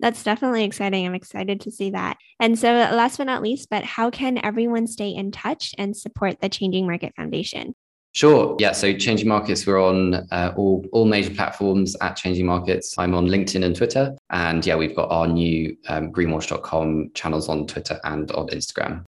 That's 0.00 0.22
definitely 0.22 0.64
exciting. 0.64 1.06
I'm 1.06 1.14
excited 1.14 1.60
to 1.62 1.72
see 1.72 1.90
that. 1.90 2.18
And 2.38 2.56
so, 2.56 2.68
last 2.72 3.18
but 3.18 3.26
not 3.26 3.42
least, 3.42 3.68
but 3.68 3.82
how 3.82 4.10
can 4.10 4.38
everyone 4.44 4.86
stay 4.86 5.10
in 5.10 5.32
touch 5.32 5.74
and 5.76 5.96
support 5.96 6.40
the 6.40 6.48
Changing 6.48 6.86
Market 6.86 7.14
Foundation? 7.16 7.74
Sure. 8.18 8.56
Yeah. 8.58 8.72
So 8.72 8.92
Changing 8.94 9.28
Markets, 9.28 9.64
we're 9.64 9.80
on 9.80 10.14
uh, 10.32 10.52
all 10.56 10.84
all 10.90 11.04
major 11.04 11.32
platforms 11.32 11.94
at 12.00 12.16
Changing 12.16 12.46
Markets. 12.46 12.98
I'm 12.98 13.14
on 13.14 13.28
LinkedIn 13.28 13.64
and 13.64 13.76
Twitter, 13.76 14.16
and 14.30 14.66
yeah, 14.66 14.74
we've 14.74 14.96
got 14.96 15.08
our 15.12 15.28
new 15.28 15.76
um, 15.86 16.10
greenwash.com 16.12 17.12
channels 17.14 17.48
on 17.48 17.68
Twitter 17.68 18.00
and 18.02 18.28
on 18.32 18.48
Instagram. 18.48 19.04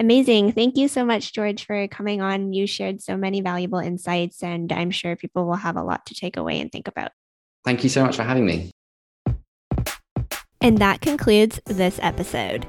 Amazing. 0.00 0.54
Thank 0.54 0.76
you 0.76 0.88
so 0.88 1.04
much, 1.04 1.32
George, 1.32 1.66
for 1.66 1.86
coming 1.86 2.20
on. 2.20 2.52
You 2.52 2.66
shared 2.66 3.00
so 3.00 3.16
many 3.16 3.42
valuable 3.42 3.78
insights, 3.78 4.42
and 4.42 4.72
I'm 4.72 4.90
sure 4.90 5.14
people 5.14 5.46
will 5.46 5.54
have 5.54 5.76
a 5.76 5.84
lot 5.84 6.04
to 6.06 6.14
take 6.16 6.36
away 6.36 6.60
and 6.60 6.72
think 6.72 6.88
about. 6.88 7.12
Thank 7.64 7.84
you 7.84 7.90
so 7.90 8.04
much 8.04 8.16
for 8.16 8.24
having 8.24 8.44
me. 8.44 8.72
And 10.60 10.78
that 10.78 11.00
concludes 11.00 11.60
this 11.66 12.00
episode. 12.02 12.66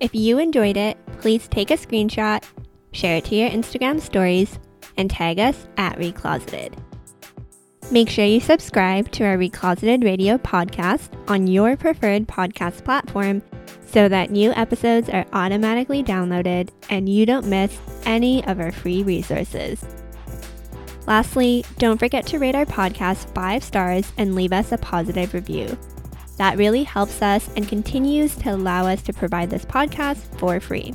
If 0.00 0.12
you 0.12 0.40
enjoyed 0.40 0.76
it, 0.76 0.98
please 1.20 1.46
take 1.46 1.70
a 1.70 1.76
screenshot, 1.76 2.42
share 2.90 3.18
it 3.18 3.26
to 3.26 3.36
your 3.36 3.48
Instagram 3.48 4.00
stories, 4.00 4.58
and 4.96 5.10
tag 5.10 5.38
us 5.38 5.66
at 5.76 5.98
Reclosetted. 5.98 6.72
Make 7.90 8.08
sure 8.08 8.24
you 8.24 8.40
subscribe 8.40 9.10
to 9.12 9.24
our 9.24 9.36
Reclosetted 9.36 10.04
Radio 10.04 10.38
podcast 10.38 11.08
on 11.28 11.46
your 11.46 11.76
preferred 11.76 12.26
podcast 12.26 12.82
platform 12.84 13.42
so 13.86 14.08
that 14.08 14.30
new 14.30 14.52
episodes 14.52 15.08
are 15.08 15.26
automatically 15.32 16.02
downloaded 16.02 16.70
and 16.88 17.08
you 17.08 17.26
don't 17.26 17.46
miss 17.46 17.78
any 18.04 18.44
of 18.46 18.58
our 18.58 18.72
free 18.72 19.02
resources. 19.02 19.84
Lastly, 21.06 21.64
don't 21.78 21.98
forget 21.98 22.26
to 22.28 22.38
rate 22.38 22.54
our 22.54 22.64
podcast 22.64 23.32
five 23.34 23.62
stars 23.62 24.10
and 24.16 24.34
leave 24.34 24.52
us 24.52 24.72
a 24.72 24.78
positive 24.78 25.34
review. 25.34 25.78
That 26.38 26.56
really 26.56 26.82
helps 26.82 27.22
us 27.22 27.48
and 27.54 27.68
continues 27.68 28.34
to 28.36 28.54
allow 28.54 28.86
us 28.86 29.02
to 29.02 29.12
provide 29.12 29.50
this 29.50 29.64
podcast 29.64 30.16
for 30.38 30.58
free. 30.58 30.94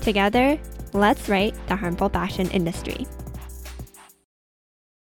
Together, 0.00 0.58
let's 0.96 1.28
right 1.28 1.54
the 1.68 1.76
harmful 1.76 2.08
fashion 2.08 2.50
industry. 2.50 3.06